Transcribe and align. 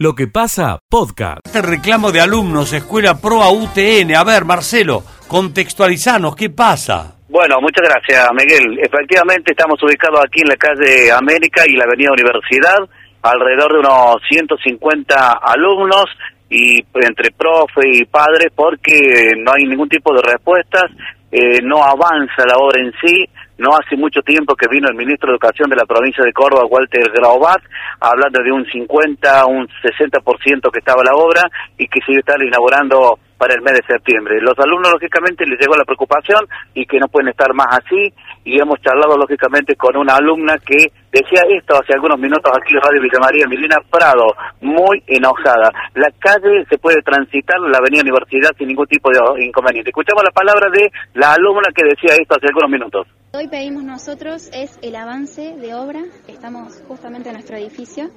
Lo 0.00 0.14
que 0.14 0.28
pasa, 0.28 0.78
podcast. 0.88 1.44
Este 1.44 1.60
reclamo 1.60 2.12
de 2.12 2.20
alumnos, 2.20 2.72
Escuela 2.72 3.20
Proa 3.20 3.50
UTN. 3.50 4.14
A 4.14 4.22
ver, 4.22 4.44
Marcelo, 4.44 5.02
contextualizanos, 5.26 6.36
¿qué 6.36 6.50
pasa? 6.50 7.16
Bueno, 7.28 7.56
muchas 7.60 7.82
gracias, 7.82 8.28
Miguel. 8.32 8.78
Efectivamente, 8.78 9.50
estamos 9.50 9.82
ubicados 9.82 10.20
aquí 10.24 10.42
en 10.42 10.50
la 10.50 10.56
calle 10.56 11.10
América 11.10 11.64
y 11.66 11.74
la 11.74 11.82
avenida 11.82 12.12
Universidad, 12.12 12.78
alrededor 13.22 13.72
de 13.72 13.78
unos 13.80 14.22
150 14.28 15.32
alumnos 15.42 16.04
y 16.48 16.78
entre 16.94 17.32
profe 17.32 17.82
y 17.90 18.04
padres 18.04 18.52
porque 18.54 19.32
no 19.36 19.50
hay 19.52 19.64
ningún 19.64 19.88
tipo 19.88 20.14
de 20.14 20.22
respuestas, 20.22 20.92
eh, 21.32 21.60
no 21.64 21.82
avanza 21.82 22.46
la 22.46 22.56
obra 22.56 22.80
en 22.80 22.92
sí, 23.02 23.28
no 23.58 23.70
hace 23.74 23.96
mucho 23.96 24.22
tiempo 24.22 24.54
que 24.54 24.68
vino 24.70 24.88
el 24.88 24.96
ministro 24.96 25.28
de 25.28 25.34
Educación 25.34 25.68
de 25.68 25.76
la 25.76 25.84
provincia 25.84 26.24
de 26.24 26.32
Córdoba, 26.32 26.66
Walter 26.70 27.10
Graubat, 27.12 27.60
hablando 28.00 28.42
de 28.42 28.52
un 28.52 28.64
50, 28.64 29.46
un 29.46 29.68
60% 29.68 30.70
que 30.70 30.78
estaba 30.78 31.02
la 31.04 31.14
obra 31.14 31.42
y 31.76 31.86
que 31.88 32.00
se 32.00 32.12
iba 32.12 32.18
a 32.18 32.26
estar 32.26 32.42
inaugurando 32.42 33.18
para 33.36 33.54
el 33.54 33.62
mes 33.62 33.74
de 33.74 33.86
septiembre. 33.86 34.40
Los 34.40 34.58
alumnos, 34.58 34.92
lógicamente, 34.92 35.46
les 35.46 35.58
llegó 35.60 35.76
la 35.76 35.84
preocupación 35.84 36.46
y 36.74 36.86
que 36.86 36.98
no 36.98 37.06
pueden 37.08 37.28
estar 37.28 37.52
más 37.54 37.68
así 37.70 38.12
y 38.48 38.58
hemos 38.58 38.80
charlado, 38.80 39.14
lógicamente, 39.18 39.76
con 39.76 39.94
una 39.94 40.16
alumna 40.16 40.56
que 40.64 40.90
decía 41.12 41.42
esto 41.54 41.76
hace 41.76 41.92
algunos 41.92 42.18
minutos 42.18 42.50
aquí 42.56 42.74
en 42.74 42.80
Radio 42.80 43.02
Villa 43.02 43.20
María, 43.20 43.46
Milena 43.46 43.76
Prado, 43.90 44.24
muy 44.62 45.04
enojada. 45.06 45.70
La 45.94 46.10
calle 46.18 46.64
se 46.70 46.78
puede 46.78 47.02
transitar, 47.02 47.60
la 47.60 47.76
avenida 47.76 48.00
Universidad, 48.00 48.56
sin 48.56 48.68
ningún 48.68 48.86
tipo 48.86 49.10
de 49.10 49.44
inconveniente. 49.44 49.90
Escuchamos 49.90 50.24
la 50.24 50.30
palabra 50.30 50.70
de 50.70 50.90
la 51.12 51.34
alumna 51.34 51.68
que 51.74 51.84
decía 51.84 52.16
esto 52.18 52.36
hace 52.36 52.46
algunos 52.48 52.70
minutos. 52.70 53.06
Hoy 53.34 53.48
pedimos 53.48 53.84
nosotros 53.84 54.48
es 54.54 54.78
el 54.80 54.96
avance 54.96 55.54
de 55.56 55.74
obra, 55.74 56.00
estamos 56.26 56.82
justamente 56.88 57.28
en 57.28 57.34
nuestro 57.34 57.58
edificio, 57.58 58.08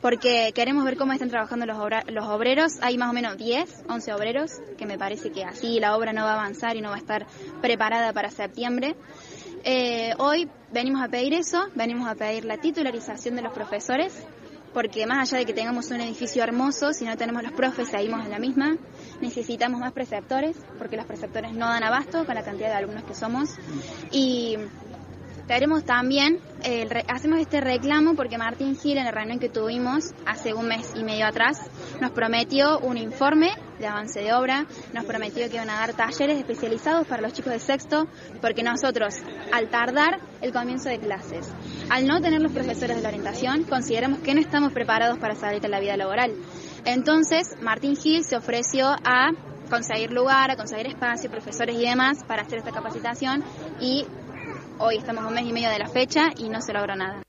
porque 0.00 0.52
queremos 0.54 0.86
ver 0.86 0.96
cómo 0.96 1.12
están 1.12 1.28
trabajando 1.28 1.66
los, 1.66 1.76
los 2.08 2.26
obreros. 2.26 2.78
Hay 2.80 2.96
más 2.96 3.10
o 3.10 3.12
menos 3.12 3.36
10, 3.36 3.84
11 3.90 4.14
obreros, 4.14 4.52
que 4.78 4.86
me 4.86 4.96
parece 4.96 5.30
que 5.30 5.44
así 5.44 5.78
la 5.78 5.94
obra 5.94 6.14
no 6.14 6.24
va 6.24 6.30
a 6.30 6.40
avanzar 6.40 6.76
y 6.76 6.80
no 6.80 6.88
va 6.88 6.94
a 6.94 6.98
estar 6.98 7.26
preparada 7.60 8.14
para 8.14 8.30
septiembre. 8.30 8.94
Eh, 9.66 10.12
hoy 10.18 10.46
venimos 10.72 11.02
a 11.02 11.08
pedir 11.08 11.32
eso, 11.32 11.68
venimos 11.74 12.06
a 12.06 12.14
pedir 12.14 12.44
la 12.44 12.58
titularización 12.58 13.34
de 13.34 13.40
los 13.40 13.54
profesores, 13.54 14.12
porque 14.74 15.06
más 15.06 15.26
allá 15.26 15.38
de 15.38 15.46
que 15.46 15.54
tengamos 15.54 15.90
un 15.90 16.02
edificio 16.02 16.42
hermoso, 16.42 16.92
si 16.92 17.06
no 17.06 17.16
tenemos 17.16 17.42
los 17.42 17.52
profes, 17.52 17.88
seguimos 17.88 18.22
en 18.26 18.30
la 18.30 18.38
misma. 18.38 18.76
Necesitamos 19.22 19.80
más 19.80 19.92
preceptores, 19.92 20.58
porque 20.76 20.98
los 20.98 21.06
preceptores 21.06 21.54
no 21.54 21.66
dan 21.66 21.82
abasto 21.82 22.26
con 22.26 22.34
la 22.34 22.42
cantidad 22.42 22.68
de 22.68 22.74
alumnos 22.74 23.04
que 23.04 23.14
somos. 23.14 23.56
Queremos 25.46 25.84
también, 25.84 26.40
hacemos 27.08 27.40
este 27.40 27.60
reclamo 27.60 28.14
porque 28.14 28.38
Martín 28.38 28.76
Gil 28.76 28.98
en 28.98 29.04
la 29.04 29.10
reunión 29.10 29.38
que 29.38 29.48
tuvimos 29.48 30.12
hace 30.26 30.54
un 30.54 30.66
mes 30.68 30.92
y 30.94 31.04
medio 31.04 31.26
atrás 31.26 31.58
nos 32.00 32.12
prometió 32.12 32.78
un 32.78 32.96
informe 32.96 33.50
de 33.78 33.86
avance 33.86 34.20
de 34.20 34.32
obra, 34.32 34.66
nos 34.92 35.04
prometió 35.04 35.48
que 35.48 35.56
iban 35.56 35.70
a 35.70 35.74
dar 35.74 35.94
talleres 35.94 36.38
especializados 36.38 37.06
para 37.06 37.22
los 37.22 37.32
chicos 37.32 37.52
de 37.52 37.58
sexto, 37.58 38.08
porque 38.40 38.62
nosotros, 38.62 39.14
al 39.52 39.68
tardar 39.68 40.20
el 40.40 40.52
comienzo 40.52 40.88
de 40.88 40.98
clases, 40.98 41.52
al 41.90 42.06
no 42.06 42.20
tener 42.20 42.40
los 42.40 42.52
profesores 42.52 42.96
de 42.96 43.02
la 43.02 43.08
orientación, 43.08 43.64
consideramos 43.64 44.20
que 44.20 44.34
no 44.34 44.40
estamos 44.40 44.72
preparados 44.72 45.18
para 45.18 45.34
salir 45.34 45.64
a 45.66 45.68
la 45.68 45.80
vida 45.80 45.96
laboral. 45.96 46.32
Entonces, 46.84 47.56
Martín 47.60 47.96
Gil 47.96 48.24
se 48.24 48.36
ofreció 48.36 48.88
a 49.04 49.30
conseguir 49.68 50.12
lugar, 50.12 50.50
a 50.50 50.56
conseguir 50.56 50.86
espacio, 50.86 51.30
profesores 51.30 51.76
y 51.76 51.86
demás 51.86 52.18
para 52.26 52.42
hacer 52.42 52.58
esta 52.58 52.70
capacitación 52.70 53.42
y 53.80 54.06
hoy 54.78 54.96
estamos 54.96 55.24
un 55.24 55.34
mes 55.34 55.44
y 55.44 55.52
medio 55.52 55.70
de 55.70 55.78
la 55.78 55.88
fecha 55.88 56.30
y 56.36 56.48
no 56.48 56.60
se 56.60 56.72
logró 56.72 56.96
nada. 56.96 57.22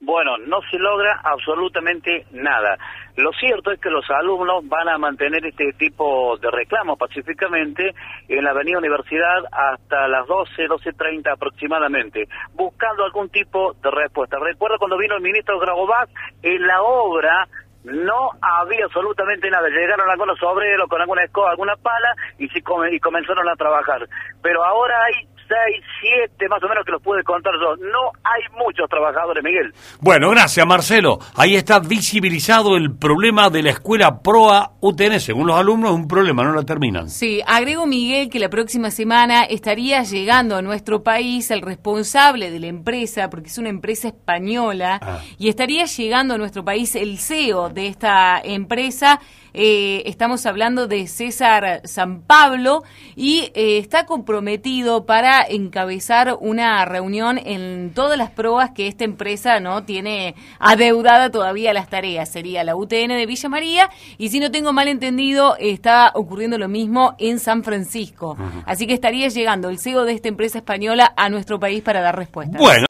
Bueno, 0.00 0.38
no 0.38 0.60
se 0.70 0.78
logra 0.78 1.20
absolutamente 1.24 2.24
nada. 2.30 2.78
Lo 3.16 3.32
cierto 3.32 3.72
es 3.72 3.80
que 3.80 3.90
los 3.90 4.08
alumnos 4.10 4.66
van 4.68 4.88
a 4.88 4.96
mantener 4.96 5.44
este 5.44 5.72
tipo 5.72 6.38
de 6.38 6.50
reclamos 6.52 6.96
pacíficamente 6.96 7.94
en 8.28 8.44
la 8.44 8.50
Avenida 8.50 8.78
Universidad 8.78 9.42
hasta 9.50 10.06
las 10.06 10.26
12, 10.28 10.68
12.30 10.68 11.32
aproximadamente, 11.32 12.28
buscando 12.54 13.04
algún 13.04 13.28
tipo 13.28 13.74
de 13.82 13.90
respuesta. 13.90 14.38
Recuerdo 14.38 14.78
cuando 14.78 14.98
vino 14.98 15.16
el 15.16 15.22
ministro 15.22 15.58
Grabovac, 15.58 16.08
en 16.42 16.62
la 16.64 16.80
obra 16.80 17.48
no 17.82 18.30
había 18.40 18.84
absolutamente 18.84 19.50
nada. 19.50 19.68
Llegaron 19.68 20.08
algunos 20.08 20.40
obreros 20.42 20.88
con 20.88 21.00
alguna 21.00 21.24
escoba, 21.24 21.50
alguna 21.50 21.74
pala 21.74 22.14
y, 22.38 22.46
y 22.46 23.00
comenzaron 23.00 23.48
a 23.48 23.56
trabajar. 23.56 24.08
Pero 24.42 24.64
ahora 24.64 24.94
hay 25.04 25.26
seis, 25.48 25.84
siete 26.00 26.48
más 26.48 26.62
o 26.62 26.68
menos 26.68 26.84
que 26.84 26.92
los 26.92 27.02
pude 27.02 27.22
contar 27.24 27.52
yo. 27.60 27.76
No 27.76 28.12
hay 28.22 28.42
muchos 28.56 28.88
trabajadores, 28.88 29.42
Miguel. 29.42 29.72
Bueno, 30.00 30.30
gracias 30.30 30.66
Marcelo. 30.66 31.18
Ahí 31.34 31.56
está 31.56 31.80
visibilizado 31.80 32.76
el 32.76 32.94
problema 32.96 33.50
de 33.50 33.62
la 33.62 33.70
escuela 33.70 34.20
PROA 34.22 34.72
UTN. 34.80 35.20
Según 35.20 35.46
los 35.46 35.56
alumnos, 35.56 35.92
un 35.92 36.06
problema, 36.06 36.44
no 36.44 36.52
la 36.52 36.62
terminan. 36.62 37.08
Sí, 37.08 37.40
agrego 37.46 37.86
Miguel 37.86 38.28
que 38.30 38.38
la 38.38 38.48
próxima 38.48 38.90
semana 38.90 39.44
estaría 39.44 40.02
llegando 40.02 40.56
a 40.56 40.62
nuestro 40.62 41.02
país 41.02 41.50
el 41.50 41.62
responsable 41.62 42.50
de 42.50 42.60
la 42.60 42.66
empresa, 42.66 43.30
porque 43.30 43.48
es 43.48 43.58
una 43.58 43.70
empresa 43.70 44.08
española, 44.08 44.98
ah. 45.02 45.20
y 45.38 45.48
estaría 45.48 45.84
llegando 45.84 46.34
a 46.34 46.38
nuestro 46.38 46.64
país 46.64 46.94
el 46.94 47.18
CEO 47.18 47.70
de 47.70 47.86
esta 47.88 48.40
empresa. 48.42 49.20
Eh, 49.54 50.02
estamos 50.06 50.46
hablando 50.46 50.86
de 50.86 51.06
César 51.06 51.80
San 51.84 52.22
Pablo 52.22 52.82
y 53.16 53.50
eh, 53.54 53.78
está 53.78 54.06
comprometido 54.06 55.06
para 55.06 55.42
encabezar 55.42 56.36
una 56.40 56.84
reunión 56.84 57.38
en 57.38 57.92
todas 57.94 58.18
las 58.18 58.30
pruebas 58.30 58.70
que 58.70 58.86
esta 58.86 59.04
empresa 59.04 59.60
no 59.60 59.84
tiene 59.84 60.34
adeudada 60.58 61.30
todavía 61.30 61.72
las 61.72 61.88
tareas. 61.88 62.28
Sería 62.28 62.64
la 62.64 62.76
UTN 62.76 63.08
de 63.08 63.26
Villa 63.26 63.48
María 63.48 63.90
y 64.18 64.28
si 64.28 64.40
no 64.40 64.50
tengo 64.50 64.72
mal 64.72 64.88
entendido 64.88 65.56
está 65.58 66.12
ocurriendo 66.14 66.58
lo 66.58 66.68
mismo 66.68 67.14
en 67.18 67.38
San 67.38 67.64
Francisco. 67.64 68.36
Así 68.66 68.86
que 68.86 68.94
estaría 68.94 69.28
llegando 69.28 69.68
el 69.68 69.78
CEO 69.78 70.04
de 70.04 70.12
esta 70.12 70.28
empresa 70.28 70.58
española 70.58 71.12
a 71.16 71.28
nuestro 71.28 71.58
país 71.58 71.82
para 71.82 72.00
dar 72.00 72.16
respuesta. 72.16 72.58
Bueno, 72.58 72.86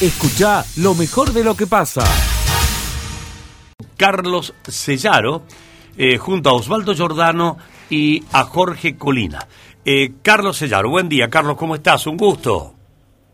escucha 0.00 0.64
lo 0.76 0.94
mejor 0.94 1.32
de 1.32 1.44
lo 1.44 1.56
que 1.56 1.66
pasa. 1.66 2.02
Carlos 3.96 4.54
Sellaro, 4.68 5.42
eh, 5.96 6.18
junto 6.18 6.50
a 6.50 6.54
Osvaldo 6.54 6.94
Giordano 6.94 7.56
y 7.90 8.22
a 8.32 8.44
Jorge 8.44 8.96
Colina. 8.96 9.46
Eh, 9.84 10.14
Carlos 10.22 10.56
Sellaro, 10.56 10.90
buen 10.90 11.08
día. 11.08 11.28
Carlos, 11.28 11.56
¿cómo 11.56 11.74
estás? 11.74 12.06
Un 12.06 12.16
gusto. 12.16 12.74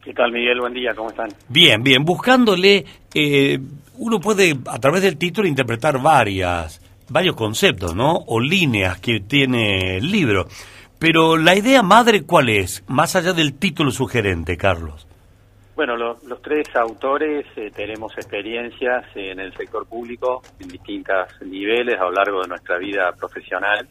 ¿Qué 0.03 0.13
tal, 0.13 0.33
Miguel? 0.33 0.61
Buen 0.61 0.75
día, 0.75 0.95
¿cómo 0.95 1.11
están? 1.11 1.29
Bien, 1.49 1.83
bien. 1.83 2.05
Buscándole, 2.05 2.85
eh, 3.15 3.59
uno 3.99 4.21
puede 4.21 4.57
a 4.67 4.79
través 4.79 5.03
del 5.03 5.17
título 5.17 5.47
interpretar 5.47 6.03
varias, 6.03 6.81
varios 7.09 7.37
conceptos, 7.37 7.95
¿no? 7.95 8.17
O 8.27 8.41
líneas 8.41 9.01
que 9.01 9.21
tiene 9.21 9.99
el 9.99 10.11
libro. 10.11 10.47
Pero 10.99 11.37
la 11.37 11.57
idea 11.57 11.83
madre, 11.83 12.23
¿cuál 12.23 12.49
es? 12.49 12.85
Más 12.87 13.17
allá 13.17 13.33
del 13.33 13.55
título 13.55 13.91
sugerente, 13.91 14.57
Carlos. 14.57 15.07
Bueno, 15.85 15.97
los 15.97 16.41
tres 16.43 16.69
autores 16.77 17.45
eh, 17.57 17.73
tenemos 17.75 18.17
experiencias 18.17 19.05
en 19.17 19.41
el 19.41 19.53
sector 19.55 19.85
público 19.85 20.41
en 20.61 20.69
distintos 20.69 21.27
niveles 21.45 21.99
a 21.99 22.05
lo 22.05 22.13
largo 22.13 22.41
de 22.41 22.47
nuestra 22.47 22.79
vida 22.79 23.11
profesional 23.19 23.89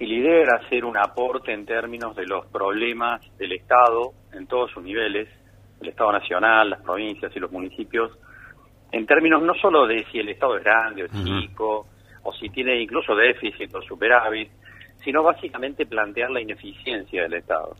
y 0.00 0.06
la 0.06 0.14
idea 0.14 0.42
era 0.42 0.56
hacer 0.56 0.84
un 0.84 0.98
aporte 0.98 1.52
en 1.52 1.64
términos 1.64 2.16
de 2.16 2.26
los 2.26 2.46
problemas 2.46 3.20
del 3.38 3.52
Estado 3.52 4.14
en 4.32 4.48
todos 4.48 4.72
sus 4.72 4.82
niveles, 4.82 5.28
el 5.80 5.90
Estado 5.90 6.10
nacional, 6.10 6.70
las 6.70 6.82
provincias 6.82 7.30
y 7.36 7.38
los 7.38 7.52
municipios, 7.52 8.10
en 8.90 9.06
términos 9.06 9.40
no 9.42 9.54
solo 9.54 9.86
de 9.86 10.04
si 10.10 10.18
el 10.18 10.30
Estado 10.30 10.56
es 10.56 10.64
grande 10.64 11.04
o 11.04 11.06
chico, 11.06 11.86
o 12.24 12.32
si 12.32 12.48
tiene 12.48 12.82
incluso 12.82 13.14
déficit 13.14 13.72
o 13.76 13.80
superávit, 13.80 14.50
sino 15.04 15.22
básicamente 15.22 15.86
plantear 15.86 16.32
la 16.32 16.40
ineficiencia 16.40 17.22
del 17.22 17.34
Estado. 17.34 17.76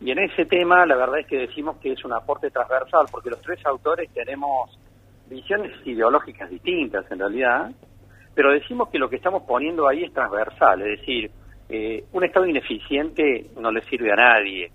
Y 0.00 0.10
en 0.10 0.18
ese 0.18 0.44
tema 0.44 0.84
la 0.86 0.96
verdad 0.96 1.20
es 1.20 1.26
que 1.26 1.38
decimos 1.38 1.78
que 1.78 1.92
es 1.92 2.04
un 2.04 2.12
aporte 2.12 2.50
transversal, 2.50 3.06
porque 3.10 3.30
los 3.30 3.40
tres 3.40 3.64
autores 3.64 4.10
tenemos 4.12 4.78
visiones 5.28 5.72
ideológicas 5.84 6.50
distintas 6.50 7.10
en 7.10 7.18
realidad, 7.18 7.70
pero 8.34 8.52
decimos 8.52 8.90
que 8.90 8.98
lo 8.98 9.08
que 9.08 9.16
estamos 9.16 9.42
poniendo 9.44 9.88
ahí 9.88 10.04
es 10.04 10.12
transversal, 10.12 10.82
es 10.82 11.00
decir, 11.00 11.30
eh, 11.68 12.04
un 12.12 12.24
Estado 12.24 12.46
ineficiente 12.46 13.46
no 13.58 13.72
le 13.72 13.82
sirve 13.82 14.12
a 14.12 14.16
nadie, 14.16 14.70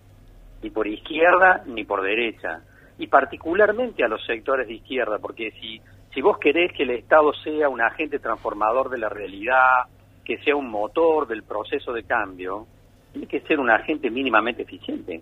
ni 0.61 0.69
por 0.69 0.87
izquierda 0.87 1.63
ni 1.65 1.83
por 1.83 2.01
derecha, 2.01 2.61
y 2.97 3.07
particularmente 3.07 4.03
a 4.03 4.07
los 4.07 4.25
sectores 4.25 4.67
de 4.67 4.73
izquierda, 4.73 5.19
porque 5.19 5.51
si, 5.51 5.81
si 6.13 6.21
vos 6.21 6.37
querés 6.37 6.73
que 6.73 6.83
el 6.83 6.91
Estado 6.91 7.33
sea 7.33 7.69
un 7.69 7.81
agente 7.81 8.19
transformador 8.19 8.89
de 8.89 8.97
la 8.97 9.09
realidad, 9.09 9.85
que 10.25 10.37
sea 10.39 10.55
un 10.55 10.69
motor 10.69 11.27
del 11.27 11.43
proceso 11.43 11.93
de 11.93 12.03
cambio, 12.03 12.67
tiene 13.11 13.27
que 13.27 13.41
ser 13.41 13.59
un 13.59 13.69
agente 13.69 14.09
mínimamente 14.09 14.63
eficiente. 14.63 15.21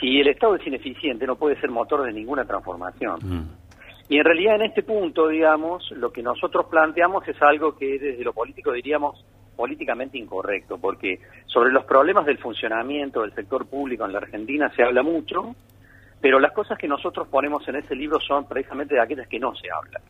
Si 0.00 0.20
el 0.20 0.28
Estado 0.28 0.56
es 0.56 0.66
ineficiente, 0.66 1.26
no 1.26 1.36
puede 1.36 1.58
ser 1.60 1.70
motor 1.70 2.04
de 2.04 2.12
ninguna 2.12 2.44
transformación. 2.44 3.18
Mm. 3.22 3.48
Y 4.08 4.18
en 4.18 4.24
realidad 4.24 4.56
en 4.56 4.62
este 4.62 4.82
punto, 4.82 5.28
digamos, 5.28 5.90
lo 5.90 6.10
que 6.12 6.22
nosotros 6.22 6.66
planteamos 6.66 7.26
es 7.28 7.40
algo 7.42 7.76
que 7.76 7.98
desde 7.98 8.24
lo 8.24 8.32
político 8.32 8.72
diríamos 8.72 9.24
políticamente 9.54 10.16
incorrecto, 10.16 10.78
porque 10.78 11.18
sobre 11.46 11.72
los 11.72 11.84
problemas 11.84 12.24
del 12.24 12.38
funcionamiento 12.38 13.22
del 13.22 13.34
sector 13.34 13.66
público 13.66 14.06
en 14.06 14.12
la 14.12 14.18
Argentina 14.18 14.72
se 14.74 14.84
habla 14.84 15.02
mucho, 15.02 15.54
pero 16.20 16.38
las 16.38 16.52
cosas 16.52 16.78
que 16.78 16.88
nosotros 16.88 17.28
ponemos 17.28 17.66
en 17.68 17.76
ese 17.76 17.94
libro 17.94 18.20
son 18.20 18.46
precisamente 18.46 18.94
de 18.94 19.00
aquellas 19.00 19.28
que 19.28 19.40
no 19.40 19.54
se 19.56 19.68
hablan. 19.70 20.00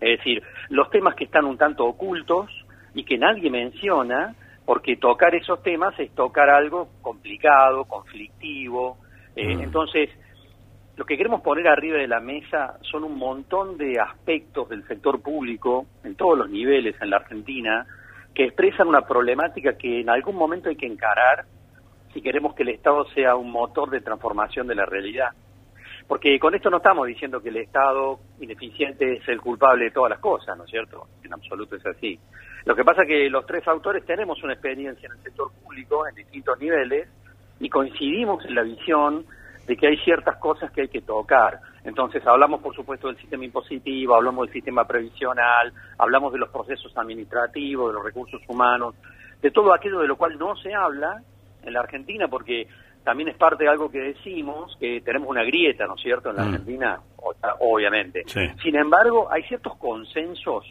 Es 0.00 0.18
decir, 0.18 0.42
los 0.70 0.90
temas 0.90 1.14
que 1.14 1.24
están 1.24 1.44
un 1.44 1.56
tanto 1.56 1.84
ocultos 1.84 2.50
y 2.94 3.04
que 3.04 3.18
nadie 3.18 3.50
menciona, 3.50 4.34
porque 4.66 4.96
tocar 4.96 5.34
esos 5.36 5.62
temas 5.62 5.98
es 5.98 6.12
tocar 6.14 6.50
algo 6.50 6.88
complicado, 7.00 7.84
conflictivo. 7.84 8.98
Eh, 9.36 9.52
entonces, 9.60 10.10
lo 10.96 11.04
que 11.04 11.16
queremos 11.16 11.40
poner 11.40 11.68
arriba 11.68 11.98
de 11.98 12.08
la 12.08 12.18
mesa 12.18 12.76
son 12.82 13.04
un 13.04 13.16
montón 13.16 13.78
de 13.78 14.00
aspectos 14.00 14.68
del 14.68 14.86
sector 14.88 15.22
público, 15.22 15.86
en 16.02 16.16
todos 16.16 16.36
los 16.36 16.50
niveles 16.50 16.96
en 17.00 17.10
la 17.10 17.18
Argentina, 17.18 17.86
que 18.34 18.44
expresan 18.44 18.88
una 18.88 19.02
problemática 19.02 19.78
que 19.78 20.00
en 20.00 20.10
algún 20.10 20.34
momento 20.34 20.68
hay 20.68 20.76
que 20.76 20.86
encarar 20.86 21.44
si 22.12 22.20
queremos 22.20 22.54
que 22.54 22.64
el 22.64 22.70
Estado 22.70 23.06
sea 23.10 23.36
un 23.36 23.52
motor 23.52 23.90
de 23.90 24.00
transformación 24.00 24.66
de 24.66 24.74
la 24.74 24.84
realidad. 24.84 25.28
Porque 26.08 26.38
con 26.40 26.54
esto 26.54 26.70
no 26.70 26.78
estamos 26.78 27.06
diciendo 27.06 27.40
que 27.40 27.50
el 27.50 27.58
Estado 27.58 28.18
ineficiente 28.40 29.14
es 29.14 29.28
el 29.28 29.40
culpable 29.40 29.84
de 29.84 29.90
todas 29.92 30.10
las 30.10 30.20
cosas, 30.20 30.56
¿no 30.56 30.64
es 30.64 30.70
cierto? 30.70 31.06
En 31.22 31.32
absoluto 31.32 31.76
es 31.76 31.86
así. 31.86 32.18
Lo 32.66 32.74
que 32.74 32.84
pasa 32.84 33.02
es 33.02 33.08
que 33.08 33.30
los 33.30 33.46
tres 33.46 33.66
autores 33.68 34.04
tenemos 34.04 34.42
una 34.42 34.52
experiencia 34.52 35.06
en 35.06 35.12
el 35.12 35.22
sector 35.22 35.52
público 35.62 36.06
en 36.08 36.16
distintos 36.16 36.58
niveles 36.58 37.08
y 37.60 37.70
coincidimos 37.70 38.44
en 38.44 38.56
la 38.56 38.62
visión 38.62 39.24
de 39.68 39.76
que 39.76 39.86
hay 39.86 39.96
ciertas 39.98 40.36
cosas 40.38 40.72
que 40.72 40.82
hay 40.82 40.88
que 40.88 41.00
tocar. 41.00 41.60
Entonces 41.84 42.26
hablamos, 42.26 42.60
por 42.60 42.74
supuesto, 42.74 43.06
del 43.06 43.16
sistema 43.18 43.44
impositivo, 43.44 44.16
hablamos 44.16 44.46
del 44.46 44.54
sistema 44.54 44.84
previsional, 44.84 45.72
hablamos 45.96 46.32
de 46.32 46.40
los 46.40 46.48
procesos 46.48 46.92
administrativos, 46.96 47.90
de 47.90 47.94
los 47.94 48.04
recursos 48.04 48.42
humanos, 48.48 48.96
de 49.40 49.52
todo 49.52 49.72
aquello 49.72 50.00
de 50.00 50.08
lo 50.08 50.16
cual 50.16 50.36
no 50.36 50.56
se 50.56 50.74
habla 50.74 51.22
en 51.62 51.72
la 51.72 51.80
Argentina, 51.80 52.26
porque 52.26 52.66
también 53.04 53.28
es 53.28 53.36
parte 53.36 53.62
de 53.62 53.70
algo 53.70 53.92
que 53.92 54.00
decimos, 54.00 54.76
que 54.80 55.00
tenemos 55.02 55.28
una 55.28 55.44
grieta, 55.44 55.86
¿no 55.86 55.94
es 55.94 56.02
cierto?, 56.02 56.30
en 56.30 56.36
la 56.36 56.42
mm. 56.42 56.48
Argentina, 56.48 57.00
obviamente. 57.60 58.24
Sin 58.60 58.74
embargo, 58.74 59.30
hay 59.30 59.44
ciertos 59.44 59.76
consensos 59.76 60.66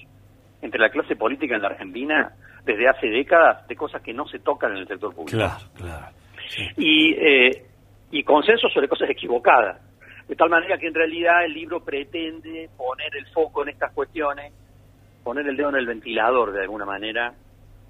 entre 0.61 0.79
la 0.79 0.89
clase 0.89 1.15
política 1.15 1.55
en 1.55 1.61
la 1.61 1.69
Argentina 1.69 2.33
desde 2.63 2.87
hace 2.87 3.07
décadas 3.07 3.67
de 3.67 3.75
cosas 3.75 4.01
que 4.01 4.13
no 4.13 4.27
se 4.27 4.39
tocan 4.39 4.71
en 4.71 4.77
el 4.79 4.87
sector 4.87 5.13
público. 5.13 5.37
Claro, 5.37 5.65
claro. 5.75 6.15
Y 6.77 7.13
eh, 7.13 7.65
y 8.11 8.23
consenso 8.23 8.69
sobre 8.69 8.87
cosas 8.87 9.09
equivocadas. 9.09 9.81
De 10.27 10.35
tal 10.35 10.49
manera 10.49 10.77
que 10.77 10.87
en 10.87 10.93
realidad 10.93 11.45
el 11.45 11.53
libro 11.53 11.83
pretende 11.83 12.69
poner 12.77 13.15
el 13.15 13.27
foco 13.27 13.63
en 13.63 13.69
estas 13.69 13.91
cuestiones, 13.93 14.53
poner 15.23 15.47
el 15.47 15.57
dedo 15.57 15.69
en 15.69 15.75
el 15.75 15.85
ventilador 15.85 16.51
de 16.51 16.61
alguna 16.61 16.85
manera, 16.85 17.33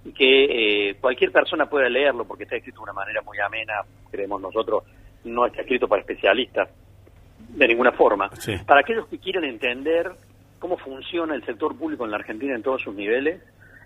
y 0.03 0.11
que 0.11 0.89
eh, 0.89 0.95
cualquier 0.99 1.31
persona 1.31 1.67
pueda 1.67 1.89
leerlo 1.89 2.25
porque 2.25 2.43
está 2.43 2.55
escrito 2.55 2.79
de 2.79 2.83
una 2.83 2.93
manera 2.93 3.21
muy 3.21 3.37
amena, 3.39 3.73
creemos 4.11 4.41
nosotros, 4.41 4.83
no 5.23 5.45
está 5.45 5.61
escrito 5.61 5.87
para 5.87 6.01
especialistas 6.01 6.69
de 7.49 7.67
ninguna 7.67 7.91
forma. 7.91 8.29
Para 8.65 8.81
aquellos 8.81 9.07
que 9.07 9.19
quieren 9.19 9.43
entender 9.43 10.11
cómo 10.65 10.77
funciona 10.77 11.35
el 11.35 11.45
sector 11.45 11.77
público 11.77 12.05
en 12.05 12.11
la 12.11 12.17
Argentina 12.17 12.55
en 12.55 12.63
todos 12.63 12.81
sus 12.81 12.95
niveles 12.95 13.39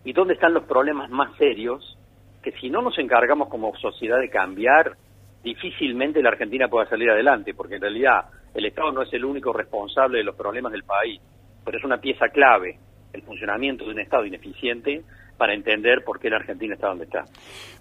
y 0.06 0.14
dónde 0.14 0.36
están 0.36 0.54
los 0.54 0.64
problemas 0.64 1.10
más 1.10 1.36
serios, 1.38 1.98
que 2.42 2.54
si 2.54 2.70
no 2.70 2.82
nos 2.82 2.98
encargamos 2.98 3.50
como 3.50 3.76
sociedad 3.76 4.18
de 4.18 4.30
cambiar, 4.30 4.96
difícilmente 5.44 6.22
la 6.22 6.30
Argentina 6.30 6.70
pueda 6.70 6.88
salir 6.88 7.10
adelante, 7.10 7.54
porque 7.54 7.76
en 7.76 7.82
realidad 7.82 8.28
el 8.54 8.66
Estado 8.66 8.94
no 8.94 9.02
es 9.02 9.12
el 9.12 9.26
único 9.26 9.52
responsable 9.52 10.20
de 10.20 10.24
los 10.24 10.38
problemas 10.38 10.72
del 10.72 10.84
país, 10.84 11.20
pero 11.66 11.78
es 11.78 11.84
una 11.84 11.98
pieza 11.98 12.30
clave 12.30 12.80
el 13.12 13.24
funcionamiento 13.24 13.84
de 13.84 13.92
un 13.92 14.00
Estado 14.00 14.26
ineficiente 14.26 15.02
para 15.38 15.54
entender 15.54 16.06
por 16.06 16.18
qué 16.18 16.30
la 16.30 16.38
Argentina 16.38 16.76
está 16.76 16.88
donde 16.88 17.04
está. 17.04 17.26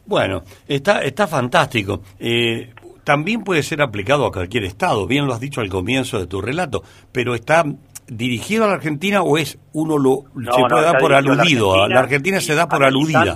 Bueno, 0.07 0.43
está, 0.67 1.03
está 1.05 1.29
fantástico. 1.29 2.01
Eh, 2.19 2.73
también 3.09 3.43
puede 3.43 3.63
ser 3.63 3.81
aplicado 3.81 4.27
a 4.27 4.31
cualquier 4.31 4.65
Estado, 4.65 5.07
bien 5.07 5.27
lo 5.27 5.33
has 5.33 5.41
dicho 5.41 5.63
al 5.63 5.71
comienzo 5.71 6.19
de 6.19 6.27
tu 6.27 6.43
relato, 6.43 6.83
pero 7.11 7.35
está 7.35 7.65
dirigido 8.09 8.65
a 8.65 8.69
la 8.69 8.75
Argentina 8.75 9.23
o 9.23 9.39
es 9.39 9.59
uno 9.73 9.99
lo 9.99 10.25
se 10.35 10.61
puede 10.69 10.83
dar 10.83 10.99
por 10.99 11.13
aludido, 11.13 11.83
a 11.83 11.89
la 11.89 12.01
Argentina 12.01 12.41
se 12.41 12.55
da 12.55 12.69
por 12.69 12.85
aludida. 12.85 13.35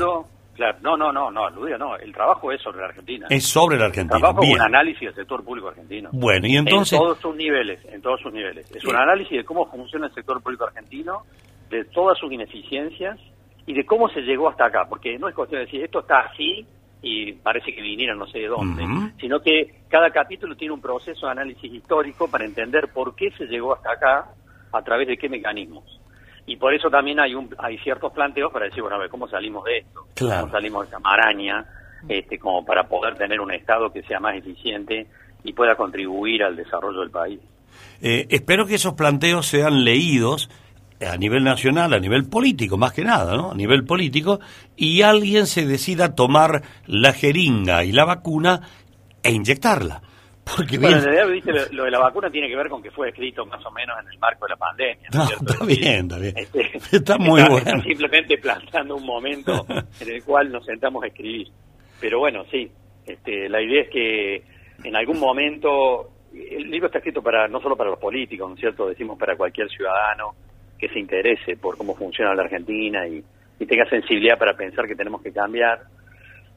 Claro, 0.54 0.78
no, 0.82 0.96
no, 0.96 1.10
no, 1.10 1.30
no, 1.30 1.50
no, 1.50 1.96
el 1.96 2.12
trabajo 2.12 2.52
es 2.52 2.60
sobre 2.60 2.80
la 2.80 2.86
Argentina. 2.86 3.26
Es 3.30 3.44
sobre 3.44 3.78
la 3.78 3.86
Argentina. 3.86 4.16
El 4.16 4.20
trabajo 4.20 4.42
es 4.44 4.54
un 4.54 4.60
análisis 4.60 5.00
del 5.00 5.14
sector 5.14 5.42
público 5.42 5.68
argentino. 5.68 6.10
Bueno, 6.12 6.46
y 6.46 6.56
entonces... 6.56 6.92
En 6.92 7.04
todos 7.04 7.18
sus 7.18 7.34
niveles, 7.34 7.80
en 7.86 8.02
todos 8.02 8.20
sus 8.20 8.32
niveles. 8.32 8.70
Es 8.70 8.84
un 8.84 8.94
análisis 8.94 9.38
de 9.38 9.44
cómo 9.44 9.66
funciona 9.70 10.06
el 10.06 10.14
sector 10.14 10.42
público 10.42 10.66
argentino, 10.66 11.22
de 11.70 11.84
todas 11.86 12.18
sus 12.18 12.30
ineficiencias 12.30 13.18
y 13.66 13.72
de 13.72 13.84
cómo 13.86 14.08
se 14.10 14.20
llegó 14.20 14.48
hasta 14.50 14.66
acá, 14.66 14.84
porque 14.88 15.18
no 15.18 15.28
es 15.28 15.34
cuestión 15.34 15.60
de 15.60 15.64
decir 15.64 15.82
esto 15.82 16.00
está 16.00 16.20
así 16.20 16.66
y 17.02 17.32
parece 17.32 17.74
que 17.74 17.80
viniera 17.80 18.14
no 18.14 18.26
sé 18.26 18.40
de 18.40 18.48
dónde, 18.48 18.84
sino 19.18 19.40
que 19.40 19.82
cada 19.88 20.10
capítulo 20.10 20.54
tiene 20.54 20.74
un 20.74 20.80
proceso 20.80 21.26
de 21.26 21.32
análisis 21.32 21.72
histórico 21.72 22.30
para 22.30 22.44
entender 22.44 22.88
por 22.92 23.16
qué 23.16 23.30
se 23.32 23.46
llegó 23.46 23.74
hasta 23.74 23.92
acá, 23.92 24.28
a 24.72 24.82
través 24.82 25.06
de 25.08 25.16
qué 25.16 25.28
mecanismos 25.28 26.00
y 26.46 26.56
por 26.56 26.74
eso 26.74 26.90
también 26.90 27.20
hay 27.20 27.34
un 27.34 27.54
hay 27.58 27.78
ciertos 27.78 28.12
planteos 28.12 28.52
para 28.52 28.66
decir, 28.66 28.82
bueno, 28.82 28.96
a 28.96 29.00
ver, 29.00 29.08
¿cómo 29.08 29.28
salimos 29.28 29.64
de 29.64 29.78
esto? 29.78 30.06
¿Cómo 30.18 30.50
salimos 30.50 30.82
de 30.82 30.86
esta 30.86 30.98
maraña? 30.98 31.64
Este, 32.08 32.38
como 32.38 32.64
para 32.64 32.88
poder 32.88 33.14
tener 33.14 33.40
un 33.40 33.52
Estado 33.52 33.92
que 33.92 34.02
sea 34.02 34.18
más 34.18 34.36
eficiente 34.36 35.06
y 35.44 35.52
pueda 35.52 35.76
contribuir 35.76 36.42
al 36.42 36.56
desarrollo 36.56 37.00
del 37.00 37.10
país. 37.10 37.38
Eh, 38.00 38.26
espero 38.30 38.66
que 38.66 38.74
esos 38.74 38.94
planteos 38.94 39.46
sean 39.46 39.84
leídos 39.84 40.50
a 41.00 41.16
nivel 41.16 41.44
nacional, 41.44 41.94
a 41.94 42.00
nivel 42.00 42.28
político, 42.28 42.76
más 42.76 42.92
que 42.92 43.04
nada, 43.04 43.36
¿no? 43.36 43.52
A 43.52 43.54
nivel 43.54 43.84
político, 43.84 44.40
y 44.76 45.02
alguien 45.02 45.46
se 45.46 45.64
decida 45.64 46.14
tomar 46.14 46.62
la 46.86 47.12
jeringa 47.12 47.84
y 47.84 47.92
la 47.92 48.04
vacuna 48.04 48.62
e 49.22 49.30
inyectarla. 49.30 50.02
Porque 50.44 50.76
bueno, 50.78 50.96
en 50.98 51.04
realidad, 51.04 51.28
¿viste? 51.28 51.74
Lo, 51.74 51.84
de 51.84 51.90
la 51.90 52.00
vacuna 52.00 52.30
tiene 52.30 52.48
que 52.48 52.56
ver 52.56 52.68
con 52.68 52.82
que 52.82 52.90
fue 52.90 53.08
escrito 53.08 53.46
más 53.46 53.64
o 53.64 53.70
menos 53.70 53.96
en 54.02 54.12
el 54.12 54.18
marco 54.18 54.44
de 54.46 54.50
la 54.50 54.56
pandemia. 54.56 55.08
¿no? 55.12 55.24
está 55.24 55.64
bien, 55.64 56.06
está 56.06 56.18
bien. 56.18 56.34
Este, 56.36 56.70
está 56.96 57.18
muy 57.18 57.42
bueno. 57.42 57.82
simplemente 57.82 58.38
plantando 58.38 58.96
un 58.96 59.06
momento 59.06 59.64
en 60.00 60.10
el 60.10 60.22
cual 60.24 60.50
nos 60.50 60.64
sentamos 60.64 61.04
a 61.04 61.06
escribir. 61.06 61.48
Pero 62.00 62.18
bueno, 62.18 62.44
sí, 62.50 62.70
este, 63.06 63.48
la 63.48 63.62
idea 63.62 63.82
es 63.82 63.90
que 63.90 64.42
en 64.84 64.96
algún 64.96 65.20
momento, 65.20 66.10
el 66.34 66.68
libro 66.68 66.86
está 66.86 66.98
escrito 66.98 67.22
para 67.22 67.46
no 67.46 67.60
solo 67.60 67.76
para 67.76 67.90
los 67.90 67.98
políticos, 67.98 68.48
¿no 68.48 68.54
es 68.54 68.60
cierto? 68.60 68.88
Decimos 68.88 69.18
para 69.18 69.36
cualquier 69.36 69.68
ciudadano 69.68 70.34
que 70.76 70.88
se 70.88 70.98
interese 70.98 71.56
por 71.56 71.78
cómo 71.78 71.94
funciona 71.94 72.34
la 72.34 72.42
Argentina 72.42 73.06
y, 73.06 73.22
y 73.60 73.66
tenga 73.66 73.88
sensibilidad 73.88 74.36
para 74.36 74.56
pensar 74.56 74.88
que 74.88 74.96
tenemos 74.96 75.22
que 75.22 75.32
cambiar 75.32 75.82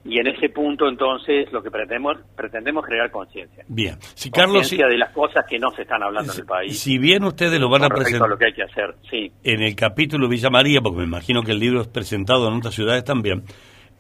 y 0.06 0.19
en 0.19 0.28
ese 0.28 0.50
punto 0.50 0.88
entonces 0.88 1.52
lo 1.52 1.63
que 1.63 1.72
pretendemos 1.72 2.18
pretendemos 2.36 2.86
crear 2.86 3.10
conciencia. 3.10 3.66
Bien, 3.68 3.98
si 4.13 4.30
Carlos 4.30 4.57
conciencia 4.57 4.88
de 4.88 4.98
las 4.98 5.12
cosas 5.12 5.46
que 5.50 5.57
no 5.57 5.72
se 5.72 5.81
están 5.81 6.04
hablando 6.04 6.31
en 6.31 6.40
el 6.40 6.46
país. 6.46 6.80
Si 6.80 6.98
bien 6.98 7.24
ustedes 7.24 7.60
lo 7.60 7.69
van 7.69 7.84
a 7.84 7.90
presentar 7.90 8.30
lo 8.30 8.38
que 8.38 8.46
hay 8.46 8.54
que 8.54 8.63
hacer, 8.63 8.96
sí. 9.10 9.31
En 9.44 9.62
el 9.62 9.75
capítulo 9.75 10.30
Villa 10.30 10.50
María, 10.50 10.81
porque 10.81 11.00
me 11.00 11.06
imagino 11.06 11.42
que 11.42 11.52
el 11.52 11.60
libro 11.60 11.81
es 11.81 11.88
presentado 11.88 12.48
en 12.48 12.54
otras 12.54 12.75
ciudades 12.75 13.04
también. 13.04 13.44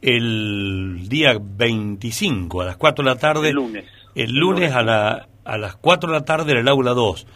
El 0.01 1.09
día 1.09 1.37
25 1.41 2.61
a 2.61 2.65
las 2.65 2.77
4 2.77 3.03
de 3.03 3.09
la 3.09 3.17
tarde. 3.17 3.49
El 3.49 3.55
lunes. 3.55 3.85
El 4.13 4.31
lunes, 4.33 4.73
a 4.73 4.83
la 4.83 5.27
a 5.45 5.57
las 5.57 5.75
4 5.77 6.11
de 6.11 6.19
la 6.19 6.25
tarde 6.25 6.51
en 6.51 6.57
el 6.57 6.67
aula 6.67 6.93
2. 6.93 7.27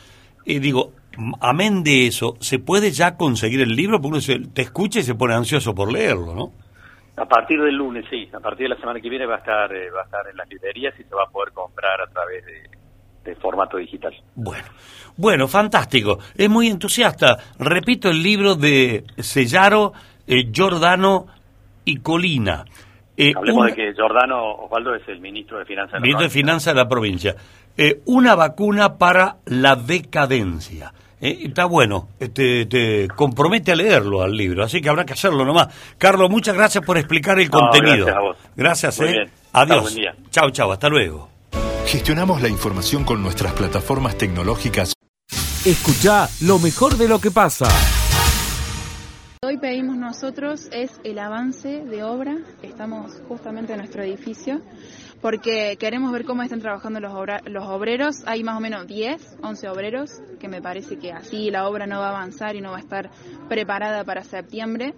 Y 0.45 0.59
digo, 0.59 0.93
amén 1.39 1.83
de 1.83 2.07
eso, 2.07 2.35
¿se 2.39 2.59
puede 2.59 2.91
ya 2.91 3.15
conseguir 3.15 3.61
el 3.61 3.75
libro? 3.75 4.01
Porque 4.01 4.07
uno 4.07 4.21
se, 4.21 4.39
te 4.39 4.63
escucha 4.63 4.99
y 4.99 5.03
se 5.03 5.15
pone 5.15 5.35
ansioso 5.35 5.75
por 5.75 5.91
leerlo, 5.91 6.35
¿no? 6.35 6.51
A 7.19 7.25
partir 7.25 7.61
del 7.61 7.75
lunes, 7.75 8.05
sí. 8.09 8.29
A 8.33 8.39
partir 8.39 8.69
de 8.69 8.75
la 8.75 8.79
semana 8.79 9.01
que 9.01 9.09
viene 9.09 9.25
va 9.25 9.35
a 9.35 9.39
estar, 9.39 9.73
eh, 9.73 9.89
va 9.91 10.01
a 10.01 10.03
estar 10.05 10.27
en 10.29 10.37
las 10.37 10.47
librerías 10.47 10.97
y 10.99 11.03
se 11.03 11.13
va 11.13 11.23
a 11.23 11.29
poder 11.29 11.53
comprar 11.53 12.01
a 12.01 12.07
través 12.07 12.45
de, 12.45 12.69
formato 13.35 13.77
digital. 13.77 14.11
Bueno, 14.33 14.65
bueno, 15.15 15.47
fantástico. 15.47 16.17
Es 16.35 16.49
muy 16.49 16.67
entusiasta. 16.67 17.37
Repito 17.59 18.09
el 18.09 18.23
libro 18.23 18.55
de 18.55 19.03
Sellaro, 19.17 19.93
eh, 20.25 20.49
Giordano 20.51 21.27
y 21.85 21.97
Colina. 21.97 22.65
Eh, 23.15 23.31
Hablemos 23.35 23.67
de 23.67 23.75
que 23.75 23.93
Giordano 23.93 24.55
Osvaldo 24.55 24.95
es 24.95 25.07
el 25.07 25.19
ministro 25.19 25.59
de 25.59 25.65
Finanzas 25.65 25.93
de 25.93 25.99
la 25.99 26.01
Ministro 26.01 26.23
de 26.23 26.29
Finanzas 26.31 26.73
de 26.73 26.79
la 26.79 26.89
provincia. 26.89 27.35
una 28.05 28.33
vacuna 28.33 28.97
para 28.97 29.35
la 29.45 29.75
decadencia. 29.75 30.91
Eh, 31.21 31.39
está 31.47 31.65
bueno, 31.65 32.09
te, 32.17 32.65
te, 32.65 33.07
compromete 33.09 33.73
a 33.73 33.75
leerlo 33.75 34.21
al 34.21 34.35
libro, 34.35 34.63
así 34.63 34.81
que 34.81 34.89
habrá 34.89 35.05
que 35.05 35.13
hacerlo 35.13 35.43
nomás. 35.43 35.67
Carlos, 35.97 36.29
muchas 36.29 36.55
gracias 36.55 36.85
por 36.85 36.97
explicar 36.97 37.39
el 37.39 37.49
contenido. 37.49 38.05
Gracias 38.05 38.15
a 38.15 38.21
vos. 38.21 38.37
Gracias, 38.55 38.99
eh. 39.01 39.15
Adiós. 39.51 39.95
Chao, 40.31 40.49
chao, 40.51 40.71
hasta 40.71 40.87
luego. 40.87 41.29
Gestionamos 41.85 42.41
la 42.41 42.49
información 42.49 43.03
con 43.03 43.21
nuestras 43.21 43.53
plataformas 43.53 44.17
tecnológicas. 44.17 44.93
Escucha 45.65 46.29
lo 46.41 46.59
mejor 46.59 46.95
de 46.95 47.09
lo 47.09 47.19
que 47.19 47.31
pasa. 47.31 47.67
Hoy 49.41 49.57
pedimos 49.57 49.97
nosotros 49.97 50.69
es 50.71 51.01
el 51.03 51.17
avance 51.17 51.83
de 51.83 52.03
obra. 52.03 52.37
Estamos 52.61 53.21
justamente 53.27 53.73
en 53.73 53.79
nuestro 53.79 54.03
edificio 54.03 54.61
porque 55.21 55.77
queremos 55.79 56.11
ver 56.11 56.25
cómo 56.25 56.43
están 56.43 56.61
trabajando 56.61 56.99
los, 56.99 57.13
los 57.45 57.65
obreros. 57.65 58.23
Hay 58.25 58.43
más 58.43 58.57
o 58.57 58.59
menos 58.59 58.87
10, 58.87 59.37
11 59.41 59.69
obreros, 59.69 60.21
que 60.39 60.47
me 60.47 60.61
parece 60.61 60.97
que 60.97 61.11
así 61.11 61.51
la 61.51 61.67
obra 61.67 61.87
no 61.87 61.99
va 61.99 62.07
a 62.07 62.09
avanzar 62.09 62.55
y 62.55 62.61
no 62.61 62.71
va 62.71 62.77
a 62.77 62.81
estar 62.81 63.09
preparada 63.49 64.03
para 64.03 64.23
septiembre. 64.23 64.93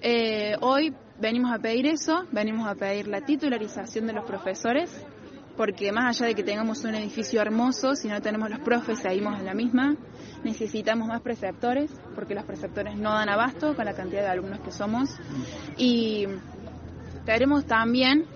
Eh, 0.00 0.56
hoy 0.60 0.94
venimos 1.20 1.52
a 1.52 1.58
pedir 1.58 1.86
eso, 1.86 2.24
venimos 2.32 2.66
a 2.66 2.74
pedir 2.74 3.08
la 3.08 3.20
titularización 3.20 4.06
de 4.06 4.14
los 4.14 4.24
profesores, 4.24 4.90
porque 5.56 5.92
más 5.92 6.16
allá 6.16 6.28
de 6.28 6.34
que 6.34 6.42
tengamos 6.42 6.82
un 6.84 6.94
edificio 6.94 7.40
hermoso, 7.40 7.94
si 7.94 8.08
no 8.08 8.20
tenemos 8.22 8.48
los 8.48 8.60
profes, 8.60 9.00
seguimos 9.00 9.38
en 9.38 9.44
la 9.44 9.54
misma. 9.54 9.96
Necesitamos 10.44 11.06
más 11.06 11.20
preceptores, 11.20 11.92
porque 12.14 12.34
los 12.34 12.44
preceptores 12.44 12.96
no 12.96 13.12
dan 13.12 13.28
abasto 13.28 13.76
con 13.76 13.84
la 13.84 13.92
cantidad 13.92 14.22
de 14.22 14.28
alumnos 14.28 14.60
que 14.60 14.72
somos. 14.72 15.10
Y 15.76 16.26
queremos 17.24 17.66
también, 17.66 18.26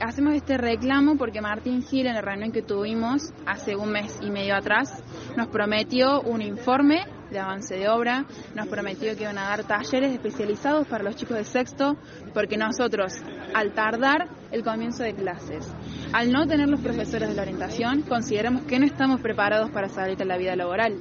hacemos 0.00 0.34
este 0.34 0.56
reclamo 0.56 1.16
porque 1.16 1.40
Martín 1.40 1.82
Gil 1.82 2.06
en 2.06 2.14
la 2.14 2.20
reunión 2.20 2.52
que 2.52 2.62
tuvimos 2.62 3.32
hace 3.46 3.76
un 3.76 3.92
mes 3.92 4.18
y 4.22 4.30
medio 4.30 4.56
atrás 4.56 5.02
nos 5.36 5.48
prometió 5.48 6.20
un 6.22 6.40
informe 6.42 7.04
de 7.30 7.38
avance 7.38 7.74
de 7.74 7.88
obra, 7.88 8.26
nos 8.54 8.68
prometió 8.68 9.16
que 9.16 9.22
iban 9.22 9.38
a 9.38 9.48
dar 9.48 9.64
talleres 9.64 10.12
especializados 10.12 10.86
para 10.86 11.02
los 11.02 11.16
chicos 11.16 11.38
de 11.38 11.44
sexto, 11.44 11.96
porque 12.34 12.58
nosotros, 12.58 13.14
al 13.54 13.72
tardar 13.72 14.28
el 14.50 14.62
comienzo 14.62 15.02
de 15.02 15.14
clases, 15.14 15.66
al 16.12 16.30
no 16.30 16.46
tener 16.46 16.68
los 16.68 16.80
profesores 16.80 17.30
de 17.30 17.34
la 17.34 17.42
orientación, 17.42 18.02
consideramos 18.02 18.64
que 18.64 18.78
no 18.78 18.84
estamos 18.84 19.20
preparados 19.22 19.70
para 19.70 19.88
salir 19.88 20.20
a 20.20 20.26
la 20.26 20.36
vida 20.36 20.54
laboral. 20.56 20.98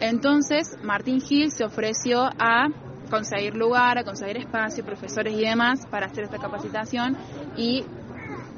Entonces, 0.00 0.76
Martín 0.82 1.20
Gil 1.20 1.50
se 1.50 1.64
ofreció 1.64 2.28
a 2.38 2.66
conseguir 3.10 3.54
lugar, 3.54 3.98
a 3.98 4.04
conseguir 4.04 4.38
espacio, 4.38 4.84
profesores 4.84 5.34
y 5.34 5.40
demás 5.40 5.86
para 5.86 6.06
hacer 6.06 6.24
esta 6.24 6.38
capacitación 6.38 7.16
y 7.56 7.84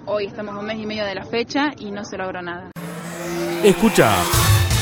hoy 0.07 0.27
estamos 0.27 0.55
un 0.55 0.67
mes 0.67 0.79
y 0.79 0.87
medio 0.87 1.05
de 1.05 1.15
la 1.15 1.25
fecha 1.25 1.73
y 1.79 1.91
no 1.91 2.05
se 2.05 2.17
logró 2.19 2.43
nada. 2.43 2.71
Escucha 3.65 4.15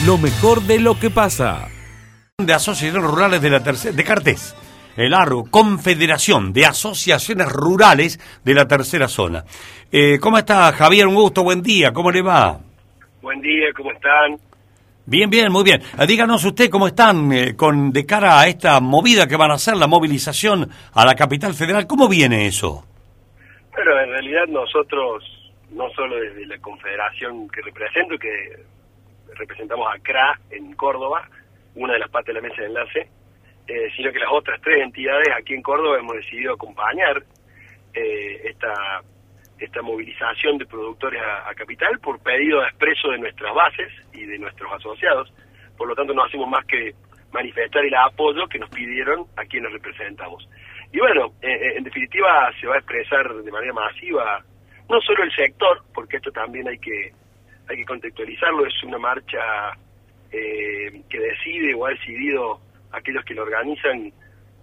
lo 0.04 0.18
mejor 0.18 0.62
de 0.62 0.80
lo 0.80 0.98
que 0.98 1.10
pasa. 1.10 1.68
De 2.38 2.52
asociaciones 2.52 3.08
rurales 3.08 3.40
de 3.40 3.50
la 3.50 3.62
tercera, 3.62 3.94
de 3.94 4.04
Cartés, 4.04 4.56
el 4.96 5.14
ARRO, 5.14 5.44
Confederación 5.50 6.52
de 6.52 6.64
Asociaciones 6.64 7.48
Rurales 7.52 8.18
de 8.42 8.54
la 8.54 8.66
Tercera 8.66 9.08
Zona. 9.08 9.44
Eh, 9.92 10.18
¿Cómo 10.18 10.38
está 10.38 10.72
Javier? 10.72 11.06
Un 11.06 11.14
gusto, 11.14 11.42
buen 11.42 11.62
día, 11.62 11.92
¿cómo 11.92 12.10
le 12.10 12.22
va? 12.22 12.58
Buen 13.20 13.42
día, 13.42 13.66
¿cómo 13.76 13.92
están? 13.92 14.49
Bien, 15.10 15.28
bien, 15.28 15.50
muy 15.50 15.64
bien. 15.64 15.80
Eh, 15.98 16.06
díganos 16.06 16.44
usted 16.44 16.70
cómo 16.70 16.86
están 16.86 17.32
eh, 17.32 17.56
con 17.56 17.90
de 17.90 18.06
cara 18.06 18.38
a 18.38 18.46
esta 18.46 18.78
movida 18.78 19.26
que 19.26 19.34
van 19.34 19.50
a 19.50 19.54
hacer, 19.54 19.76
la 19.76 19.88
movilización 19.88 20.70
a 20.94 21.04
la 21.04 21.16
capital 21.16 21.52
federal. 21.54 21.88
¿Cómo 21.88 22.08
viene 22.08 22.46
eso? 22.46 22.84
Bueno, 23.72 24.00
en 24.02 24.10
realidad 24.10 24.46
nosotros, 24.46 25.24
no 25.72 25.90
solo 25.96 26.14
desde 26.14 26.46
la 26.46 26.58
confederación 26.58 27.48
que 27.48 27.60
represento, 27.60 28.16
que 28.18 28.62
representamos 29.34 29.88
a 29.92 29.98
CRA 29.98 30.38
en 30.52 30.74
Córdoba, 30.74 31.28
una 31.74 31.94
de 31.94 31.98
las 31.98 32.10
partes 32.10 32.32
de 32.32 32.40
la 32.40 32.48
mesa 32.48 32.62
de 32.62 32.68
enlace, 32.68 33.08
eh, 33.66 33.90
sino 33.96 34.12
que 34.12 34.20
las 34.20 34.30
otras 34.30 34.60
tres 34.62 34.80
entidades 34.80 35.26
aquí 35.36 35.54
en 35.54 35.62
Córdoba 35.62 35.98
hemos 35.98 36.14
decidido 36.14 36.54
acompañar 36.54 37.20
eh, 37.94 38.42
esta, 38.44 39.02
esta 39.60 39.82
movilización 39.82 40.58
de 40.58 40.66
productores 40.66 41.22
a, 41.22 41.54
Capital 41.54 41.98
por 42.00 42.18
pedido 42.20 42.62
expreso 42.62 43.10
de 43.10 43.18
nuestras 43.18 43.54
bases 43.54 43.92
y 44.12 44.24
de 44.24 44.38
nuestros 44.38 44.72
asociados. 44.72 45.32
Por 45.76 45.88
lo 45.88 45.94
tanto, 45.94 46.14
no 46.14 46.24
hacemos 46.24 46.48
más 46.48 46.64
que 46.64 46.94
manifestar 47.32 47.84
el 47.84 47.94
apoyo 47.94 48.48
que 48.48 48.58
nos 48.58 48.70
pidieron 48.70 49.26
a 49.36 49.44
quienes 49.44 49.72
representamos. 49.72 50.48
Y 50.92 50.98
bueno, 50.98 51.32
eh, 51.42 51.74
en 51.76 51.84
definitiva 51.84 52.50
se 52.60 52.66
va 52.66 52.76
a 52.76 52.78
expresar 52.78 53.32
de 53.34 53.52
manera 53.52 53.72
masiva 53.72 54.42
no 54.88 55.00
solo 55.02 55.22
el 55.22 55.32
sector, 55.32 55.82
porque 55.94 56.16
esto 56.16 56.32
también 56.32 56.66
hay 56.66 56.78
que 56.78 57.12
hay 57.68 57.76
que 57.76 57.84
contextualizarlo, 57.84 58.66
es 58.66 58.82
una 58.82 58.98
marcha 58.98 59.38
eh, 60.32 61.02
que 61.08 61.20
decide 61.20 61.72
o 61.74 61.86
ha 61.86 61.90
decidido 61.90 62.60
aquellos 62.90 63.24
que 63.24 63.34
lo 63.34 63.42
organizan, 63.42 64.12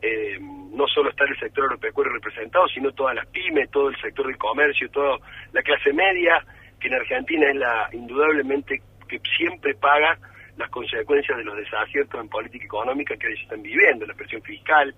eh, 0.01 0.38
no 0.39 0.88
solo 0.88 1.10
está 1.10 1.25
el 1.25 1.38
sector 1.39 1.66
agropecuario 1.66 2.13
representado, 2.13 2.68
sino 2.68 2.92
todas 2.92 3.16
las 3.16 3.25
pymes, 3.27 3.70
todo 3.72 3.89
el 3.89 3.98
sector 3.98 4.27
del 4.27 4.38
comercio, 4.38 4.89
toda 4.89 5.18
la 5.54 5.62
clase 5.62 5.92
media, 5.94 6.44
que 6.80 6.88
en 6.88 6.94
Argentina 6.96 7.50
es 7.50 7.56
la 7.56 7.89
indudablemente 7.94 8.82
que 9.08 9.20
siempre 9.38 9.74
paga 9.75 10.18
las 10.58 10.70
consecuencias 10.70 11.38
de 11.38 11.44
los 11.44 11.56
desaciertos 11.56 12.20
en 12.20 12.30
política 12.30 12.66
económica 12.66 13.16
que 13.16 13.27
ellos 13.27 13.42
están 13.42 13.62
viviendo, 13.62 14.06
la 14.06 14.13
presión 14.13 14.42
fiscal, 14.42 14.94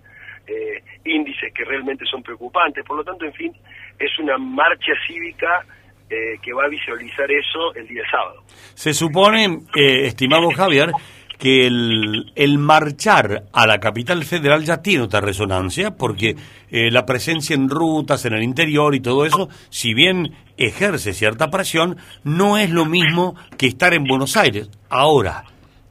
eh, 0.47 0.83
índices 1.05 1.53
que 1.53 1.63
realmente 1.63 2.05
son 2.05 2.23
preocupantes. 2.23 2.83
Por 2.85 2.97
lo 2.97 3.03
tanto, 3.03 3.25
en 3.25 3.33
fin, 3.33 3.53
es 3.99 4.17
una 4.19 4.37
marcha 4.37 4.93
cívica 5.05 5.65
eh, 6.09 6.39
que 6.41 6.53
va 6.53 6.65
a 6.65 6.69
visualizar 6.69 7.29
eso 7.31 7.73
el 7.75 7.87
día 7.87 8.03
sábado. 8.09 8.41
Se 8.73 8.93
supone, 8.93 9.45
eh, 9.75 10.07
estimado 10.07 10.49
Javier, 10.49 10.91
que 11.39 11.65
el, 11.65 12.31
el, 12.35 12.57
marchar 12.57 13.43
a 13.53 13.65
la 13.65 13.79
capital 13.79 14.23
federal 14.25 14.65
ya 14.65 14.81
tiene 14.81 15.05
otra 15.05 15.21
resonancia, 15.21 15.91
porque 15.91 16.35
eh, 16.69 16.91
la 16.91 17.05
presencia 17.05 17.55
en 17.55 17.69
rutas, 17.69 18.25
en 18.25 18.33
el 18.33 18.43
interior 18.43 18.93
y 18.93 18.99
todo 18.99 19.25
eso, 19.25 19.47
si 19.69 19.93
bien 19.93 20.33
ejerce 20.57 21.13
cierta 21.13 21.49
presión, 21.49 21.97
no 22.25 22.57
es 22.57 22.69
lo 22.69 22.85
mismo 22.85 23.35
que 23.57 23.67
estar 23.67 23.93
en 23.93 24.03
Buenos 24.03 24.35
Aires. 24.35 24.69
Ahora, 24.89 25.45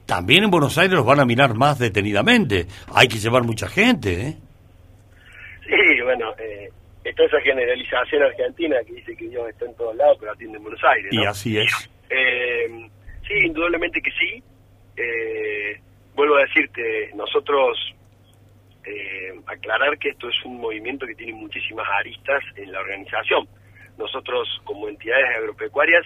también 0.05 0.43
en 0.43 0.51
Buenos 0.51 0.77
Aires 0.77 0.93
los 0.93 1.05
van 1.05 1.19
a 1.19 1.25
mirar 1.25 1.55
más 1.55 1.79
detenidamente. 1.79 2.67
Hay 2.93 3.07
que 3.07 3.17
llevar 3.17 3.43
mucha 3.43 3.67
gente, 3.67 4.27
¿eh? 4.27 4.37
Sí, 5.65 6.01
bueno, 6.03 6.31
eh, 6.37 6.69
está 7.03 7.23
esa 7.23 7.41
generalización 7.41 8.21
argentina 8.21 8.77
que 8.85 8.93
dice 8.93 9.15
que 9.15 9.27
Dios 9.27 9.49
está 9.49 9.65
en 9.65 9.75
todos 9.75 9.95
lados, 9.95 10.17
pero 10.19 10.31
atiende 10.31 10.57
en 10.57 10.63
Buenos 10.63 10.83
Aires. 10.83 11.11
Y 11.11 11.25
así 11.25 11.57
es. 11.57 11.89
Eh, 12.09 12.89
sí, 13.27 13.33
indudablemente 13.45 13.99
que 14.01 14.11
sí. 14.11 14.43
Eh, 15.01 15.79
vuelvo 16.13 16.35
a 16.35 16.41
decirte, 16.41 17.11
nosotros 17.15 17.77
eh, 18.85 19.33
aclarar 19.47 19.97
que 19.97 20.09
esto 20.09 20.27
es 20.27 20.35
un 20.43 20.59
movimiento 20.59 21.07
que 21.07 21.15
tiene 21.15 21.33
muchísimas 21.33 21.87
aristas 21.89 22.43
en 22.57 22.71
la 22.71 22.81
organización. 22.81 23.47
Nosotros 23.97 24.47
como 24.65 24.89
entidades 24.89 25.37
agropecuarias 25.37 26.05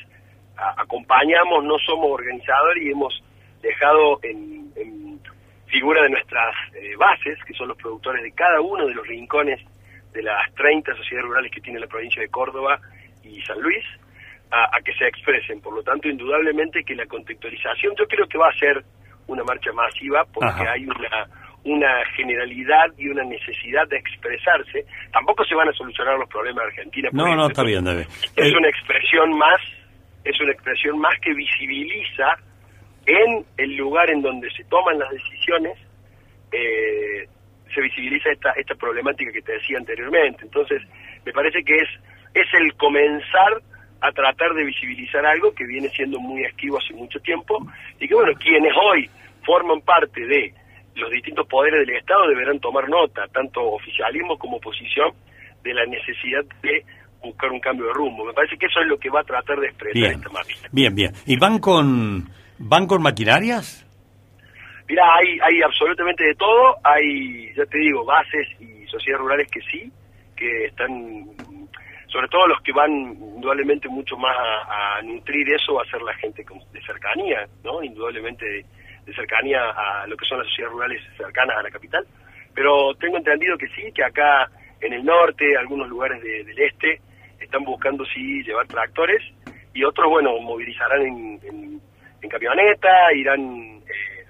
acompañamos, 0.78 1.64
no 1.64 1.80
somos 1.80 2.12
organizadores 2.12 2.84
y 2.84 2.92
hemos 2.92 3.24
dejado 3.64 4.20
en, 4.22 4.72
en 4.76 5.20
figura 5.66 6.04
de 6.04 6.10
nuestras 6.10 6.56
bases, 7.00 7.44
que 7.46 7.54
son 7.56 7.70
los 7.70 7.78
productores 7.78 8.22
de 8.22 8.32
cada 8.34 8.62
uno 8.62 8.86
de 8.86 8.94
los 8.94 9.08
rincones 9.08 9.60
de 10.14 10.22
las 10.22 10.54
30 10.54 10.96
sociedades 10.96 11.28
rurales 11.28 11.52
que 11.52 11.62
tiene 11.62 11.80
la 11.80 11.88
provincia 11.88 12.22
de 12.22 12.30
Córdoba 12.30 12.80
y 13.24 13.42
San 13.42 13.60
Luis, 13.60 13.84
a, 14.54 14.80
que 14.82 14.94
se 14.94 15.08
expresen. 15.08 15.62
Por 15.62 15.76
lo 15.76 15.84
tanto, 15.84 16.08
indudablemente 16.08 16.84
que 16.84 16.96
la 16.96 17.06
contextualización 17.06 17.96
yo 17.98 18.06
creo 18.06 18.28
que 18.28 18.38
va 18.38 18.50
a 18.50 18.60
ser 18.60 18.84
una 19.28 19.44
marcha 19.44 19.72
masiva 19.74 20.26
porque 20.32 20.68
hay 20.68 20.86
una 20.86 21.28
una 21.66 22.04
generalidad 22.18 22.88
y 22.98 23.08
una 23.08 23.24
necesidad 23.24 23.88
de 23.88 23.96
expresarse. 23.96 24.84
Tampoco 25.14 25.46
se 25.46 25.56
van 25.56 25.70
a 25.70 25.72
solucionar 25.72 26.20
los 26.20 26.28
problemas 26.28 26.66
de 26.66 26.70
Argentina. 26.72 27.10
No, 27.14 27.34
no, 27.38 27.48
está 27.48 27.64
bien, 27.64 27.86
David. 27.86 28.04
Es 28.36 28.54
una 28.54 28.68
expresión 28.68 29.38
más, 29.38 29.62
es 30.26 30.38
una 30.42 30.52
expresión 30.52 31.00
más 31.00 31.18
que 31.22 31.34
visibiliza 31.34 32.36
en 33.06 33.46
el 33.56 33.78
lugar 33.78 34.10
en 34.10 34.22
donde 34.22 34.52
se 34.52 34.66
toman 34.66 35.00
las 35.00 35.10
decisiones 35.12 35.80
eh, 36.54 37.28
se 37.74 37.82
visibiliza 37.82 38.32
esta, 38.32 38.52
esta 38.52 38.76
problemática 38.76 39.32
que 39.32 39.42
te 39.42 39.54
decía 39.54 39.78
anteriormente. 39.78 40.44
Entonces, 40.44 40.82
me 41.26 41.32
parece 41.34 41.64
que 41.64 41.76
es, 41.76 41.90
es 42.36 42.48
el 42.54 42.74
comenzar 42.76 43.62
a 44.04 44.12
tratar 44.12 44.54
de 44.54 44.66
visibilizar 44.66 45.26
algo 45.26 45.54
que 45.56 45.66
viene 45.66 45.88
siendo 45.90 46.20
muy 46.20 46.44
esquivo 46.44 46.78
hace 46.78 46.94
mucho 46.94 47.20
tiempo 47.22 47.66
y 48.00 48.08
que, 48.08 48.14
bueno, 48.14 48.34
quienes 48.38 48.74
hoy 48.76 49.10
forman 49.46 49.80
parte 49.80 50.26
de 50.26 50.54
los 50.96 51.10
distintos 51.10 51.48
poderes 51.48 51.88
del 51.88 51.96
Estado 51.96 52.28
deberán 52.28 52.60
tomar 52.60 52.90
nota, 52.90 53.26
tanto 53.32 53.62
oficialismo 53.62 54.38
como 54.38 54.58
oposición, 54.58 55.12
de 55.64 55.74
la 55.74 55.86
necesidad 55.86 56.44
de 56.62 56.84
buscar 57.24 57.50
un 57.50 57.62
cambio 57.62 57.88
de 57.88 57.94
rumbo. 57.94 58.26
Me 58.26 58.34
parece 58.34 58.58
que 58.58 58.66
eso 58.66 58.82
es 58.82 58.88
lo 58.88 58.98
que 58.98 59.10
va 59.10 59.22
a 59.22 59.24
tratar 59.24 59.58
de 59.58 59.68
expresar 59.68 60.12
esta 60.12 60.30
marcha. 60.30 60.56
Bien, 60.74 60.94
bien. 60.94 61.14
¿Y 61.26 61.38
van 61.38 61.60
con, 61.60 62.28
van 62.60 62.86
con 62.86 63.02
maquinarias? 63.02 63.88
Mira, 64.90 65.04
hay, 65.16 65.40
hay 65.42 65.62
absolutamente 65.62 66.26
de 66.26 66.36
todo, 66.36 66.76
hay, 66.84 67.54
ya 67.56 67.66
te 67.66 67.78
digo, 67.78 68.04
bases 68.04 68.48
y 68.60 68.86
sociedades 68.88 69.22
rurales 69.22 69.50
que 69.50 69.62
sí, 69.62 69.90
que 70.36 70.66
están, 70.66 70.92
sobre 72.14 72.28
todo 72.28 72.48
los 72.48 72.62
que 72.62 72.72
van 72.72 72.92
indudablemente 72.92 73.90
mucho 73.90 74.16
más 74.18 74.38
a, 74.38 75.02
nutrir 75.02 75.52
eso, 75.52 75.74
va 75.74 75.82
a 75.82 75.90
ser 75.90 76.02
la 76.04 76.14
gente 76.14 76.46
de 76.72 76.82
cercanía, 76.84 77.48
¿no? 77.64 77.84
Indudablemente 77.84 78.46
de, 78.46 79.14
cercanía 79.14 79.60
a 79.72 80.08
lo 80.08 80.16
que 80.16 80.26
son 80.26 80.38
las 80.38 80.48
sociedades 80.48 80.74
rurales 80.74 81.02
cercanas 81.18 81.58
a 81.58 81.64
la 81.64 81.72
capital, 81.72 82.06
pero 82.54 82.94
tengo 82.96 83.18
entendido 83.18 83.58
que 83.58 83.68
sí, 83.70 83.92
que 83.92 84.04
acá 84.04 84.48
en 84.80 84.94
el 84.94 85.04
norte, 85.04 85.58
algunos 85.58 85.90
lugares 85.90 86.22
del 86.22 86.58
este, 86.58 87.02
están 87.40 87.64
buscando 87.64 88.06
sí 88.06 88.44
llevar 88.44 88.68
tractores 88.68 89.22
y 89.74 89.84
otros, 89.84 90.10
bueno, 90.10 90.40
movilizarán 90.40 91.02
en, 91.02 91.82
en 92.22 92.30
camioneta, 92.30 93.12
irán 93.14 93.82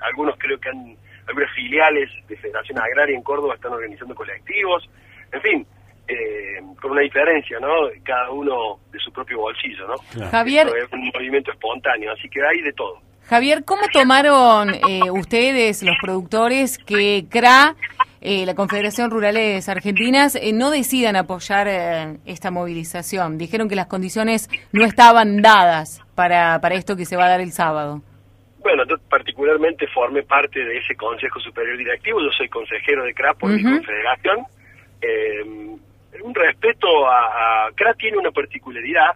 algunos 0.02 0.36
creo 0.38 0.60
que 0.60 0.70
han, 0.70 0.98
algunas 1.28 1.52
filiales 1.54 2.10
de 2.28 2.38
Federación 2.38 2.80
Agraria 2.80 3.16
en 3.16 3.24
Córdoba 3.24 3.56
están 3.56 3.74
organizando 3.74 4.16
colectivos, 4.16 4.90
en 5.32 5.42
fin, 5.42 5.68
eh, 6.07 6.62
con 6.81 6.91
una 6.91 7.01
diferencia, 7.01 7.60
¿no? 7.60 7.67
Cada 8.03 8.29
uno 8.31 8.79
de 8.91 9.00
su 9.00 9.12
propio 9.12 9.39
bolsillo, 9.39 9.88
¿no? 9.88 10.27
Javier. 10.29 10.67
es 10.67 10.91
un 10.91 11.12
movimiento 11.13 11.51
espontáneo, 11.51 12.12
así 12.12 12.29
que 12.29 12.39
hay 12.45 12.62
de 12.62 12.74
todo. 12.74 13.00
Javier, 13.25 13.63
¿cómo 13.63 13.83
tomaron 13.91 14.69
eh, 14.74 15.10
ustedes, 15.10 15.81
los 15.81 15.95
productores, 16.01 16.77
que 16.77 17.25
CRA 17.29 17.75
eh, 18.25 18.45
la 18.45 18.55
Confederación 18.55 19.12
Rurales 19.12 19.67
Argentinas 19.67 20.36
eh, 20.36 20.53
no 20.53 20.72
decidan 20.72 21.17
apoyar 21.17 21.67
eh, 21.67 22.19
esta 22.25 22.51
movilización. 22.51 23.38
Dijeron 23.38 23.67
que 23.67 23.75
las 23.75 23.88
condiciones 23.88 24.50
no 24.72 24.86
estaban 24.86 25.41
dadas 25.41 26.01
para, 26.15 26.57
para 26.62 26.75
esto 26.75 26.95
que 26.95 27.03
se 27.03 27.17
va 27.17 27.25
a 27.25 27.29
dar 27.31 27.41
el 27.41 27.51
sábado. 27.51 28.01
Bueno, 28.60 28.83
yo 28.89 28.95
particularmente 29.10 29.88
formé 29.88 30.24
parte 30.24 30.63
de 30.63 30.77
ese 30.77 30.95
Consejo 30.95 31.38
Superior 31.41 31.77
Directivo, 31.77 32.22
yo 32.22 32.31
soy 32.31 32.48
consejero 32.48 33.03
de 33.03 33.13
CRA 33.13 33.33
por 33.33 33.51
mi 33.51 33.62
confederación. 33.62 34.45
Un 36.22 36.36
respeto 36.36 37.08
a, 37.08 37.67
a, 37.67 37.93
tiene 37.98 38.17
una 38.17 38.32
particularidad 38.32 39.15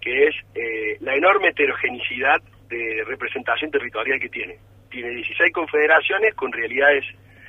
que 0.00 0.28
es 0.28 0.34
eh, 0.54 0.96
la 1.00 1.14
enorme 1.14 1.48
heterogeneidad 1.48 2.42
de 2.68 3.04
representación 3.06 3.70
territorial 3.70 4.18
que 4.18 4.28
tiene. 4.28 4.58
Tiene 4.90 5.10
16 5.10 5.52
confederaciones 5.52 6.34
con 6.34 6.52
realidades 6.52 7.04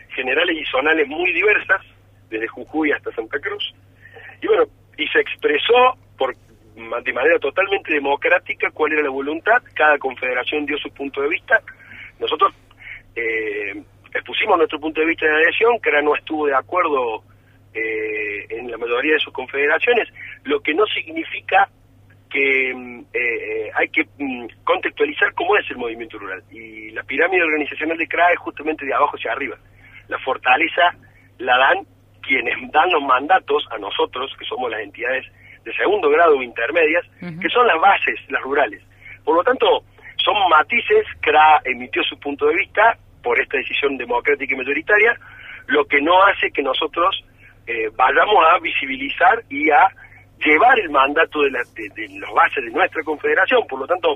generales 0.09 0.57
y 0.57 0.65
zonales 0.65 1.07
muy 1.07 1.33
diversas, 1.33 1.81
desde 2.29 2.47
Jujuy 2.47 2.91
hasta 2.91 3.12
Santa 3.12 3.39
Cruz. 3.39 3.73
Y 4.41 4.47
bueno, 4.47 4.65
y 4.97 5.07
se 5.07 5.19
expresó 5.19 5.97
por 6.17 6.35
de 6.75 7.13
manera 7.13 7.38
totalmente 7.39 7.93
democrática 7.93 8.71
cuál 8.71 8.93
era 8.93 9.03
la 9.03 9.09
voluntad, 9.09 9.62
cada 9.75 9.97
confederación 9.97 10.65
dio 10.65 10.77
su 10.77 10.89
punto 10.89 11.21
de 11.21 11.29
vista. 11.29 11.62
Nosotros 12.19 12.53
eh, 13.15 13.83
expusimos 14.13 14.57
nuestro 14.57 14.79
punto 14.79 15.01
de 15.01 15.07
vista 15.07 15.25
de 15.25 15.33
adhesión, 15.33 15.79
que 15.79 15.89
ahora 15.89 16.01
no 16.01 16.15
estuvo 16.15 16.47
de 16.47 16.55
acuerdo 16.55 17.23
eh, 17.73 18.45
en 18.49 18.69
la 18.69 18.77
mayoría 18.77 19.13
de 19.13 19.19
sus 19.19 19.33
confederaciones, 19.33 20.07
lo 20.43 20.61
que 20.61 20.73
no 20.73 20.85
significa 20.87 21.69
que 22.29 22.73
mm, 22.73 22.99
eh, 23.13 23.19
eh, 23.19 23.71
hay 23.75 23.89
que 23.89 24.03
mm, 24.17 24.47
contextualizar 24.63 25.33
cómo 25.33 25.55
es 25.57 25.69
el 25.69 25.77
movimiento 25.77 26.17
rural. 26.17 26.43
Y 26.51 26.89
la 26.91 27.03
pirámide 27.03 27.43
organizacional 27.43 27.97
de 27.97 28.07
CRA 28.07 28.31
es 28.31 28.39
justamente 28.39 28.85
de 28.85 28.93
abajo 28.93 29.15
hacia 29.15 29.31
arriba. 29.31 29.57
La 30.07 30.17
fortaleza 30.19 30.95
la 31.37 31.57
dan 31.57 31.85
quienes 32.21 32.55
dan 32.71 32.91
los 32.91 33.03
mandatos 33.03 33.63
a 33.71 33.77
nosotros, 33.77 34.33
que 34.39 34.45
somos 34.45 34.71
las 34.71 34.81
entidades 34.81 35.25
de 35.63 35.73
segundo 35.73 36.09
grado 36.09 36.37
o 36.37 36.43
intermedias, 36.43 37.05
que 37.19 37.49
son 37.49 37.67
las 37.67 37.79
bases, 37.79 38.19
las 38.29 38.41
rurales. 38.41 38.81
Por 39.23 39.35
lo 39.35 39.43
tanto, 39.43 39.83
son 40.17 40.35
matices, 40.49 41.05
CRA 41.21 41.61
emitió 41.63 42.03
su 42.03 42.19
punto 42.19 42.47
de 42.47 42.55
vista 42.55 42.97
por 43.21 43.39
esta 43.39 43.57
decisión 43.57 43.97
democrática 43.97 44.53
y 44.53 44.57
mayoritaria, 44.57 45.17
lo 45.67 45.85
que 45.85 46.01
no 46.01 46.21
hace 46.23 46.51
que 46.51 46.61
nosotros 46.61 47.23
eh, 47.67 47.89
vayamos 47.96 48.43
a 48.51 48.60
visibilizar 48.60 49.43
y 49.50 49.70
a 49.70 49.88
llevar 50.43 50.79
el 50.79 50.89
mandato 50.89 51.41
de, 51.41 51.51
la, 51.51 51.60
de, 51.75 52.20
los 52.20 52.34
bases 52.34 52.63
de 52.63 52.72
nuestra 52.72 53.03
confederación. 53.03 53.65
Por 53.67 53.79
lo 53.79 53.88
tanto, 53.88 54.15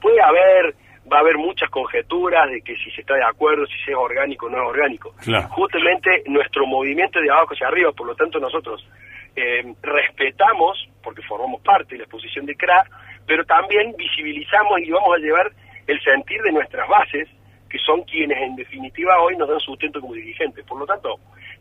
puede 0.00 0.20
haber 0.20 0.74
va 1.10 1.18
a 1.18 1.20
haber 1.20 1.38
muchas 1.38 1.70
conjeturas 1.70 2.50
de 2.50 2.60
que 2.60 2.76
si 2.76 2.90
se 2.90 3.00
está 3.00 3.14
de 3.14 3.24
acuerdo, 3.24 3.64
si 3.66 3.90
es 3.90 3.96
orgánico 3.96 4.46
o 4.46 4.50
no 4.50 4.58
es 4.58 4.68
orgánico. 4.68 5.14
Justamente 5.50 6.22
nuestro 6.26 6.66
movimiento 6.66 7.18
de 7.20 7.30
abajo 7.30 7.54
hacia 7.54 7.68
arriba, 7.68 7.92
por 7.92 8.06
lo 8.06 8.14
tanto 8.14 8.38
nosotros 8.38 8.86
eh, 9.34 9.62
respetamos, 9.82 10.88
porque 11.02 11.22
formamos 11.22 11.62
parte 11.62 11.94
de 11.94 11.98
la 11.98 12.04
exposición 12.04 12.44
de 12.44 12.54
CRA, 12.56 12.84
pero 13.26 13.44
también 13.44 13.94
visibilizamos 13.96 14.80
y 14.80 14.90
vamos 14.90 15.16
a 15.16 15.18
llevar 15.18 15.50
el 15.86 16.00
sentir 16.02 16.40
de 16.42 16.52
nuestras 16.52 16.88
bases, 16.88 17.28
que 17.70 17.78
son 17.78 18.02
quienes 18.02 18.38
en 18.38 18.56
definitiva 18.56 19.20
hoy 19.20 19.36
nos 19.36 19.48
dan 19.48 19.60
sustento 19.60 20.00
como 20.00 20.14
dirigentes. 20.14 20.64
Por 20.64 20.78
lo 20.78 20.86
tanto, 20.86 21.16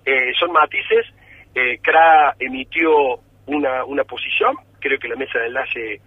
eh, 0.06 0.34
son 0.40 0.52
matices. 0.52 1.06
Eh, 1.60 1.80
CRA 1.82 2.36
emitió 2.38 3.20
una, 3.48 3.84
una 3.86 4.04
posición, 4.04 4.56
creo 4.80 5.00
que 5.00 5.08
la 5.08 5.16
mesa 5.16 5.40
de 5.40 5.48
enlace 5.48 6.02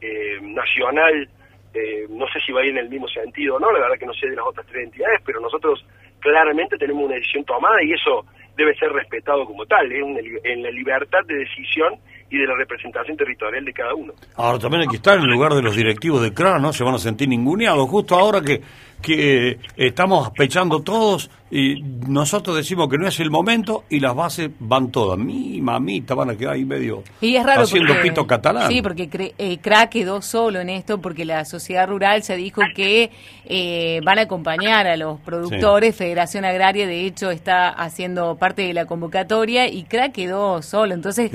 eh, 0.00 0.38
nacional, 0.40 1.28
eh, 1.74 2.06
no 2.08 2.26
sé 2.28 2.40
si 2.40 2.50
va 2.50 2.62
a 2.62 2.64
ir 2.64 2.70
en 2.70 2.78
el 2.78 2.88
mismo 2.88 3.06
sentido 3.08 3.56
o 3.56 3.60
no, 3.60 3.70
la 3.72 3.80
verdad 3.80 3.98
que 3.98 4.06
no 4.06 4.14
sé 4.14 4.26
de 4.26 4.36
las 4.36 4.46
otras 4.46 4.66
tres 4.66 4.84
entidades, 4.84 5.20
pero 5.22 5.38
nosotros 5.38 5.84
claramente 6.18 6.78
tenemos 6.78 7.04
una 7.04 7.16
decisión 7.16 7.44
tomada 7.44 7.82
y 7.82 7.92
eso 7.92 8.24
debe 8.56 8.74
ser 8.76 8.90
respetado 8.90 9.44
como 9.44 9.66
tal, 9.66 9.92
¿eh? 9.92 10.40
en 10.44 10.62
la 10.62 10.70
libertad 10.70 11.22
de 11.26 11.40
decisión 11.40 11.96
y 12.30 12.38
de 12.38 12.46
la 12.46 12.54
representación 12.56 13.16
territorial 13.16 13.64
de 13.64 13.72
cada 13.72 13.94
uno. 13.94 14.12
Ahora 14.36 14.58
también 14.58 14.82
hay 14.82 14.88
que 14.88 14.96
estar 14.96 15.18
en 15.18 15.26
lugar 15.26 15.54
de 15.54 15.62
los 15.62 15.76
directivos 15.76 16.22
de 16.22 16.32
CRA, 16.32 16.58
¿no? 16.58 16.72
Se 16.72 16.84
van 16.84 16.94
a 16.94 16.98
sentir 16.98 17.28
ninguneados, 17.28 17.88
justo 17.88 18.16
ahora 18.16 18.40
que, 18.40 18.60
que 19.00 19.58
estamos 19.76 20.30
pechando 20.30 20.80
todos 20.80 21.30
y 21.48 21.80
nosotros 22.08 22.56
decimos 22.56 22.88
que 22.88 22.98
no 22.98 23.06
es 23.06 23.20
el 23.20 23.30
momento 23.30 23.84
y 23.88 24.00
las 24.00 24.16
bases 24.16 24.50
van 24.58 24.90
todas. 24.90 25.16
Mi 25.16 25.60
mamita 25.60 26.14
van 26.14 26.30
a 26.30 26.36
quedar 26.36 26.54
ahí 26.54 26.64
medio 26.64 27.04
y 27.20 27.36
es 27.36 27.46
raro 27.46 27.62
haciendo 27.62 27.94
pito 28.02 28.26
catalán. 28.26 28.68
Sí, 28.68 28.82
porque 28.82 29.08
eh, 29.38 29.58
CRA 29.58 29.88
quedó 29.88 30.22
solo 30.22 30.60
en 30.60 30.70
esto 30.70 31.00
porque 31.00 31.24
la 31.24 31.44
sociedad 31.44 31.86
rural 31.86 32.24
se 32.24 32.36
dijo 32.36 32.62
que 32.74 33.10
eh, 33.44 34.00
van 34.04 34.18
a 34.18 34.22
acompañar 34.22 34.88
a 34.88 34.96
los 34.96 35.20
productores. 35.20 35.94
Federación 35.94 36.44
Agraria, 36.44 36.86
de 36.86 37.06
hecho, 37.06 37.30
está 37.30 37.68
haciendo 37.68 38.36
parte 38.36 38.62
de 38.62 38.74
la 38.74 38.86
convocatoria 38.86 39.68
y 39.68 39.84
CRA 39.84 40.10
quedó 40.10 40.62
solo. 40.62 40.94
Entonces, 40.94 41.30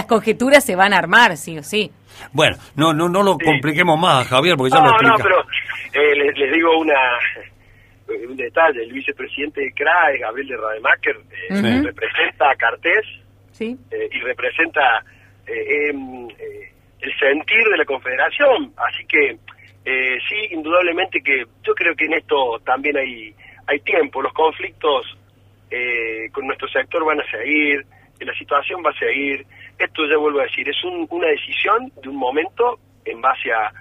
las 0.00 0.06
conjeturas 0.06 0.64
se 0.64 0.76
van 0.76 0.94
a 0.94 0.98
armar, 0.98 1.36
sí 1.36 1.58
o 1.58 1.62
sí. 1.62 1.90
Bueno, 2.32 2.56
no 2.74 2.94
no 2.94 3.08
no 3.08 3.22
lo 3.22 3.36
compliquemos 3.36 4.00
más, 4.00 4.26
Javier, 4.28 4.56
porque 4.56 4.72
ya 4.74 4.80
lo 4.80 4.90
explica. 4.92 5.16
No, 5.16 5.22
pero 5.22 5.38
eh, 5.92 6.32
les, 6.34 6.52
digo 6.52 6.78
una 6.78 7.18
un 8.08 8.36
detalle. 8.36 8.82
El 8.82 8.92
vicepresidente 8.92 9.60
de 9.60 9.72
CRA 9.72 10.12
es 10.14 10.20
Gabriel 10.20 10.48
de 10.48 10.56
Rademacher, 10.56 11.16
eh, 11.50 11.82
representa 11.84 12.50
a 12.50 12.56
Cartés 12.56 13.04
¿Sí? 13.52 13.76
eh, 13.90 14.08
y 14.10 14.20
representa 14.20 15.04
em, 15.46 16.28
el 17.00 17.18
sentir 17.18 17.64
de 17.70 17.76
la 17.76 17.84
Confederación. 17.84 18.72
Así 18.76 19.04
que 19.04 19.36
sí, 20.28 20.54
indudablemente 20.54 21.20
que 21.20 21.44
yo 21.62 21.74
creo 21.74 21.94
que 21.94 22.06
en 22.06 22.14
esto 22.14 22.58
también 22.64 22.96
hay, 22.96 23.34
hay 23.66 23.80
tiempo. 23.80 24.22
Los 24.22 24.32
conflictos 24.32 25.18
con 26.32 26.46
nuestro 26.46 26.68
sector 26.68 27.04
van 27.04 27.20
a 27.20 27.30
seguir, 27.30 27.84
la 28.18 28.34
situación 28.34 28.82
va 28.84 28.90
a 28.90 28.98
seguir 28.98 29.46
esto 29.84 30.06
ya 30.06 30.16
vuelvo 30.16 30.40
a 30.40 30.44
decir, 30.44 30.68
es 30.68 30.76
una 30.84 31.26
decisión 31.28 31.90
de 32.02 32.08
un 32.08 32.16
momento 32.16 32.78
en 33.04 33.20
base 33.20 33.52
a, 33.52 33.72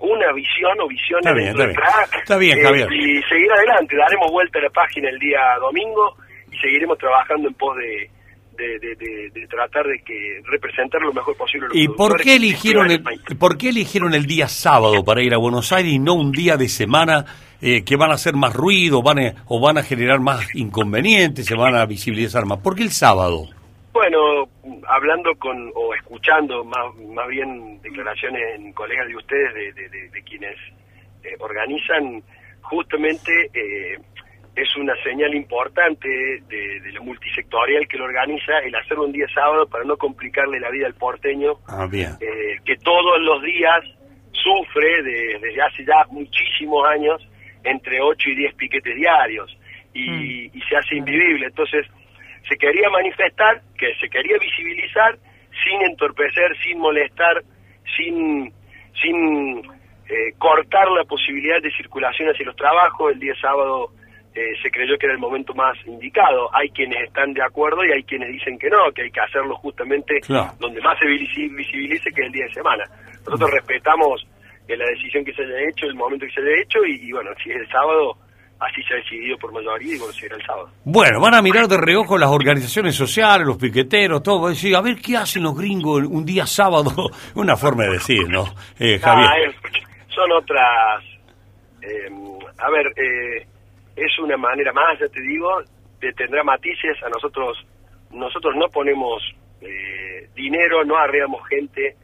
una 0.00 0.32
visión 0.32 0.78
o 0.80 0.86
visiones 0.86 1.26
está 1.26 1.32
bien, 1.32 1.48
está 1.48 1.66
bien. 1.66 1.78
Está 2.22 2.36
bien, 2.38 2.62
Javier. 2.62 2.92
y 2.92 3.20
seguir 3.24 3.50
adelante, 3.50 3.96
daremos 3.96 4.30
vuelta 4.30 4.60
a 4.60 4.62
la 4.62 4.70
página 4.70 5.08
el 5.08 5.18
día 5.18 5.40
domingo 5.60 6.14
y 6.52 6.56
seguiremos 6.58 6.96
trabajando 6.98 7.48
en 7.48 7.54
pos 7.54 7.76
de, 7.76 8.08
de, 8.56 9.46
tratar 9.48 9.86
de 9.86 9.98
que 10.04 10.40
representar 10.44 11.00
lo 11.02 11.12
mejor 11.12 11.36
posible. 11.36 11.68
¿Y 11.72 11.88
por 11.88 12.20
qué 12.20 12.36
eligieron 12.36 12.90
el, 12.90 13.02
por 13.38 13.58
qué 13.58 13.70
eligieron 13.70 14.14
el 14.14 14.26
día 14.26 14.48
sábado 14.48 15.04
para 15.04 15.22
ir 15.22 15.34
a 15.34 15.38
Buenos 15.38 15.72
Aires 15.72 15.92
y 15.92 15.98
no 15.98 16.14
un 16.14 16.32
día 16.32 16.56
de 16.56 16.68
semana 16.68 17.24
eh, 17.60 17.84
que 17.84 17.96
van 17.96 18.10
a 18.10 18.14
hacer 18.14 18.34
más 18.34 18.54
ruido, 18.54 19.02
van 19.02 19.34
o 19.46 19.60
van 19.60 19.78
a 19.78 19.82
generar 19.82 20.20
más 20.20 20.54
inconvenientes, 20.54 21.46
se 21.46 21.56
van 21.56 21.74
a 21.74 21.84
visibilizar 21.86 22.46
más? 22.46 22.60
¿Por 22.60 22.76
qué 22.76 22.82
el 22.82 22.90
sábado? 22.90 23.48
Bueno, 23.92 24.35
hablando 24.96 25.34
con 25.36 25.70
o 25.74 25.94
escuchando 25.94 26.64
más, 26.64 26.94
más 27.14 27.28
bien 27.28 27.80
declaraciones 27.82 28.42
en 28.56 28.72
colegas 28.72 29.06
de 29.08 29.16
ustedes, 29.16 29.74
de, 29.74 30.22
quienes 30.22 30.56
eh, 31.22 31.36
organizan, 31.38 32.22
justamente 32.62 33.50
eh, 33.52 33.98
es 34.56 34.76
una 34.76 34.94
señal 35.04 35.34
importante 35.34 36.08
de, 36.08 36.92
lo 36.92 37.02
multisectorial 37.04 37.86
que 37.86 37.98
lo 37.98 38.04
organiza 38.04 38.58
el 38.64 38.74
hacer 38.74 38.98
un 38.98 39.12
día 39.12 39.26
sábado 39.34 39.66
para 39.68 39.84
no 39.84 39.96
complicarle 39.98 40.58
la 40.58 40.70
vida 40.70 40.86
al 40.86 40.94
porteño, 40.94 41.58
ah, 41.68 41.86
eh, 41.92 42.56
que 42.64 42.76
todos 42.76 43.20
los 43.20 43.42
días 43.42 43.84
sufre 44.32 45.02
desde 45.02 45.62
hace 45.62 45.84
ya 45.84 46.06
muchísimos 46.10 46.86
años 46.88 47.28
entre 47.64 48.00
8 48.00 48.30
y 48.30 48.34
10 48.36 48.54
piquetes 48.54 48.94
diarios 48.94 49.58
y, 49.92 50.10
mm. 50.10 50.50
y 50.56 50.60
se 50.68 50.76
hace 50.76 50.96
invivible. 50.96 51.46
Entonces, 51.46 51.86
se 52.48 52.56
quería 52.56 52.88
manifestar, 52.90 53.60
que 53.78 53.94
se 54.00 54.08
quería 54.08 54.38
visibilizar 54.38 55.18
sin 55.64 55.82
entorpecer, 55.82 56.56
sin 56.62 56.78
molestar, 56.78 57.42
sin, 57.96 58.52
sin 59.00 59.58
eh, 60.08 60.32
cortar 60.38 60.88
la 60.90 61.04
posibilidad 61.04 61.60
de 61.60 61.70
circulación 61.72 62.28
hacia 62.28 62.46
los 62.46 62.56
trabajos. 62.56 63.12
El 63.12 63.18
día 63.18 63.34
sábado 63.40 63.90
eh, 64.34 64.52
se 64.62 64.70
creyó 64.70 64.96
que 64.98 65.06
era 65.06 65.14
el 65.14 65.20
momento 65.20 65.54
más 65.54 65.76
indicado. 65.86 66.54
Hay 66.54 66.70
quienes 66.70 67.02
están 67.08 67.32
de 67.32 67.42
acuerdo 67.42 67.84
y 67.84 67.92
hay 67.92 68.04
quienes 68.04 68.28
dicen 68.28 68.58
que 68.58 68.70
no, 68.70 68.92
que 68.94 69.02
hay 69.02 69.10
que 69.10 69.20
hacerlo 69.20 69.56
justamente 69.56 70.20
donde 70.58 70.80
más 70.82 70.98
se 70.98 71.06
visibilice, 71.06 72.10
que 72.12 72.20
es 72.20 72.26
el 72.26 72.32
día 72.32 72.44
de 72.46 72.52
semana. 72.52 72.84
Nosotros 73.24 73.50
respetamos 73.50 74.26
eh, 74.68 74.76
la 74.76 74.84
decisión 74.86 75.24
que 75.24 75.32
se 75.32 75.42
haya 75.42 75.68
hecho, 75.68 75.86
el 75.86 75.94
momento 75.94 76.26
que 76.26 76.32
se 76.32 76.40
haya 76.40 76.62
hecho 76.62 76.84
y 76.84 77.10
bueno, 77.10 77.30
si 77.42 77.50
es 77.50 77.56
el 77.56 77.68
sábado 77.68 78.18
así 78.60 78.82
se 78.82 78.94
ha 78.94 78.96
decidido 78.96 79.36
por 79.38 79.52
mayoría 79.52 79.94
y 79.94 79.98
bueno, 79.98 80.12
será 80.12 80.36
el 80.36 80.42
sábado. 80.44 80.70
Bueno, 80.84 81.20
van 81.20 81.34
a 81.34 81.42
mirar 81.42 81.68
de 81.68 81.76
reojo 81.76 82.16
las 82.16 82.30
organizaciones 82.30 82.94
sociales, 82.94 83.46
los 83.46 83.58
piqueteros, 83.58 84.22
todo, 84.22 84.48
decir, 84.48 84.74
a 84.74 84.80
ver 84.80 84.96
qué 84.96 85.16
hacen 85.16 85.42
los 85.42 85.56
gringos 85.56 86.04
un 86.06 86.24
día 86.24 86.46
sábado, 86.46 87.10
una 87.34 87.56
forma 87.56 87.84
de 87.84 87.92
decir, 87.92 88.28
¿no? 88.28 88.44
Eh, 88.78 88.98
Javier. 88.98 89.28
Ah, 89.28 89.70
son 90.08 90.32
otras, 90.32 91.04
eh, 91.82 92.10
a 92.58 92.70
ver, 92.70 92.86
eh, 92.96 93.46
es 93.94 94.18
una 94.18 94.36
manera 94.36 94.72
más, 94.72 94.98
ya 94.98 95.08
te 95.08 95.20
digo, 95.20 95.48
de 96.00 96.12
tendrá 96.12 96.42
matices, 96.42 96.96
a 97.04 97.08
nosotros, 97.08 97.58
nosotros 98.10 98.54
no 98.56 98.68
ponemos 98.68 99.22
dinero, 100.34 100.84
no 100.84 100.96
arreamos 100.96 101.40
gente, 101.48 101.96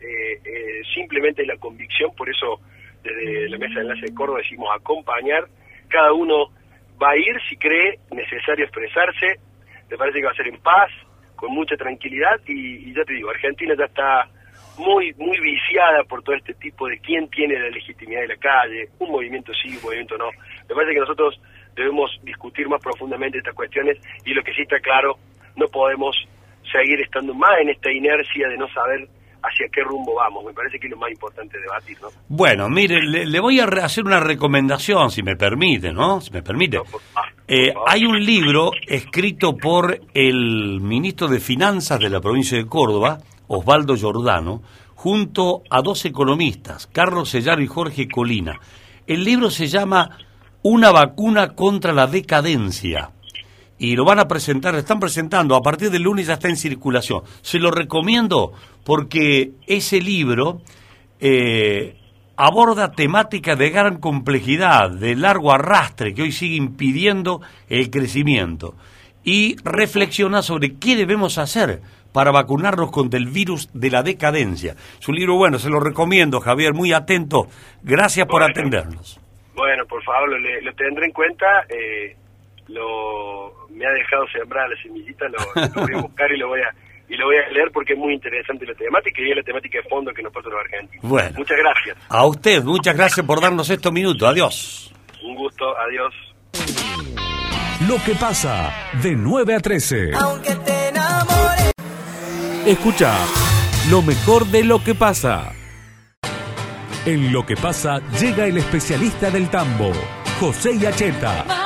simplemente 0.95 1.45
la 1.45 1.57
convicción, 1.59 2.11
por 2.17 2.29
eso 2.29 2.59
desde 3.05 3.51
la 3.51 3.59
mesa 3.59 3.75
de 3.75 3.81
enlace 3.83 4.07
de 4.07 4.15
Córdoba 4.15 4.39
decimos 4.39 4.69
acompañar 4.75 5.45
cada 5.93 6.13
uno 6.13 6.51
va 7.01 7.11
a 7.11 7.17
ir 7.17 7.37
si 7.49 7.57
cree 7.57 7.99
necesario 8.11 8.65
expresarse, 8.65 9.39
me 9.91 9.97
parece 9.97 10.19
que 10.19 10.25
va 10.25 10.33
a 10.33 10.35
ser 10.35 10.49
en 10.49 10.59
paz, 10.61 10.91
con 11.37 11.53
mucha 11.53 11.77
tranquilidad 11.77 12.41
y, 12.47 12.93
ya 12.95 13.05
te 13.05 13.15
digo, 13.15 13.31
Argentina 13.31 13.75
ya 13.77 13.85
está 13.85 14.29
muy 14.79 15.13
muy 15.19 15.39
viciada 15.41 16.03
por 16.05 16.23
todo 16.23 16.35
este 16.35 16.55
tipo 16.55 16.89
de 16.89 16.99
quién 16.99 17.29
tiene 17.29 17.59
la 17.59 17.69
legitimidad 17.69 18.23
de 18.23 18.29
la 18.29 18.37
calle, 18.37 18.89
un 19.01 19.11
movimiento 19.11 19.53
sí, 19.53 19.77
un 19.77 19.83
movimiento 19.83 20.17
no. 20.17 20.31
Me 20.69 20.75
parece 20.75 20.95
que 20.95 21.01
nosotros 21.01 21.41
debemos 21.75 22.11
discutir 22.23 22.69
más 22.69 22.81
profundamente 22.81 23.39
estas 23.39 23.55
cuestiones 23.55 23.99
y 24.25 24.33
lo 24.33 24.43
que 24.43 24.55
sí 24.55 24.63
está 24.63 24.79
claro, 24.81 25.19
no 25.57 25.67
podemos 25.67 26.17
seguir 26.71 27.01
estando 27.03 27.35
más 27.35 27.59
en 27.61 27.71
esta 27.71 27.91
inercia 27.91 28.49
de 28.49 28.57
no 28.57 28.69
saber 28.69 29.09
hacia 29.43 29.69
qué 29.73 29.83
rumbo 29.83 30.15
vamos. 30.15 30.45
Me 30.45 30.53
parece 30.53 30.79
que 30.79 30.87
es 30.87 30.91
lo 30.91 30.99
más 30.99 31.11
importante 31.11 31.57
de 31.57 31.63
debatir, 31.65 31.99
¿no? 32.01 32.09
Bueno, 32.29 32.69
mire, 32.69 33.03
le, 33.03 33.41
voy 33.41 33.61
a 33.61 33.65
hacer 33.65 34.05
una 34.05 34.21
recomendación, 34.21 35.11
si 35.11 35.23
me 35.23 35.37
permite, 35.37 35.93
¿no? 35.93 36.21
Si 36.21 36.31
me 36.31 36.43
permite. 36.43 36.79
Eh, 37.49 37.73
hay 37.87 38.05
un 38.05 38.25
libro 38.25 38.71
escrito 38.87 39.57
por 39.57 40.01
el 40.15 40.81
ministro 40.81 41.29
de 41.29 41.41
Finanzas 41.41 41.99
de 42.01 42.09
la 42.09 42.21
provincia 42.21 42.57
de 42.57 42.67
Córdoba, 42.67 43.19
Osvaldo 43.49 43.97
Giordano, 43.97 44.63
junto 44.95 45.63
a 45.69 45.83
dos 45.83 46.05
economistas, 46.05 46.87
Carlos 46.87 47.31
Sellar 47.31 47.61
y 47.61 47.67
Jorge 47.67 48.09
Colina. 48.09 48.61
El 49.07 49.25
libro 49.25 49.51
se 49.51 49.67
llama 49.67 50.19
Una 50.63 50.93
vacuna 50.93 51.55
contra 51.55 51.93
la 51.93 52.07
decadencia 52.07 53.11
y 53.83 53.97
lo 53.97 54.05
van 54.05 54.21
a 54.21 54.29
presentar, 54.29 54.77
están 54.77 55.01
presentando, 55.01 55.57
a 55.57 55.61
partir 55.61 55.91
del 55.91 56.03
lunes 56.03 56.29
ya 56.29 56.35
está 56.35 56.49
en 56.49 56.57
circulación. 56.57 57.23
Se 57.41 57.59
lo 57.59 57.73
recomiendo 57.73 58.53
porque 58.85 59.51
ese 59.67 60.01
libro 60.01 60.61
eh, 61.19 61.97
aborda 62.37 62.93
temáticas 62.93 63.59
de 63.59 63.71
gran 63.71 63.99
complejidad, 63.99 64.89
de 64.89 65.17
largo 65.17 65.51
arrastre, 65.51 66.15
que 66.15 66.23
hoy 66.23 66.31
sigue 66.31 66.55
impidiendo 66.55 67.41
el 67.69 67.91
crecimiento, 67.91 68.77
y 69.25 69.57
reflexiona 69.65 70.43
sobre 70.43 70.77
qué 70.79 70.95
debemos 70.95 71.39
hacer 71.39 71.81
para 72.13 72.31
vacunarnos 72.31 72.93
contra 72.93 73.19
el 73.19 73.27
virus 73.27 73.69
de 73.75 73.91
la 73.91 74.05
decadencia. 74.05 74.77
Es 75.01 75.09
un 75.09 75.17
libro 75.17 75.35
bueno, 75.35 75.59
se 75.59 75.71
lo 75.71 75.81
recomiendo, 75.81 76.39
Javier, 76.39 76.73
muy 76.73 76.93
atento. 76.93 77.49
Gracias 77.83 78.29
por 78.29 78.45
atendernos. 78.45 79.19
Bueno, 79.57 79.85
por 79.87 80.05
favor, 80.05 80.29
lo, 80.41 80.75
tendré 80.75 81.07
en 81.07 81.13
cuenta. 81.13 81.47
Eh, 81.69 82.17
lo 82.73 83.67
me 83.71 83.87
ha 83.87 83.91
dejado 83.91 84.27
sembrar 84.29 84.69
la 84.69 84.83
semillita, 84.83 85.27
lo, 85.29 85.39
voy 85.75 85.95
a 85.95 86.01
buscar 86.03 86.33
y 86.33 86.39
lo 86.39 86.49
voy 86.49 86.61
a 86.61 86.75
y 87.09 87.17
lo 87.17 87.27
voy 87.27 87.37
a 87.37 87.49
leer 87.51 87.71
porque 87.73 87.93
es 87.93 87.99
muy 87.99 88.15
interesante 88.15 88.65
la 88.65 88.75
temática 88.75 89.21
y 89.21 89.31
es 89.31 89.37
la 89.37 89.43
temática 89.43 89.79
de 89.83 89.89
fondo 89.89 90.13
que 90.15 90.23
nos 90.23 90.33
pasa 90.33 90.49
los 90.49 90.61
argentinos. 90.61 91.05
Bueno. 91.05 91.31
Muchas 91.37 91.59
gracias. 91.59 91.99
A 92.09 92.25
usted, 92.25 92.63
muchas 92.63 92.97
gracias 92.97 93.27
por 93.27 93.41
darnos 93.41 93.69
estos 93.69 93.93
minutos. 93.93 94.27
Adiós. 94.27 94.95
Un 95.23 95.35
gusto, 95.35 95.77
adiós. 95.77 96.15
Lo 97.87 97.97
que 98.03 98.15
pasa 98.15 98.73
de 99.03 99.15
9 99.15 99.55
a 99.55 99.61
13. 99.61 100.13
Aunque 100.15 100.55
te 100.55 100.89
enamore. 100.89 101.73
Escucha 102.67 103.13
lo 103.91 104.01
mejor 104.01 104.47
de 104.47 104.65
lo 104.65 104.83
que 104.83 104.95
pasa. 104.95 105.53
En 107.05 107.31
lo 107.31 107.45
que 107.45 107.57
pasa 107.57 108.01
llega 108.19 108.47
el 108.47 108.57
especialista 108.57 109.31
del 109.31 109.51
tambo, 109.51 109.93
José 110.41 110.79
Yacheta 110.79 111.62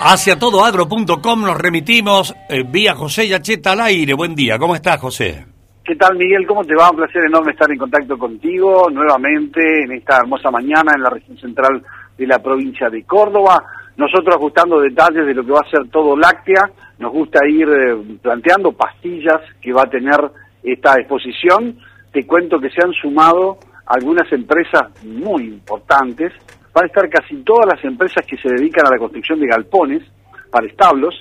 Hacia 0.00 0.38
todoagro.com 0.38 1.40
nos 1.42 1.56
remitimos 1.56 2.34
eh, 2.48 2.62
vía 2.62 2.94
José 2.94 3.28
Yacheta 3.28 3.72
al 3.72 3.80
aire. 3.80 4.14
Buen 4.14 4.34
día, 4.34 4.58
¿cómo 4.58 4.74
estás, 4.74 5.00
José? 5.00 5.46
¿Qué 5.84 5.94
tal, 5.96 6.16
Miguel? 6.16 6.46
¿Cómo 6.46 6.64
te 6.64 6.74
va? 6.74 6.90
Un 6.90 6.96
placer 6.96 7.24
enorme 7.24 7.52
estar 7.52 7.70
en 7.70 7.78
contacto 7.78 8.18
contigo 8.18 8.88
nuevamente 8.90 9.84
en 9.84 9.92
esta 9.92 10.18
hermosa 10.18 10.50
mañana 10.50 10.92
en 10.94 11.02
la 11.02 11.10
región 11.10 11.36
central 11.38 11.82
de 12.16 12.26
la 12.26 12.38
provincia 12.38 12.88
de 12.90 13.04
Córdoba. 13.04 13.62
Nosotros 13.96 14.34
ajustando 14.34 14.80
detalles 14.80 15.26
de 15.26 15.34
lo 15.34 15.44
que 15.44 15.52
va 15.52 15.60
a 15.60 15.70
ser 15.70 15.88
todo 15.90 16.16
láctea, 16.16 16.62
nos 16.98 17.12
gusta 17.12 17.46
ir 17.46 17.68
eh, 17.68 18.18
planteando 18.20 18.72
pastillas 18.72 19.40
que 19.60 19.72
va 19.72 19.82
a 19.82 19.90
tener 19.90 20.18
esta 20.62 20.98
exposición. 20.98 21.78
Te 22.12 22.26
cuento 22.26 22.58
que 22.58 22.70
se 22.70 22.82
han 22.82 22.92
sumado 22.92 23.58
algunas 23.86 24.30
empresas 24.32 24.82
muy 25.04 25.44
importantes 25.44 26.32
van 26.74 26.84
a 26.84 26.86
estar 26.88 27.08
casi 27.08 27.36
todas 27.42 27.66
las 27.72 27.84
empresas 27.84 28.26
que 28.26 28.36
se 28.36 28.48
dedican 28.48 28.86
a 28.86 28.90
la 28.90 28.98
construcción 28.98 29.38
de 29.38 29.46
galpones 29.46 30.02
para 30.50 30.66
establos. 30.66 31.14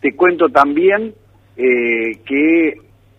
Te 0.00 0.14
cuento 0.14 0.48
también 0.48 1.14
eh, 1.56 2.18
que 2.26 2.74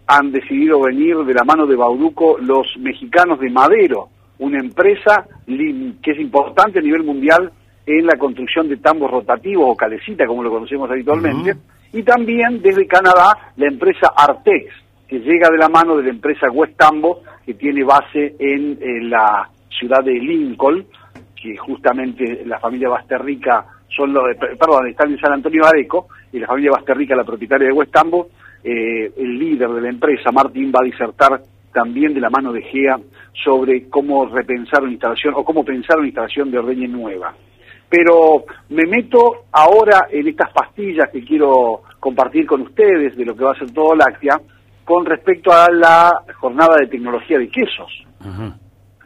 han 0.08 0.32
decidido 0.32 0.82
venir 0.82 1.16
de 1.18 1.34
la 1.34 1.44
mano 1.44 1.66
de 1.66 1.76
Bauduco 1.76 2.38
los 2.40 2.68
mexicanos 2.80 3.40
de 3.40 3.50
Madero, 3.50 4.10
una 4.40 4.60
empresa 4.60 5.26
que 5.46 6.12
es 6.12 6.20
importante 6.20 6.80
a 6.80 6.82
nivel 6.82 7.04
mundial 7.04 7.52
en 7.86 8.06
la 8.06 8.18
construcción 8.18 8.68
de 8.68 8.78
tambos 8.78 9.10
rotativos 9.10 9.66
o 9.70 9.76
calecita, 9.76 10.26
como 10.26 10.44
lo 10.44 10.50
conocemos 10.50 10.90
habitualmente, 10.90 11.56
y 11.94 12.04
también 12.04 12.62
desde 12.62 12.88
Canadá 12.88 13.54
la 13.58 13.68
empresa 13.68 14.12
Artex, 14.16 14.74
que 15.08 15.20
llega 15.20 15.50
de 15.50 15.58
la 15.58 15.70
mano 15.70 15.96
de 15.98 16.04
la 16.04 16.10
empresa 16.10 16.50
West 16.52 16.78
Tambo, 16.78 17.22
que 17.46 17.54
tiene 17.54 17.84
base 17.84 18.36
en 18.40 19.10
la 19.10 19.50
ciudad 19.70 20.04
de 20.04 20.14
Lincoln, 20.14 20.86
que 21.42 21.58
justamente 21.58 22.44
la 22.46 22.60
familia 22.60 22.90
Basterrica 22.90 23.66
son 23.88 24.14
los, 24.14 24.24
perdón, 24.38 24.88
están 24.88 25.12
en 25.12 25.20
San 25.20 25.34
Antonio 25.34 25.66
Areco, 25.66 26.08
y 26.32 26.40
la 26.40 26.48
familia 26.48 26.72
Basterrica, 26.72 27.16
la 27.16 27.24
propietaria 27.24 27.68
de 27.68 27.74
West 27.74 27.96
eh, 28.64 29.12
el 29.18 29.40
líder 29.40 29.70
de 29.70 29.82
la 29.82 29.90
empresa, 29.90 30.32
Martín, 30.32 30.72
va 30.72 30.82
a 30.82 30.86
disertar 30.86 31.42
también 31.74 32.14
de 32.14 32.20
la 32.20 32.30
mano 32.30 32.52
de 32.52 32.62
GEA 32.64 33.00
sobre 33.44 33.88
cómo 33.90 34.26
repensar 34.26 34.84
una 34.84 34.92
instalación 34.92 35.34
o 35.38 35.44
cómo 35.44 35.64
pensar 35.64 35.98
una 35.98 36.08
instalación 36.08 36.52
de 36.52 36.60
ordeñe 36.60 36.88
nueva. 36.88 37.34
Pero 37.90 38.44
me 38.70 38.86
meto 38.86 39.46
ahora 39.52 40.08
en 40.12 40.28
estas 40.28 40.52
pastillas 40.52 41.10
que 41.12 41.24
quiero 41.24 41.84
compartir 42.00 42.46
con 42.46 42.62
ustedes 42.62 43.16
de 43.16 43.26
lo 43.26 43.36
que 43.36 43.44
va 43.44 43.54
a 43.54 43.60
ser 43.60 43.72
todo 43.72 43.96
láctea 43.96 44.40
con 44.84 45.06
respecto 45.06 45.52
a 45.52 45.68
la 45.72 46.12
jornada 46.40 46.78
de 46.78 46.88
tecnología 46.88 47.38
de 47.40 47.50
quesos. 47.50 48.06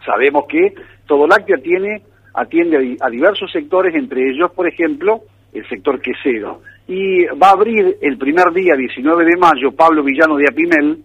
Sabemos 0.06 0.46
que 0.50 0.74
todo 1.06 1.28
láctea 1.28 1.58
tiene 1.58 2.02
atiende 2.34 2.98
a, 3.00 3.10
diversos 3.10 3.52
sectores, 3.52 3.94
entre 3.96 4.30
ellos, 4.30 4.52
por 4.52 4.68
ejemplo, 4.68 5.22
el 5.54 5.68
sector 5.68 6.02
quesero. 6.02 6.62
Y 6.88 7.26
va 7.26 7.50
a 7.50 7.54
abrir 7.54 7.98
el 8.02 8.18
primer 8.18 8.52
día, 8.54 8.76
19 8.76 9.26
de 9.26 9.38
mayo, 9.38 9.72
Pablo 9.72 10.04
Villano 10.04 10.36
de 10.36 10.48
Apimel, 10.50 11.04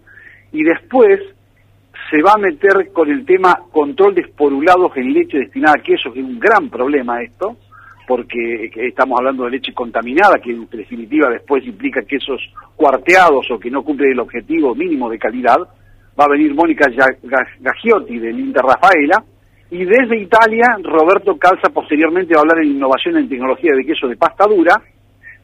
y 0.53 0.63
después 0.63 1.21
se 2.11 2.23
va 2.23 2.33
a 2.35 2.39
meter 2.39 2.91
con 2.93 3.11
el 3.11 3.25
tema 3.27 3.61
control 3.71 4.15
de 4.15 4.23
esporulados 4.23 4.97
en 4.97 5.13
leche 5.13 5.39
destinada 5.39 5.77
a 5.79 5.83
queso, 5.83 6.13
que 6.13 6.21
es 6.21 6.27
un 6.27 6.39
gran 6.39 6.71
problema 6.71 7.23
esto, 7.23 7.57
porque 8.07 8.71
estamos 8.75 9.19
hablando 9.19 9.45
de 9.45 9.51
leche 9.51 9.75
contaminada, 9.75 10.39
que 10.43 10.53
en 10.53 10.67
definitiva 10.71 11.29
después 11.29 11.65
implica 11.67 12.03
quesos 12.03 12.41
cuarteados 12.75 13.51
o 13.51 13.59
que 13.59 13.71
no 13.71 13.83
cumplen 13.83 14.13
el 14.13 14.21
objetivo 14.21 14.75
mínimo 14.75 15.11
de 15.11 15.19
calidad. 15.19 15.59
Va 16.19 16.25
a 16.25 16.29
venir 16.29 16.55
Mónica 16.55 16.89
Gagiotti 17.61 18.19
del 18.19 18.41
Inter 18.41 18.63
Rafaela, 18.63 19.23
y 19.71 19.85
desde 19.85 20.19
Italia, 20.19 20.65
Roberto 20.83 21.37
Calza 21.37 21.69
posteriormente 21.69 22.35
va 22.35 22.41
a 22.41 22.43
hablar 22.43 22.65
en 22.65 22.73
innovación 22.73 23.19
en 23.19 23.29
tecnología 23.29 23.73
de 23.77 23.85
queso 23.85 24.09
de 24.09 24.17
pasta 24.17 24.47
dura. 24.47 24.81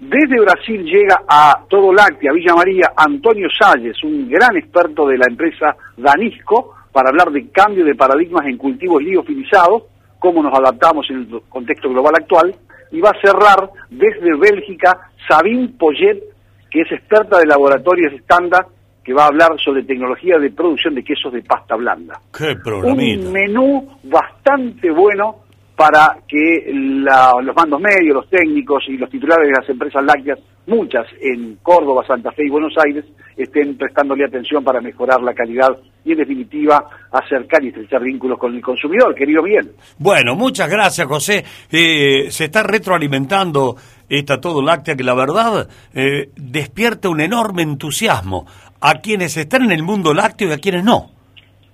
Desde 0.00 0.40
Brasil 0.40 0.82
llega 0.82 1.22
a 1.28 1.60
Todo 1.68 1.92
Láctea, 1.92 2.32
Villa 2.32 2.54
María, 2.54 2.92
Antonio 2.96 3.48
Salles, 3.50 4.02
un 4.02 4.28
gran 4.28 4.56
experto 4.56 5.06
de 5.06 5.18
la 5.18 5.26
empresa 5.28 5.76
Danisco, 5.96 6.74
para 6.90 7.10
hablar 7.10 7.30
de 7.32 7.50
cambio 7.50 7.84
de 7.84 7.94
paradigmas 7.94 8.46
en 8.46 8.56
cultivos 8.56 9.02
liofilizados, 9.02 9.84
cómo 10.18 10.42
nos 10.42 10.58
adaptamos 10.58 11.06
en 11.10 11.16
el 11.16 11.42
contexto 11.48 11.90
global 11.90 12.14
actual. 12.16 12.54
Y 12.92 13.00
va 13.00 13.10
a 13.10 13.20
cerrar 13.20 13.68
desde 13.90 14.37
Bélgica 14.38 15.10
Sabine 15.28 15.68
Poyet, 15.78 16.22
que 16.70 16.80
es 16.82 16.92
experta 16.92 17.38
de 17.38 17.46
laboratorios 17.46 18.12
estándar 18.14 18.66
que 19.05 19.12
va 19.12 19.25
a 19.25 19.29
hablar 19.29 19.51
sobre 19.62 19.83
tecnología 19.83 20.38
de 20.38 20.51
producción 20.51 20.95
de 20.95 21.05
quesos 21.05 21.33
de 21.33 21.43
pasta 21.43 21.77
blanda. 21.77 22.19
¡Qué 22.37 22.57
Un 22.64 23.33
menú 23.33 23.87
bastante 24.03 24.90
bueno 24.90 25.45
para 25.77 26.19
que 26.27 26.71
los 26.73 27.57
mandos 27.57 27.81
medios, 27.81 28.14
los 28.14 28.31
técnicos 28.31 28.85
y 28.88 28.97
los 28.97 29.11
titulares 29.11 29.49
de 29.49 29.61
las 29.61 29.69
empresas 29.69 30.05
lácteas, 30.05 30.38
muchas 30.67 31.05
en 31.21 31.57
Córdoba, 31.62 32.05
Santa 32.07 32.31
Fe 32.31 32.47
y 32.47 32.51
Buenos 32.51 32.73
Aires, 32.85 33.05
estén 33.37 33.77
prestándole 33.77 34.25
atención 34.25 34.62
para 34.62 34.81
mejorar 34.81 35.21
la 35.21 35.35
calidad 35.35 35.77
y, 36.05 36.12
en 36.12 36.19
definitiva, 36.19 36.88
acercar 37.11 37.64
y 37.64 37.69
estrechar 37.69 38.03
vínculos 38.03 38.38
con 38.38 38.55
el 38.55 38.62
consumidor. 38.62 39.14
Querido 39.14 39.43
bien. 39.43 39.73
Bueno, 39.99 40.37
muchas 40.37 40.71
gracias, 40.71 41.09
José. 41.09 41.45
Eh, 41.71 42.31
se 42.31 42.45
está 42.45 42.62
retroalimentando 42.62 43.75
esta 44.09 44.40
todo 44.40 44.62
láctea 44.62 44.95
que 44.95 45.03
la 45.03 45.14
verdad 45.14 45.69
eh, 45.95 46.31
despierta 46.37 47.09
un 47.09 47.21
enorme 47.21 47.62
entusiasmo 47.62 48.47
a 48.87 49.01
quienes 49.01 49.35
están 49.38 49.62
en 49.62 49.73
el 49.73 49.83
mundo 49.83 50.12
lácteo 50.12 50.51
y 50.51 50.53
a 50.53 50.59
quienes 50.59 50.85
no. 50.85 51.11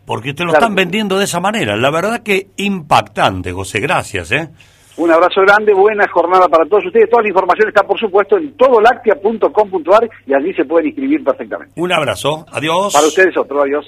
Porque 0.07 0.33
te 0.33 0.45
lo 0.45 0.53
están 0.53 0.77
vendiendo 0.77 1.19
de 1.19 1.25
esa 1.25 1.41
manera. 1.41 1.77
La 1.77 1.91
verdad 1.91 2.23
que 2.23 2.51
impactante, 2.57 3.53
José. 3.53 3.81
Gracias, 3.81 4.31
¿eh? 4.31 4.49
Un 4.97 5.11
abrazo 5.11 5.41
grande, 5.41 5.75
buena 5.75 6.07
jornada 6.09 6.47
para 6.47 6.65
todos 6.67 6.87
ustedes. 6.87 7.11
Toda 7.11 7.23
la 7.23 7.29
información 7.31 7.69
está, 7.69 7.83
por 7.83 7.99
supuesto, 7.99 8.37
en 8.37 8.57
todolactia.com.ar 8.57 10.09
y 10.25 10.35
allí 10.35 10.55
se 10.55 10.65
pueden 10.65 10.87
inscribir 10.87 11.25
perfectamente. 11.25 11.73
Un 11.81 11.93
abrazo. 11.93 12.47
Adiós. 12.53 12.93
Para 12.93 13.07
ustedes 13.07 13.37
otro. 13.37 13.63
Adiós. 13.63 13.85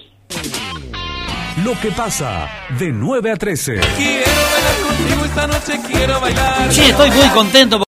Lo 1.65 1.79
que 1.81 1.93
pasa 1.97 2.49
de 2.77 2.91
9 2.91 3.31
a 3.31 3.37
13. 3.37 3.81
Quiero 3.97 4.33
bailar 4.51 4.97
contigo 4.97 5.25
esta 5.27 5.47
noche, 5.47 5.81
quiero 5.87 6.21
bailar. 6.21 6.73
Sí, 6.73 6.91
estoy 6.91 7.11
muy 7.11 7.29
contento. 7.29 7.85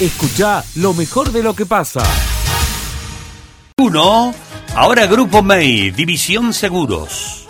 Escucha 0.00 0.64
lo 0.76 0.92
mejor 0.92 1.30
de 1.30 1.42
lo 1.44 1.54
que 1.54 1.66
pasa. 1.66 2.02
Uno, 3.78 4.32
ahora 4.76 5.06
Grupo 5.06 5.42
MEI, 5.42 5.90
División 5.90 6.52
Seguros. 6.52 7.48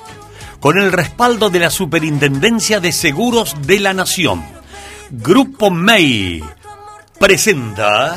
Con 0.61 0.79
el 0.79 0.93
respaldo 0.93 1.51
de 1.51 1.59
la 1.59 1.71
Superintendencia 1.71 2.81
de 2.81 2.93
Seguros 2.93 3.57
de 3.67 3.81
la 3.81 3.93
Nación. 3.93 4.45
Grupo 5.11 5.71
MEI 5.71 6.43
presenta... 7.19 8.15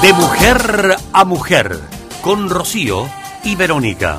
De 0.00 0.12
mujer 0.14 0.96
a 1.12 1.24
mujer, 1.24 1.80
con 2.22 2.50
Rocío 2.50 3.08
y 3.44 3.54
Verónica. 3.54 4.18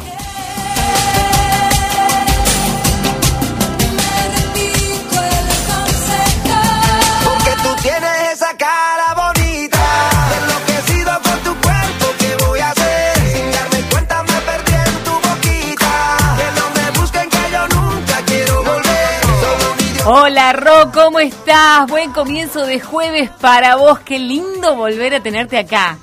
Hola 20.05 20.51
Ro, 20.51 20.91
¿cómo 20.93 21.19
estás? 21.21 21.87
Buen 21.87 22.11
comienzo 22.11 22.65
de 22.65 22.81
jueves 22.81 23.29
para 23.39 23.77
vos. 23.77 23.99
Qué 23.99 24.19
lindo 24.19 24.75
volver 24.75 25.15
a 25.15 25.23
tenerte 25.23 25.57
acá. 25.57 25.97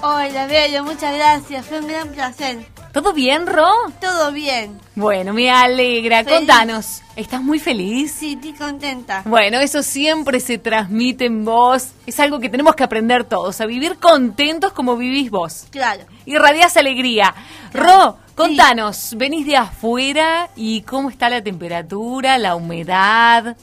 Hola, 0.00 0.46
Bello, 0.46 0.84
muchas 0.84 1.12
gracias. 1.12 1.66
Fue 1.66 1.80
un 1.80 1.88
gran 1.88 2.10
placer. 2.10 2.64
¿Todo 2.92 3.12
bien, 3.12 3.48
Ro? 3.48 3.66
Todo 4.00 4.30
bien. 4.30 4.78
Bueno, 4.94 5.32
me 5.32 5.50
alegra. 5.50 6.22
Feliz. 6.22 6.38
Contanos, 6.38 7.02
¿estás 7.16 7.42
muy 7.42 7.58
feliz? 7.58 8.12
Sí, 8.12 8.34
estoy 8.34 8.52
contenta. 8.52 9.22
Bueno, 9.24 9.58
eso 9.58 9.82
siempre 9.82 10.38
se 10.38 10.58
transmite 10.58 11.24
en 11.24 11.44
vos. 11.44 11.88
Es 12.06 12.20
algo 12.20 12.38
que 12.38 12.48
tenemos 12.48 12.76
que 12.76 12.84
aprender 12.84 13.24
todos, 13.24 13.60
a 13.60 13.66
vivir 13.66 13.98
contentos 13.98 14.72
como 14.72 14.96
vivís 14.96 15.32
vos. 15.32 15.66
Claro. 15.72 16.04
Irradiás 16.26 16.76
alegría. 16.76 17.34
Ro, 17.72 18.18
contanos, 18.34 19.14
venís 19.16 19.46
de 19.46 19.56
afuera 19.56 20.50
y 20.56 20.82
cómo 20.82 21.10
está 21.10 21.28
la 21.28 21.42
temperatura, 21.42 22.38
la 22.38 22.56
humedad. 22.56 23.56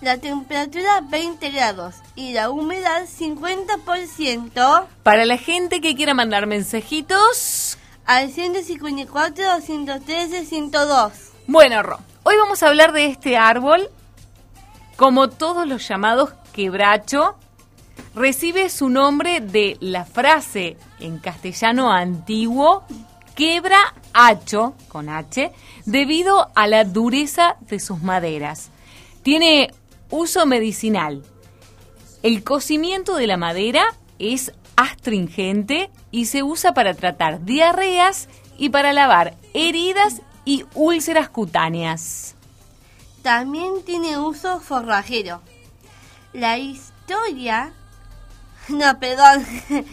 La 0.00 0.18
temperatura 0.18 1.00
20 1.02 1.50
grados 1.50 1.94
y 2.14 2.32
la 2.34 2.50
humedad 2.50 3.04
50% 3.06 4.86
Para 5.02 5.24
la 5.24 5.38
gente 5.38 5.80
que 5.80 5.94
quiera 5.96 6.12
mandar 6.14 6.46
mensajitos. 6.46 7.78
al 8.04 8.30
154, 8.30 9.44
213, 9.54 10.44
102. 10.44 11.12
Bueno, 11.46 11.82
Ro, 11.82 11.98
hoy 12.22 12.36
vamos 12.36 12.62
a 12.62 12.68
hablar 12.68 12.92
de 12.92 13.06
este 13.06 13.36
árbol. 13.38 13.88
Como 14.96 15.28
todos 15.28 15.66
los 15.66 15.88
llamados 15.88 16.30
quebracho, 16.52 17.36
recibe 18.14 18.68
su 18.68 18.90
nombre 18.90 19.40
de 19.40 19.76
la 19.80 20.04
frase 20.04 20.76
en 21.00 21.18
castellano 21.18 21.90
antiguo 21.90 22.84
quebra 23.34 23.94
hacho, 24.12 24.74
con 24.88 25.08
H, 25.08 25.52
debido 25.84 26.50
a 26.54 26.66
la 26.66 26.84
dureza 26.84 27.56
de 27.60 27.80
sus 27.80 28.02
maderas. 28.02 28.70
Tiene 29.22 29.72
uso 30.10 30.46
medicinal. 30.46 31.22
El 32.22 32.44
cocimiento 32.44 33.16
de 33.16 33.26
la 33.26 33.36
madera 33.36 33.84
es 34.18 34.52
astringente 34.76 35.90
y 36.10 36.26
se 36.26 36.42
usa 36.42 36.72
para 36.74 36.94
tratar 36.94 37.44
diarreas 37.44 38.28
y 38.56 38.70
para 38.70 38.92
lavar 38.92 39.36
heridas 39.52 40.22
y 40.44 40.64
úlceras 40.74 41.28
cutáneas. 41.28 42.34
También 43.22 43.82
tiene 43.84 44.18
uso 44.18 44.60
forrajero. 44.60 45.40
La 46.32 46.58
historia... 46.58 47.72
No, 48.68 48.98
perdón. 48.98 49.46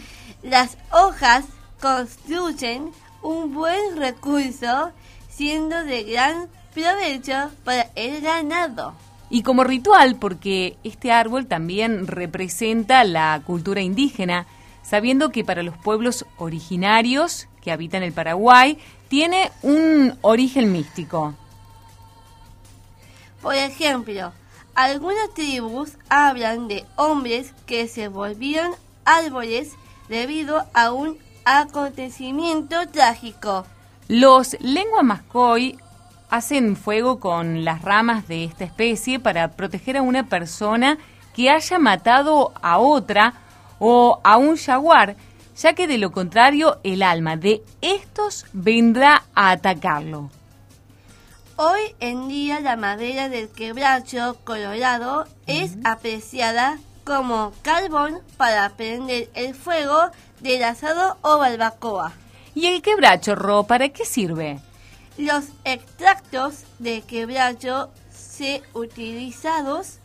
Las 0.42 0.78
hojas 0.90 1.44
construyen 1.80 2.92
un 3.22 3.54
buen 3.54 3.96
recurso 3.96 4.90
siendo 5.28 5.82
de 5.84 6.04
gran 6.04 6.48
provecho 6.74 7.50
para 7.64 7.90
el 7.94 8.20
ganado. 8.20 8.94
Y 9.30 9.42
como 9.42 9.64
ritual, 9.64 10.16
porque 10.16 10.76
este 10.84 11.10
árbol 11.10 11.46
también 11.46 12.06
representa 12.06 13.04
la 13.04 13.40
cultura 13.46 13.80
indígena, 13.80 14.46
sabiendo 14.82 15.30
que 15.30 15.44
para 15.44 15.62
los 15.62 15.76
pueblos 15.78 16.26
originarios 16.36 17.48
que 17.62 17.72
habitan 17.72 18.02
el 18.02 18.12
Paraguay 18.12 18.78
tiene 19.08 19.50
un 19.62 20.18
origen 20.20 20.72
místico. 20.72 21.34
Por 23.40 23.54
ejemplo, 23.54 24.32
algunas 24.74 25.32
tribus 25.34 25.92
hablan 26.08 26.68
de 26.68 26.84
hombres 26.96 27.52
que 27.66 27.88
se 27.88 28.08
volvieron 28.08 28.72
árboles 29.04 29.72
debido 30.08 30.66
a 30.74 30.92
un 30.92 31.18
acontecimiento 31.44 32.88
trágico. 32.88 33.66
Los 34.08 34.56
lengua 34.60 35.02
mascoy 35.02 35.78
hacen 36.30 36.76
fuego 36.76 37.20
con 37.20 37.64
las 37.64 37.82
ramas 37.82 38.26
de 38.28 38.44
esta 38.44 38.64
especie 38.64 39.20
para 39.20 39.52
proteger 39.52 39.96
a 39.96 40.02
una 40.02 40.28
persona 40.28 40.98
que 41.34 41.50
haya 41.50 41.78
matado 41.78 42.52
a 42.62 42.78
otra 42.78 43.34
o 43.78 44.20
a 44.24 44.36
un 44.36 44.56
jaguar, 44.56 45.16
ya 45.56 45.74
que 45.74 45.86
de 45.86 45.98
lo 45.98 46.12
contrario 46.12 46.78
el 46.84 47.02
alma 47.02 47.36
de 47.36 47.62
estos 47.80 48.46
vendrá 48.52 49.24
a 49.34 49.50
atacarlo. 49.50 50.30
Hoy 51.56 51.94
en 52.00 52.28
día 52.28 52.60
la 52.60 52.76
madera 52.76 53.28
del 53.28 53.48
quebracho 53.48 54.38
colorado 54.44 55.26
es 55.46 55.76
apreciada 55.84 56.78
como 57.04 57.52
carbón 57.62 58.20
para 58.36 58.70
prender 58.70 59.28
el 59.34 59.54
fuego 59.54 60.10
del 60.42 60.64
asado 60.64 61.16
o 61.22 61.38
barbacoa. 61.38 62.12
¿Y 62.54 62.66
el 62.66 62.82
quebracho, 62.82 63.34
Ro, 63.34 63.64
para 63.64 63.88
qué 63.88 64.04
sirve? 64.04 64.60
Los 65.16 65.44
extractos 65.64 66.64
de 66.78 67.02
quebracho 67.02 67.90
se 68.10 68.62
utilizados 68.74 69.98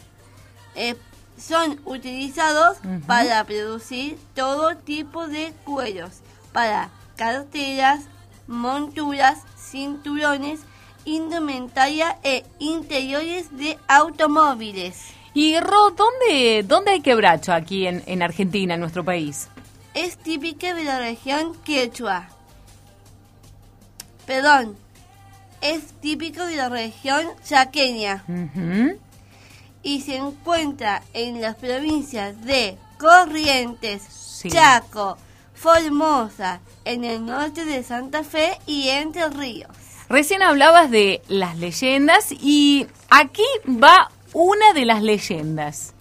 eh, 0.76 0.96
son 1.38 1.80
utilizados 1.86 2.78
para 3.06 3.44
producir 3.44 4.18
todo 4.34 4.76
tipo 4.76 5.28
de 5.28 5.54
cueros, 5.66 6.22
para 6.52 6.90
carteras, 7.16 8.06
monturas, 8.48 9.40
cinturones, 9.56 10.62
indumentaria 11.06 12.18
e 12.24 12.44
interiores 12.60 13.56
de 13.56 13.78
automóviles. 13.88 15.12
Y 15.34 15.60
Ro, 15.60 15.92
¿dónde, 15.92 16.64
dónde 16.64 16.92
hay 16.92 17.02
quebracho 17.02 17.54
aquí 17.54 17.86
en, 17.86 18.04
en 18.08 18.24
Argentina, 18.24 18.74
en 18.74 18.80
nuestro 18.80 19.06
país? 19.06 19.48
Es 19.98 20.16
típica 20.20 20.76
de 20.76 20.84
la 20.84 21.00
región 21.00 21.56
quechua. 21.66 22.30
Perdón, 24.28 24.78
es 25.62 25.86
típico 26.02 26.46
de 26.46 26.56
la 26.56 26.70
región 26.70 27.26
chaqueña. 27.44 28.24
Y 29.82 30.02
se 30.02 30.18
encuentra 30.18 31.02
en 31.14 31.42
las 31.42 31.56
provincias 31.56 32.40
de 32.46 32.78
Corrientes, 33.00 34.04
Sí. 34.04 34.52
Chaco, 34.52 35.18
Formosa, 35.56 36.60
en 36.86 37.04
el 37.04 37.26
norte 37.26 37.66
de 37.66 37.82
Santa 37.82 38.24
Fe 38.24 38.60
y 38.68 38.90
Entre 38.90 39.28
Ríos. 39.30 39.76
Recién 40.10 40.44
hablabas 40.44 40.92
de 40.92 41.24
las 41.28 41.58
leyendas 41.58 42.32
y 42.32 42.86
aquí 43.10 43.42
va 43.66 44.12
una 44.34 44.74
de 44.74 44.86
las 44.86 45.02
leyendas. 45.02 45.96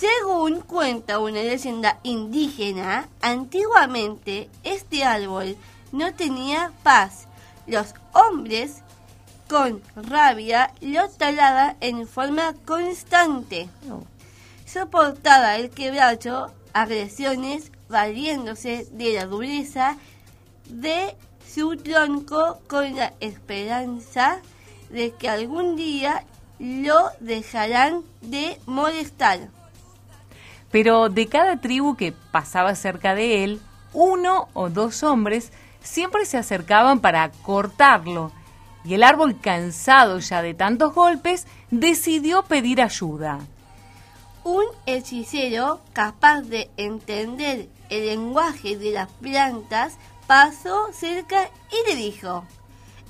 Según 0.00 0.62
cuenta 0.62 1.18
una 1.18 1.42
leyenda 1.42 2.00
indígena, 2.04 3.06
antiguamente 3.20 4.48
este 4.64 5.04
árbol 5.04 5.58
no 5.92 6.14
tenía 6.14 6.72
paz. 6.82 7.26
Los 7.66 7.92
hombres 8.14 8.76
con 9.46 9.82
rabia 9.96 10.72
lo 10.80 11.06
talaban 11.10 11.76
en 11.82 12.08
forma 12.08 12.54
constante. 12.64 13.68
Soportaba 14.64 15.56
el 15.56 15.68
quebracho 15.68 16.50
agresiones 16.72 17.70
valiéndose 17.90 18.86
de 18.92 19.12
la 19.12 19.26
dureza 19.26 19.98
de 20.64 21.14
su 21.46 21.76
tronco 21.76 22.58
con 22.68 22.96
la 22.96 23.12
esperanza 23.20 24.40
de 24.88 25.12
que 25.12 25.28
algún 25.28 25.76
día 25.76 26.24
lo 26.58 27.10
dejarán 27.20 28.02
de 28.22 28.58
molestar. 28.64 29.59
Pero 30.70 31.08
de 31.08 31.26
cada 31.26 31.60
tribu 31.60 31.96
que 31.96 32.12
pasaba 32.12 32.74
cerca 32.74 33.14
de 33.14 33.44
él, 33.44 33.60
uno 33.92 34.48
o 34.52 34.68
dos 34.68 35.02
hombres 35.02 35.52
siempre 35.82 36.26
se 36.26 36.38
acercaban 36.38 37.00
para 37.00 37.30
cortarlo. 37.42 38.32
Y 38.84 38.94
el 38.94 39.02
árbol, 39.02 39.38
cansado 39.40 40.18
ya 40.20 40.42
de 40.42 40.54
tantos 40.54 40.94
golpes, 40.94 41.46
decidió 41.70 42.42
pedir 42.42 42.80
ayuda. 42.80 43.40
Un 44.42 44.64
hechicero 44.86 45.80
capaz 45.92 46.42
de 46.42 46.70
entender 46.76 47.68
el 47.90 48.06
lenguaje 48.06 48.78
de 48.78 48.92
las 48.92 49.10
plantas 49.10 49.98
pasó 50.26 50.92
cerca 50.92 51.50
y 51.70 51.90
le 51.90 51.96
dijo, 51.96 52.44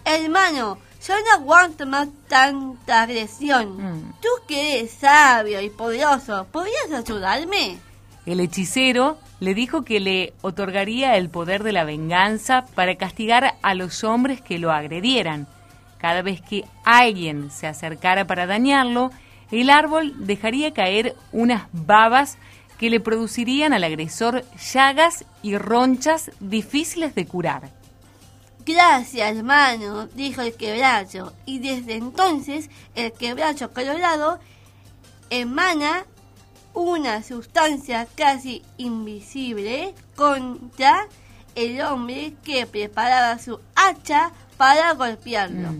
hermano, 0.04 0.78
yo 1.06 1.14
no 1.14 1.32
aguanto 1.34 1.86
más 1.86 2.08
tanta 2.28 3.02
agresión. 3.02 3.76
Mm. 3.76 4.12
Tú 4.20 4.28
que 4.46 4.78
eres 4.78 4.92
sabio 4.92 5.60
y 5.60 5.70
poderoso, 5.70 6.46
¿podrías 6.52 6.92
ayudarme? 6.92 7.78
El 8.26 8.40
hechicero 8.40 9.18
le 9.40 9.54
dijo 9.54 9.82
que 9.82 9.98
le 9.98 10.34
otorgaría 10.42 11.16
el 11.16 11.30
poder 11.30 11.62
de 11.62 11.72
la 11.72 11.84
venganza 11.84 12.66
para 12.74 12.96
castigar 12.96 13.54
a 13.62 13.74
los 13.74 14.04
hombres 14.04 14.42
que 14.42 14.58
lo 14.58 14.70
agredieran. 14.70 15.46
Cada 15.98 16.22
vez 16.22 16.40
que 16.42 16.64
alguien 16.84 17.50
se 17.50 17.66
acercara 17.66 18.26
para 18.26 18.46
dañarlo, 18.46 19.10
el 19.50 19.70
árbol 19.70 20.14
dejaría 20.18 20.72
caer 20.72 21.16
unas 21.32 21.64
babas 21.72 22.36
que 22.78 22.90
le 22.90 23.00
producirían 23.00 23.72
al 23.72 23.84
agresor 23.84 24.44
llagas 24.72 25.24
y 25.42 25.56
ronchas 25.56 26.30
difíciles 26.40 27.14
de 27.14 27.26
curar. 27.26 27.79
Gracias, 28.64 29.36
hermano, 29.36 30.06
dijo 30.08 30.42
el 30.42 30.54
quebracho, 30.54 31.32
y 31.46 31.58
desde 31.60 31.94
entonces 31.94 32.68
el 32.94 33.12
quebracho 33.12 33.72
colorado 33.72 34.38
emana 35.30 36.04
una 36.74 37.22
sustancia 37.22 38.06
casi 38.14 38.62
invisible 38.76 39.94
contra 40.14 41.08
el 41.54 41.80
hombre 41.80 42.34
que 42.44 42.66
preparaba 42.66 43.38
su 43.38 43.60
hacha 43.74 44.32
para 44.56 44.92
golpearlo. 44.94 45.70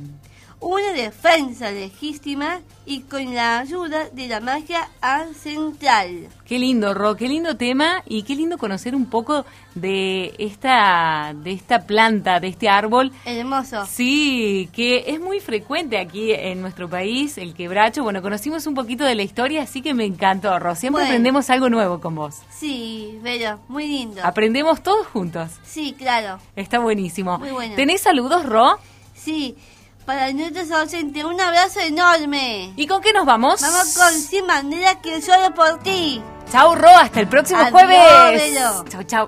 Una 0.62 0.92
defensa 0.92 1.70
legítima 1.70 2.60
y 2.84 3.00
con 3.00 3.34
la 3.34 3.60
ayuda 3.60 4.10
de 4.10 4.28
la 4.28 4.40
magia 4.40 4.90
ancestral. 5.00 6.28
Qué 6.44 6.58
lindo, 6.58 6.92
Ro, 6.92 7.16
qué 7.16 7.28
lindo 7.28 7.56
tema 7.56 8.02
y 8.06 8.24
qué 8.24 8.34
lindo 8.36 8.58
conocer 8.58 8.94
un 8.94 9.06
poco 9.08 9.46
de 9.74 10.34
esta, 10.38 11.32
de 11.34 11.52
esta 11.52 11.86
planta, 11.86 12.40
de 12.40 12.48
este 12.48 12.68
árbol. 12.68 13.10
Hermoso. 13.24 13.86
Sí, 13.86 14.68
que 14.74 15.04
es 15.06 15.18
muy 15.18 15.40
frecuente 15.40 15.96
aquí 15.98 16.32
en 16.32 16.60
nuestro 16.60 16.90
país, 16.90 17.38
el 17.38 17.54
quebracho. 17.54 18.02
Bueno, 18.02 18.20
conocimos 18.20 18.66
un 18.66 18.74
poquito 18.74 19.04
de 19.04 19.14
la 19.14 19.22
historia, 19.22 19.62
así 19.62 19.80
que 19.80 19.94
me 19.94 20.04
encantó, 20.04 20.58
Ro. 20.58 20.74
Siempre 20.74 21.00
Bueno. 21.04 21.12
aprendemos 21.12 21.48
algo 21.48 21.70
nuevo 21.70 22.00
con 22.00 22.14
vos. 22.16 22.36
Sí, 22.50 23.18
pero 23.22 23.60
muy 23.68 23.86
lindo. 23.86 24.20
Aprendemos 24.22 24.82
todos 24.82 25.06
juntos. 25.06 25.50
Sí, 25.64 25.94
claro. 25.96 26.38
Está 26.54 26.80
buenísimo. 26.80 27.38
Muy 27.38 27.50
bueno. 27.50 27.76
¿Tenés 27.76 28.02
saludos, 28.02 28.44
Ro? 28.44 28.78
Sí, 29.14 29.54
para 30.10 30.32
nuestros 30.32 30.68
oyentes, 30.72 31.22
un 31.22 31.40
abrazo 31.40 31.78
enorme. 31.78 32.72
¿Y 32.74 32.84
con 32.88 33.00
qué 33.00 33.12
nos 33.12 33.24
vamos? 33.24 33.60
Vamos 33.62 33.96
con 33.96 34.12
Sin 34.12 34.44
Bandera 34.44 35.00
que 35.00 35.20
lloro 35.20 35.54
por 35.54 35.80
ti. 35.84 36.20
Chau, 36.50 36.74
Ro, 36.74 36.88
hasta 36.88 37.20
el 37.20 37.28
próximo 37.28 37.60
Adiós, 37.60 37.70
jueves. 37.70 38.54
Velo. 38.54 38.84
Chau, 38.88 39.04
chau. 39.04 39.26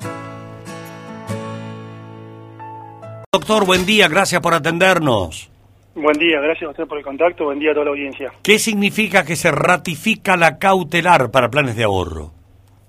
Doctor, 3.32 3.64
buen 3.64 3.86
día, 3.86 4.08
gracias 4.08 4.40
por 4.40 4.54
atendernos. 4.54 5.52
Buen 5.94 6.18
día, 6.18 6.40
gracias 6.40 6.66
a 6.66 6.70
usted 6.72 6.86
por 6.88 6.98
el 6.98 7.04
contacto, 7.04 7.44
buen 7.44 7.60
día 7.60 7.70
a 7.70 7.74
toda 7.74 7.84
la 7.84 7.90
audiencia. 7.92 8.32
¿Qué 8.42 8.58
significa 8.58 9.24
que 9.24 9.36
se 9.36 9.52
ratifica 9.52 10.36
la 10.36 10.58
cautelar 10.58 11.30
para 11.30 11.48
planes 11.48 11.76
de 11.76 11.84
ahorro? 11.84 12.32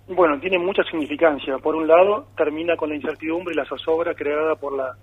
Bueno, 0.08 0.40
tiene 0.40 0.58
mucha 0.58 0.82
significancia. 0.90 1.60
Por 1.60 1.76
un 1.76 1.88
lado, 1.88 2.26
termina 2.36 2.76
con 2.76 2.90
la 2.90 2.96
incertidumbre 2.96 3.54
y 3.54 3.58
la 3.58 3.66
zozobra 3.66 4.16
creada 4.16 4.56
por 4.56 4.76
la 4.76 4.96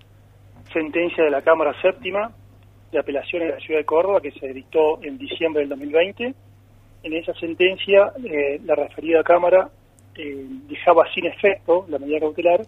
sentencia 0.73 1.23
de 1.23 1.31
la 1.31 1.43
Cámara 1.43 1.73
Séptima 1.81 2.33
de 2.93 2.99
Apelaciones 2.99 3.49
de 3.49 3.55
la 3.55 3.61
Ciudad 3.61 3.81
de 3.81 3.87
Córdoba 3.87 4.21
que 4.21 4.33
se 4.33 4.53
dictó 4.53 5.03
en 5.03 5.19
diciembre 5.19 5.61
del 5.61 5.71
2020. 5.71 6.35
En 7.03 7.13
esa 7.13 7.33
sentencia, 7.35 8.13
eh, 8.25 8.61
la 8.65 8.75
referida 8.75 9.23
Cámara 9.23 9.71
eh, 10.17 10.47
dejaba 10.69 11.05
sin 11.15 11.27
efecto 11.27 11.87
la 11.89 11.99
medida 11.99 12.21
cautelar, 12.21 12.61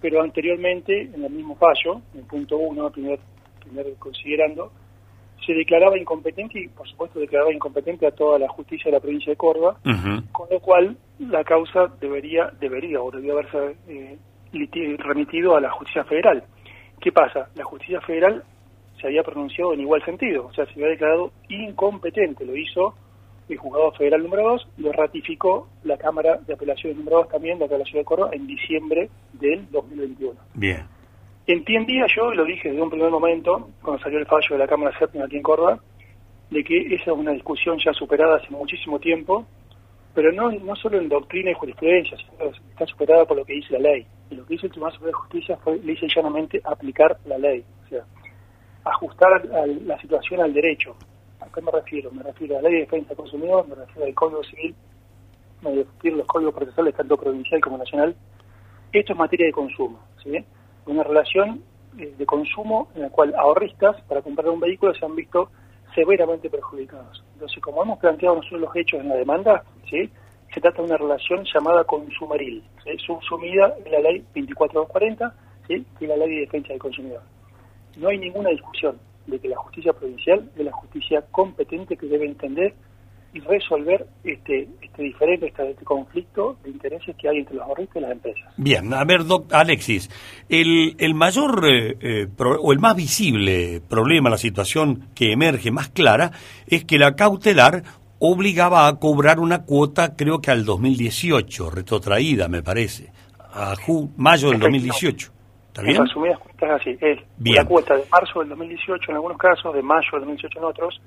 pero 0.00 0.22
anteriormente, 0.22 1.02
en 1.02 1.24
el 1.24 1.30
mismo 1.30 1.56
fallo, 1.56 2.02
en 2.12 2.20
el 2.20 2.26
punto 2.26 2.56
1, 2.58 2.90
primer, 2.90 3.18
primer 3.60 3.94
considerando, 3.98 4.72
se 5.44 5.54
declaraba 5.54 5.96
incompetente 5.96 6.58
y, 6.60 6.68
por 6.68 6.88
supuesto, 6.88 7.20
declaraba 7.20 7.52
incompetente 7.52 8.06
a 8.06 8.10
toda 8.10 8.38
la 8.38 8.48
justicia 8.48 8.90
de 8.90 8.96
la 8.96 9.00
provincia 9.00 9.30
de 9.30 9.36
Córdoba, 9.36 9.78
con 10.32 10.48
lo 10.50 10.60
cual 10.60 10.96
la 11.20 11.44
causa 11.44 11.86
debería, 12.00 12.50
debería 12.60 13.00
o 13.00 13.10
debería 13.10 13.32
haberse 13.32 13.76
eh, 13.88 14.18
remitido 14.98 15.56
a 15.56 15.60
la 15.60 15.70
justicia 15.70 16.04
federal. 16.04 16.42
¿Qué 17.00 17.12
pasa? 17.12 17.48
La 17.54 17.64
justicia 17.64 18.00
federal 18.00 18.42
se 19.00 19.06
había 19.06 19.22
pronunciado 19.22 19.72
en 19.72 19.80
igual 19.80 20.04
sentido, 20.04 20.46
o 20.46 20.52
sea, 20.52 20.64
se 20.66 20.72
había 20.72 20.88
declarado 20.88 21.32
incompetente, 21.48 22.44
lo 22.44 22.56
hizo 22.56 22.94
el 23.48 23.58
juzgado 23.58 23.92
federal 23.92 24.22
número 24.22 24.50
2, 24.50 24.68
lo 24.78 24.92
ratificó 24.92 25.68
la 25.84 25.96
Cámara 25.96 26.38
de 26.46 26.54
Apelaciones 26.54 26.98
número 26.98 27.18
2 27.18 27.28
también 27.28 27.58
de 27.58 27.66
acá 27.66 27.74
de 27.74 27.80
la 27.80 27.84
Ciudad 27.84 28.00
de 28.00 28.06
Córdoba 28.06 28.30
en 28.32 28.46
diciembre 28.46 29.08
del 29.34 29.70
2021. 29.70 30.34
Bien. 30.54 30.84
Entendía 31.46 32.06
yo, 32.14 32.32
y 32.32 32.36
lo 32.36 32.44
dije 32.44 32.70
desde 32.70 32.82
un 32.82 32.90
primer 32.90 33.10
momento, 33.10 33.70
cuando 33.80 34.02
salió 34.02 34.18
el 34.18 34.26
fallo 34.26 34.48
de 34.50 34.58
la 34.58 34.66
Cámara 34.66 34.98
Séptima 34.98 35.26
aquí 35.26 35.36
en 35.36 35.42
Córdoba, 35.42 35.78
de 36.50 36.64
que 36.64 36.94
esa 36.94 37.12
es 37.12 37.16
una 37.16 37.32
discusión 37.32 37.78
ya 37.84 37.92
superada 37.92 38.36
hace 38.36 38.50
muchísimo 38.50 38.98
tiempo, 38.98 39.46
pero 40.12 40.32
no, 40.32 40.50
no 40.50 40.74
solo 40.74 40.98
en 40.98 41.08
doctrina 41.08 41.50
y 41.50 41.54
jurisprudencia, 41.54 42.16
sino 42.16 42.38
que 42.38 42.58
está 42.70 42.86
superada 42.86 43.26
por 43.26 43.36
lo 43.36 43.44
que 43.44 43.52
dice 43.52 43.74
la 43.74 43.90
ley. 43.90 44.06
Y 44.30 44.34
lo 44.34 44.46
que 44.46 44.54
hizo 44.54 44.66
el 44.66 44.72
Tribunal 44.72 44.94
Superior 44.94 45.14
de 45.14 45.20
Justicia 45.20 45.56
fue, 45.58 45.78
lisa 45.78 46.06
y 46.06 46.14
llanamente, 46.14 46.60
aplicar 46.64 47.18
la 47.26 47.38
ley, 47.38 47.62
o 47.84 47.88
sea, 47.88 48.04
ajustar 48.86 49.32
al- 49.52 49.86
la 49.86 49.98
situación 50.00 50.40
al 50.40 50.52
derecho. 50.52 50.94
¿A 51.40 51.46
qué 51.52 51.60
me 51.60 51.70
refiero? 51.70 52.10
Me 52.10 52.22
refiero 52.22 52.58
a 52.58 52.62
la 52.62 52.68
ley 52.68 52.74
de 52.78 52.84
defensa 52.84 53.08
del 53.08 53.16
consumidor, 53.18 53.68
me 53.68 53.74
refiero 53.74 54.06
al 54.06 54.14
Código 54.14 54.42
Civil, 54.44 54.74
me 55.62 55.74
refiero 55.74 56.16
a 56.16 56.18
los 56.18 56.26
códigos 56.26 56.54
procesales 56.54 56.94
tanto 56.94 57.16
provincial 57.16 57.60
como 57.60 57.78
nacional. 57.78 58.14
Esto 58.92 59.12
es 59.12 59.18
materia 59.18 59.46
de 59.46 59.52
consumo, 59.52 59.98
¿sí? 60.22 60.32
Una 60.86 61.02
relación 61.02 61.62
eh, 61.98 62.14
de 62.16 62.26
consumo 62.26 62.88
en 62.94 63.02
la 63.02 63.10
cual 63.10 63.34
ahorristas 63.36 64.00
para 64.02 64.22
comprar 64.22 64.48
un 64.48 64.60
vehículo 64.60 64.94
se 64.94 65.04
han 65.04 65.14
visto 65.16 65.50
severamente 65.94 66.48
perjudicados. 66.50 67.24
Entonces, 67.34 67.60
como 67.62 67.82
hemos 67.82 67.98
planteado 67.98 68.36
nosotros 68.36 68.60
los 68.60 68.76
hechos 68.76 69.00
en 69.00 69.08
la 69.08 69.16
demanda, 69.16 69.64
¿sí? 69.90 70.10
se 70.54 70.60
trata 70.60 70.78
de 70.82 70.88
una 70.88 70.96
relación 70.96 71.44
llamada 71.52 71.84
consumeril, 71.84 72.62
¿sí? 72.84 72.90
subsumida 73.04 73.74
en 73.84 73.92
la 73.92 73.98
ley 74.00 74.24
24240, 74.34 75.34
¿sí? 75.66 75.84
que 75.98 76.04
es 76.04 76.08
la 76.08 76.16
ley 76.16 76.34
de 76.36 76.40
defensa 76.42 76.68
del 76.68 76.78
consumidor. 76.78 77.22
No 77.96 78.08
hay 78.08 78.18
ninguna 78.18 78.50
discusión 78.50 78.96
de 79.26 79.38
que 79.38 79.48
la 79.48 79.56
justicia 79.56 79.92
provincial 79.92 80.50
es 80.56 80.64
la 80.64 80.72
justicia 80.72 81.22
competente 81.30 81.96
que 81.96 82.06
debe 82.06 82.26
entender 82.26 82.74
y 83.34 83.40
resolver 83.40 84.06
este, 84.24 84.68
este 84.80 85.02
diferente, 85.02 85.46
este, 85.48 85.70
este 85.70 85.84
conflicto 85.84 86.56
de 86.62 86.70
intereses 86.70 87.14
que 87.16 87.28
hay 87.28 87.38
entre 87.38 87.56
los 87.56 87.64
ahorristas 87.64 87.96
y 87.96 88.00
las 88.00 88.12
empresas. 88.12 88.54
Bien, 88.56 88.94
a 88.94 89.04
ver, 89.04 89.24
doc, 89.24 89.52
Alexis, 89.52 90.08
el, 90.48 90.94
el 90.98 91.14
mayor 91.14 91.66
eh, 91.68 91.96
eh, 92.00 92.26
pro- 92.34 92.60
o 92.60 92.72
el 92.72 92.78
más 92.78 92.96
visible 92.96 93.82
problema, 93.86 94.30
la 94.30 94.38
situación 94.38 95.08
que 95.14 95.32
emerge 95.32 95.70
más 95.70 95.88
clara, 95.90 96.30
es 96.66 96.84
que 96.84 96.98
la 96.98 97.14
cautelar 97.16 97.82
obligaba 98.20 98.86
a 98.88 98.98
cobrar 98.98 99.38
una 99.40 99.64
cuota, 99.64 100.16
creo 100.16 100.40
que 100.40 100.50
al 100.50 100.64
2018, 100.64 101.68
retrotraída, 101.70 102.48
me 102.48 102.62
parece, 102.62 103.12
a 103.52 103.74
ju- 103.76 104.08
mayo 104.16 104.48
del 104.50 104.60
2018. 104.60 105.32
¿Está 105.76 105.82
En 105.82 105.88
bien? 105.88 106.06
resumidas 106.06 106.38
cuentas, 106.38 106.80
así 106.80 106.96
es. 107.02 107.18
Bien. 107.36 107.56
La 107.56 107.64
cuota 107.66 107.96
de 107.96 108.04
marzo 108.10 108.40
del 108.40 108.48
2018 108.48 109.10
en 109.10 109.14
algunos 109.16 109.36
casos, 109.36 109.74
de 109.74 109.82
mayo 109.82 110.08
del 110.12 110.20
2018 110.22 110.58
en 110.58 110.64
otros, 110.64 111.00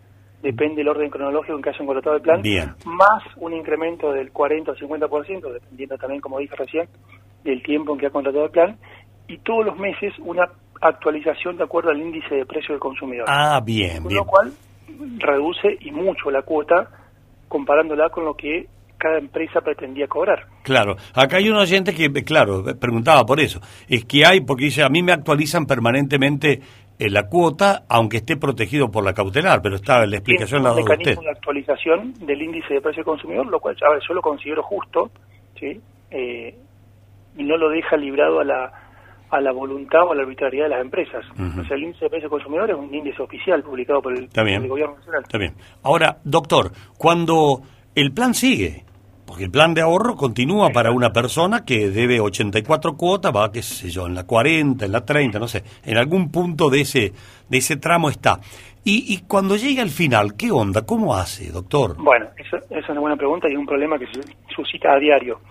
depende 0.44 0.76
del 0.76 0.90
orden 0.90 1.10
cronológico 1.10 1.56
en 1.56 1.62
que 1.64 1.70
hayan 1.70 1.86
contratado 1.88 2.16
el 2.18 2.22
plan, 2.22 2.42
Bien. 2.44 2.76
más 2.86 3.24
un 3.38 3.54
incremento 3.54 4.12
del 4.14 4.32
40 4.32 4.72
o 4.72 4.76
50%, 4.76 5.52
dependiendo 5.52 5.98
también, 5.98 6.22
como 6.22 6.38
dije 6.38 6.56
recién, 6.56 6.88
del 7.44 7.64
tiempo 7.64 7.94
en 7.94 8.00
que 8.00 8.06
ha 8.06 8.10
contratado 8.12 8.46
el 8.46 8.52
plan, 8.52 8.78
y 9.28 9.40
todos 9.40 9.66
los 9.66 9.78
meses 9.80 10.14
una 10.20 10.48
actualización 10.82 11.58
de 11.58 11.64
acuerdo 11.64 11.90
al 11.90 12.00
índice 12.00 12.36
de 12.36 12.46
precio 12.46 12.74
del 12.74 12.80
consumidor. 12.80 13.26
Ah, 13.28 13.60
bien, 13.66 13.98
Con 14.04 14.08
bien. 14.08 14.18
lo 14.20 14.26
cual 14.26 14.54
reduce 15.18 15.78
y 15.82 15.92
mucho 15.92 16.30
la 16.32 16.44
cuota 16.44 16.90
comparándola 17.48 18.10
con 18.10 18.24
lo 18.26 18.36
que 18.36 18.68
cada 19.00 19.18
empresa 19.18 19.62
pretendía 19.62 20.08
cobrar. 20.08 20.46
Claro, 20.64 20.96
acá 21.16 21.38
hay 21.38 21.50
un 21.50 21.56
oyente 21.56 21.96
que, 21.96 22.12
claro, 22.24 22.64
preguntaba 22.80 23.26
por 23.26 23.40
eso. 23.40 23.60
Es 23.88 24.06
que 24.06 24.26
hay, 24.26 24.42
porque 24.42 24.66
dice, 24.66 24.84
a 24.84 24.90
mí 24.90 25.02
me 25.02 25.14
actualizan 25.14 25.66
permanentemente 25.66 26.60
eh, 27.00 27.10
la 27.10 27.28
cuota, 27.28 27.84
aunque 27.90 28.18
esté 28.18 28.36
protegido 28.38 28.92
por 28.92 29.04
la 29.04 29.14
cautelar, 29.14 29.62
pero 29.62 29.78
está 29.78 30.06
la 30.06 30.18
explicación 30.18 30.62
la 30.62 30.70
dado 30.70 30.82
usted. 30.82 30.98
mecanismo 30.98 31.24
de 31.24 31.32
actualización 31.32 32.14
del 32.20 32.42
índice 32.42 32.74
de 32.74 32.82
precio 32.82 33.00
del 33.00 33.06
consumidor, 33.06 33.48
lo 33.48 33.60
cual 33.60 33.76
a 33.88 33.94
ver, 33.94 34.02
yo 34.08 34.14
lo 34.14 34.22
considero 34.22 34.62
justo, 34.62 35.10
¿sí? 35.58 35.80
Eh, 36.12 36.56
y 37.38 37.44
no 37.44 37.56
lo 37.58 37.70
deja 37.70 37.96
librado 37.96 38.42
a 38.42 38.44
la 38.44 38.72
a 39.32 39.40
la 39.40 39.52
voluntad 39.52 40.06
o 40.08 40.12
a 40.12 40.16
la 40.16 40.24
arbitrariedad 40.24 40.66
de 40.66 40.70
las 40.72 40.82
empresas. 40.82 41.24
Ujú. 41.34 41.62
O 41.62 41.66
sea, 41.66 41.78
el 41.78 41.84
índice 41.84 42.06
de 42.06 42.10
precio 42.10 42.30
del 42.30 42.32
consumidor 42.32 42.70
es 42.72 42.76
un 42.76 42.94
índice 42.94 43.22
oficial 43.22 43.62
publicado 43.62 44.02
por 44.02 44.18
el, 44.18 44.28
por 44.28 44.48
el 44.48 44.68
gobierno 44.68 44.96
nacional. 44.96 45.22
Está 45.22 45.38
bien. 45.38 45.54
Ahora, 45.84 46.18
doctor, 46.24 46.72
cuando 46.98 47.62
el 47.96 48.12
plan 48.12 48.34
sigue, 48.34 48.86
porque 49.30 49.44
el 49.44 49.52
plan 49.52 49.76
de 49.76 49.82
ahorro 49.82 50.16
continúa 50.16 50.72
para 50.72 50.92
una 50.92 51.14
persona 51.14 51.64
que 51.64 51.92
debe 51.92 52.20
84 52.20 52.98
cuotas, 52.98 53.32
va, 53.32 53.52
qué 53.52 53.62
sé 53.62 53.92
yo, 53.92 54.08
en 54.08 54.16
la 54.16 54.26
40, 54.26 54.84
en 54.84 54.92
la 54.92 55.06
30, 55.06 55.38
no 55.38 55.48
sé, 55.48 55.62
en 55.86 55.98
algún 55.98 56.32
punto 56.32 56.72
de 56.72 56.82
ese, 56.82 57.14
de 57.48 57.58
ese 57.60 57.78
tramo 57.78 58.10
está. 58.10 58.40
Y, 58.84 59.14
y 59.14 59.20
cuando 59.28 59.56
llega 59.56 59.84
al 59.84 59.92
final, 59.92 60.36
¿qué 60.36 60.50
onda? 60.50 60.84
¿Cómo 60.84 61.14
hace, 61.14 61.52
doctor? 61.52 61.96
Bueno, 62.00 62.26
esa, 62.38 62.58
esa 62.58 62.80
es 62.80 62.90
una 62.90 63.02
buena 63.02 63.18
pregunta 63.18 63.48
y 63.48 63.52
es 63.52 63.60
un 63.60 63.68
problema 63.68 64.00
que 64.00 64.08
se 64.08 64.20
suscita 64.56 64.94
a 64.94 64.98
diario. 64.98 65.42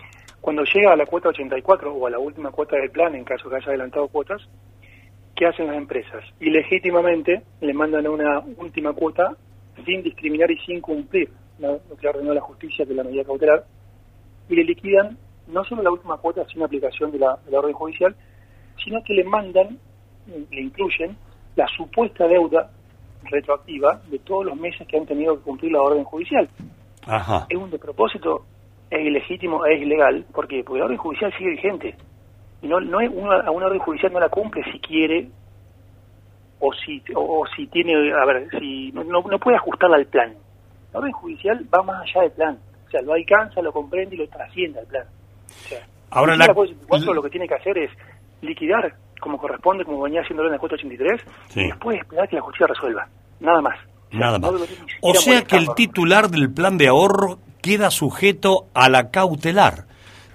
Cuando 0.41 0.65
llega 0.65 0.93
a 0.93 0.97
la 0.97 1.07
cuota 1.07 1.29
84 1.29 1.95
o 1.95 2.07
a 2.09 2.11
la 2.11 2.19
última 2.19 2.51
cuota 2.51 2.75
del 2.75 2.91
plan, 2.91 3.15
en 3.15 3.23
caso 3.23 3.49
que 3.49 3.57
haya 3.57 3.69
adelantado 3.69 4.09
cuotas, 4.09 4.43
¿qué 5.37 5.47
hacen 5.47 5.69
las 5.69 5.77
empresas? 5.77 6.25
Y 6.41 6.51
legítimamente 6.51 7.43
le 7.61 7.75
mandan 7.75 8.09
una 8.09 8.41
última 8.57 8.93
cuota 8.93 9.37
sin 9.87 10.03
discriminar 10.03 10.51
y 10.51 10.59
sin 10.67 10.81
cumplir 10.81 11.31
lo 11.59 11.81
que 12.01 12.09
ordenó 12.09 12.35
la 12.35 12.41
justicia, 12.41 12.85
que 12.85 12.93
es 12.93 12.97
la 12.97 13.05
medida 13.05 13.25
cautelar, 13.25 13.65
y 14.49 14.57
le 14.57 14.65
liquidan 14.65 15.17
no 15.49 15.65
solo 15.65 15.83
la 15.83 15.91
última 15.91 16.17
cuota 16.19 16.45
sin 16.47 16.63
aplicación 16.63 17.11
de 17.11 17.19
la, 17.19 17.39
de 17.45 17.51
la 17.51 17.59
orden 17.59 17.73
judicial, 17.73 18.15
sino 18.83 19.03
que 19.03 19.15
le 19.15 19.25
mandan, 19.25 19.79
le 20.27 20.61
incluyen 20.61 21.17
la 21.57 21.67
supuesta 21.69 22.27
deuda 22.27 22.71
retroactiva 23.25 24.01
de 24.11 24.19
todos 24.21 24.47
los 24.47 24.57
meses 24.57 24.87
que 24.87 24.97
han 24.97 25.07
tenido 25.07 25.37
que 25.37 25.43
cumplir 25.43 25.73
la 25.73 25.83
orden 25.83 26.05
judicial. 26.05 26.49
Ajá. 27.07 27.47
Es 27.49 27.57
un 27.57 27.71
despropósito, 27.71 28.45
es 28.91 29.01
ilegítimo, 29.01 29.65
es 29.67 29.81
ilegal, 29.81 30.25
porque 30.33 30.63
porque 30.65 30.81
la 30.81 30.87
orden 30.87 30.99
judicial 30.99 31.33
sigue 31.37 31.51
vigente. 31.51 31.97
Y 32.63 32.69
no, 32.69 32.81
no 32.81 33.01
es 33.01 33.11
una, 33.13 33.41
a 33.41 33.51
una 33.51 33.67
orden 33.67 33.81
judicial 33.81 34.13
no 34.13 34.21
la 34.21 34.29
cumple 34.29 34.63
si 34.73 34.79
quiere 34.81 35.29
o 36.61 36.73
si 36.73 37.03
o, 37.15 37.45
si 37.57 37.67
tiene, 37.69 38.13
a 38.13 38.25
ver, 38.25 38.49
si 38.59 38.93
no, 38.93 39.05
no, 39.05 39.23
no 39.23 39.39
puede 39.39 39.57
ajustarla 39.57 39.97
al 39.97 40.07
plan. 40.07 40.35
La 40.93 41.01
orden 41.01 41.13
judicial 41.13 41.67
va 41.75 41.83
más 41.83 42.03
allá 42.03 42.23
del 42.23 42.33
plan. 42.33 42.59
O 42.87 42.91
sea, 42.91 43.03
lo 43.03 43.13
alcanza, 43.13 43.61
lo 43.61 43.73
comprende 43.73 44.15
y 44.17 44.19
lo 44.19 44.29
trasciende 44.29 44.81
al 44.81 44.87
plan. 44.87 45.05
O 45.47 45.69
sea, 45.69 45.87
Ahora 46.11 46.37
la, 46.37 46.47
la- 46.47 46.55
Cuota 46.55 46.73
84 46.73 47.15
lo 47.15 47.23
que 47.23 47.31
tiene 47.31 47.47
que 47.49 47.55
hacer 47.55 47.77
es 47.79 47.91
liquidar 48.41 48.95
como 49.21 49.37
corresponde, 49.37 49.85
como 49.85 50.01
venía 50.03 50.21
haciendo 50.23 50.45
en 50.45 50.53
la 50.53 50.59
cuota 50.59 50.77
83, 50.77 51.21
Sí. 51.49 51.61
y 51.61 51.67
después 51.67 51.99
esperar 51.99 52.29
que 52.29 52.37
la 52.37 52.43
justicia 52.43 52.67
resuelva. 52.69 53.09
Nada 53.41 53.61
más. 53.61 53.77
Nada 54.13 54.39
más. 54.39 54.53
no 54.53 54.59
O 55.03 55.15
sea 55.15 55.43
que 55.43 55.57
el 55.57 55.75
titular 55.75 56.31
del 56.31 56.51
plan 56.53 56.79
de 56.79 56.87
ahorro 56.89 57.39
queda 57.61 57.91
sujeto 57.91 58.67
a 58.75 58.89
la 58.89 59.11
cautelar. 59.11 59.85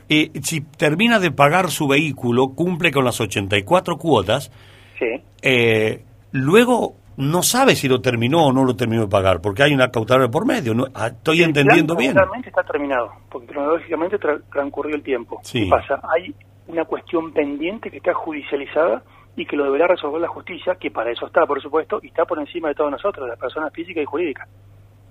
Eh, 0.10 0.32
si 0.44 0.62
termina 0.62 1.20
de 1.20 1.32
pagar 1.32 1.72
su 1.72 1.88
vehículo, 1.88 2.50
cumple 2.50 2.92
con 2.92 3.06
las 3.06 3.20
84 3.22 3.98
cuotas, 3.98 4.52
Sí. 5.00 5.24
eh, 5.42 6.04
luego 6.32 6.96
no 7.18 7.44
sabe 7.44 7.76
si 7.76 7.88
lo 7.88 8.02
terminó 8.02 8.48
o 8.48 8.54
no 8.54 8.64
lo 8.66 8.76
terminó 8.76 9.04
de 9.04 9.08
pagar, 9.08 9.42
porque 9.42 9.64
hay 9.64 9.74
una 9.74 9.90
cautelar 9.92 10.30
por 10.32 10.46
medio. 10.46 10.74
¿no? 10.74 10.86
Ah, 10.94 11.08
Estoy 11.08 11.40
El 11.42 11.50
entendiendo 11.50 11.96
plan 11.96 12.00
bien. 12.06 12.16
Realmente 12.16 12.50
está 12.50 12.64
terminado, 12.64 13.12
porque 13.30 13.48
cronológicamente 13.48 14.20
tra- 14.20 14.42
transcurrió 14.52 14.96
el 14.96 15.04
tiempo. 15.04 15.40
Sí. 15.44 15.64
¿Qué 15.66 15.70
pasa? 15.70 16.00
Hay 16.14 16.34
una 16.68 16.86
cuestión 16.86 17.32
pendiente 17.34 17.90
que 17.92 17.98
está 17.98 18.14
judicializada 18.14 19.04
y 19.36 19.46
que 19.46 19.56
lo 19.56 19.66
deberá 19.66 19.88
resolver 19.88 20.22
la 20.22 20.28
justicia, 20.28 20.76
que 20.76 20.92
para 20.92 21.12
eso 21.12 21.26
está, 21.26 21.46
por 21.46 21.62
supuesto, 21.62 22.00
y 22.04 22.08
está 22.08 22.26
por 22.26 22.40
encima 22.40 22.68
de 22.70 22.76
todos 22.76 22.92
nosotros, 22.92 23.28
las 23.28 23.40
personas 23.40 23.74
físicas 23.74 24.04
y 24.04 24.06
jurídicas. 24.06 24.48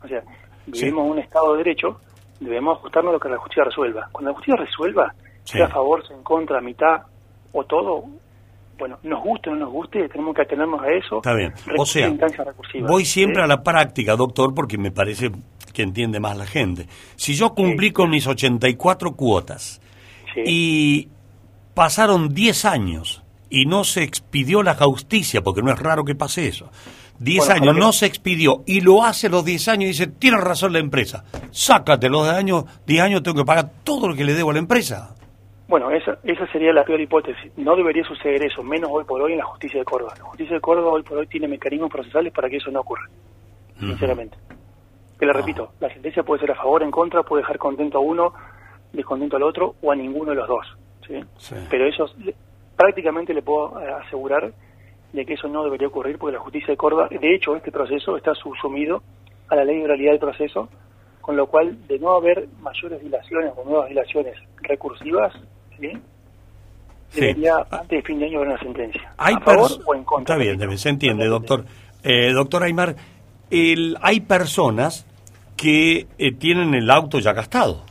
O 0.02 0.08
sea, 0.08 0.22
vivimos 0.66 1.04
en 1.06 1.10
un 1.12 1.18
Estado 1.18 1.52
de 1.52 1.58
Derecho, 1.58 2.00
debemos 2.40 2.78
ajustarnos 2.78 3.10
a 3.10 3.14
lo 3.14 3.20
que 3.20 3.28
la 3.28 3.36
justicia 3.38 3.64
resuelva. 3.64 4.08
Cuando 4.12 4.30
la 4.30 4.34
justicia 4.36 4.56
resuelva, 4.64 5.12
Sí. 5.44 5.58
sea 5.58 5.66
a 5.66 5.70
favor, 5.70 6.06
sea 6.06 6.16
en 6.16 6.22
contra, 6.22 6.58
a 6.58 6.60
mitad 6.60 7.02
o 7.52 7.64
todo, 7.64 8.04
bueno, 8.82 8.98
nos 9.04 9.22
guste 9.22 9.48
o 9.48 9.52
no 9.54 9.60
nos 9.60 9.72
guste, 9.72 10.08
tenemos 10.08 10.34
que 10.34 10.42
atenernos 10.42 10.82
a 10.82 10.90
eso. 10.90 11.18
Está 11.18 11.34
bien. 11.34 11.52
O 11.78 11.86
sea, 11.86 12.12
voy 12.80 13.04
siempre 13.04 13.36
¿sí? 13.36 13.44
a 13.44 13.46
la 13.46 13.62
práctica, 13.62 14.16
doctor, 14.16 14.52
porque 14.56 14.76
me 14.76 14.90
parece 14.90 15.30
que 15.72 15.82
entiende 15.82 16.18
más 16.18 16.36
la 16.36 16.46
gente. 16.46 16.88
Si 17.14 17.34
yo 17.34 17.54
cumplí 17.54 17.92
con 17.92 18.10
mis 18.10 18.26
84 18.26 19.12
cuotas 19.12 19.80
y 20.44 21.08
pasaron 21.74 22.34
10 22.34 22.64
años 22.64 23.22
y 23.48 23.66
no 23.66 23.84
se 23.84 24.02
expidió 24.02 24.64
la 24.64 24.74
justicia, 24.74 25.42
porque 25.42 25.62
no 25.62 25.70
es 25.70 25.78
raro 25.78 26.02
que 26.02 26.16
pase 26.16 26.48
eso. 26.48 26.68
10 27.20 27.38
Bueno, 27.38 27.54
años 27.54 27.76
no 27.76 27.92
se 27.92 28.06
expidió 28.06 28.64
y 28.66 28.80
lo 28.80 29.04
hace 29.04 29.28
los 29.28 29.44
10 29.44 29.68
años 29.68 29.84
y 29.84 29.88
dice, 29.88 30.06
tiene 30.08 30.38
razón 30.38 30.72
la 30.72 30.80
empresa, 30.80 31.22
sácate 31.52 32.08
los 32.08 32.26
años, 32.26 32.64
10 32.88 33.00
años 33.00 33.22
tengo 33.22 33.36
que 33.36 33.44
pagar 33.44 33.70
todo 33.84 34.08
lo 34.08 34.16
que 34.16 34.24
le 34.24 34.34
debo 34.34 34.50
a 34.50 34.54
la 34.54 34.58
empresa. 34.58 35.14
Bueno, 35.72 35.90
esa, 35.90 36.18
esa 36.24 36.46
sería 36.48 36.70
la 36.70 36.84
peor 36.84 37.00
hipótesis. 37.00 37.50
No 37.56 37.74
debería 37.74 38.04
suceder 38.04 38.44
eso, 38.44 38.62
menos 38.62 38.90
hoy 38.92 39.04
por 39.04 39.22
hoy 39.22 39.32
en 39.32 39.38
la 39.38 39.46
justicia 39.46 39.78
de 39.78 39.86
Córdoba. 39.86 40.12
La 40.18 40.24
justicia 40.24 40.56
de 40.56 40.60
Córdoba 40.60 40.90
hoy 40.92 41.02
por 41.02 41.16
hoy 41.16 41.26
tiene 41.26 41.48
mecanismos 41.48 41.90
procesales 41.90 42.30
para 42.30 42.50
que 42.50 42.58
eso 42.58 42.70
no 42.70 42.80
ocurra, 42.80 43.08
sinceramente. 43.80 44.36
Que 45.18 45.24
le 45.24 45.32
repito, 45.32 45.70
la 45.80 45.88
sentencia 45.88 46.22
puede 46.24 46.40
ser 46.42 46.50
a 46.50 46.56
favor, 46.56 46.82
en 46.82 46.90
contra, 46.90 47.22
puede 47.22 47.40
dejar 47.40 47.56
contento 47.56 47.96
a 47.96 48.00
uno, 48.02 48.34
descontento 48.92 49.36
al 49.38 49.44
otro 49.44 49.76
o 49.80 49.90
a 49.90 49.96
ninguno 49.96 50.32
de 50.32 50.36
los 50.36 50.46
dos. 50.46 50.66
¿sí? 51.06 51.14
Pero 51.70 51.86
eso 51.86 52.04
le- 52.18 52.34
prácticamente 52.76 53.32
le 53.32 53.40
puedo 53.40 53.80
eh, 53.80 53.90
asegurar 54.04 54.52
de 55.14 55.24
que 55.24 55.32
eso 55.32 55.48
no 55.48 55.64
debería 55.64 55.88
ocurrir 55.88 56.18
porque 56.18 56.36
la 56.36 56.42
justicia 56.42 56.68
de 56.68 56.76
Córdoba, 56.76 57.08
de 57.10 57.34
hecho, 57.34 57.56
este 57.56 57.72
proceso 57.72 58.18
está 58.18 58.34
subsumido 58.34 59.02
a 59.48 59.56
la 59.56 59.64
ley 59.64 59.78
de 59.78 59.84
oralidad 59.84 60.10
del 60.10 60.20
proceso, 60.20 60.68
con 61.22 61.34
lo 61.34 61.46
cual, 61.46 61.86
de 61.86 61.98
no 61.98 62.12
haber 62.12 62.46
mayores 62.60 63.00
dilaciones 63.00 63.54
o 63.56 63.64
nuevas 63.64 63.88
dilaciones 63.88 64.36
recursivas, 64.60 65.32
¿sí? 65.82 65.98
Sí. 67.10 67.44
antes 67.70 67.88
de 67.90 68.02
fin 68.02 68.18
de 68.18 68.26
año 68.26 68.38
haber 68.38 68.48
una 68.50 68.58
sentencia. 68.58 69.12
Hay 69.18 69.34
a 69.34 69.40
favor 69.40 69.70
o 69.86 69.94
en 69.94 70.04
contra. 70.04 70.34
Está 70.34 70.42
bien, 70.42 70.58
debe- 70.58 70.78
se 70.78 70.88
entiende, 70.88 71.26
doctor. 71.26 71.64
Eh, 72.02 72.32
doctor 72.32 72.62
Aymar, 72.62 72.96
el- 73.50 73.98
hay 74.00 74.20
personas 74.20 75.06
que 75.56 76.06
eh, 76.18 76.32
tienen 76.32 76.74
el 76.74 76.90
auto 76.90 77.18
ya 77.18 77.32
gastado. 77.34 77.84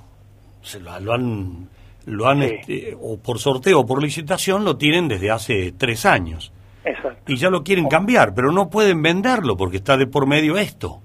Se 0.63 0.79
lo, 0.79 0.99
lo 0.99 1.13
han, 1.13 1.69
lo 2.05 2.27
han 2.27 2.39
Sí. 2.41 2.45
este, 2.59 2.97
o 2.99 3.17
por 3.17 3.37
sorteo 3.39 3.81
o 3.81 3.85
por 3.85 4.01
licitación, 4.01 4.65
lo 4.65 4.77
tienen 4.77 5.07
desde 5.07 5.29
hace 5.29 5.71
tres 5.71 6.05
años. 6.07 6.51
Exacto. 6.83 7.31
Y 7.31 7.37
ya 7.37 7.51
lo 7.51 7.63
quieren 7.63 7.87
cambiar, 7.87 8.33
pero 8.33 8.51
no 8.51 8.69
pueden 8.71 9.03
venderlo 9.03 9.55
porque 9.55 9.77
está 9.77 9.97
de 9.97 10.07
por 10.07 10.25
medio 10.25 10.57
esto. 10.57 10.99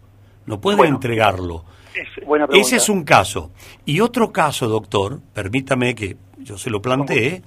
No 0.47 0.59
pueden 0.61 0.79
Bueno, 0.79 0.95
entregarlo. 0.97 1.65
Es 1.97 2.27
buena 2.27 2.47
pregunta. 2.47 2.67
Ese 2.67 2.77
es 2.77 2.89
un 2.89 3.05
caso. 3.05 3.51
Y 3.85 4.01
otro 4.01 4.33
caso, 4.33 4.69
doctor, 4.69 5.21
permítame 5.33 5.95
que 5.95 6.17
yo 6.39 6.59
se 6.59 6.71
lo 6.71 6.83
planteé, 6.83 7.43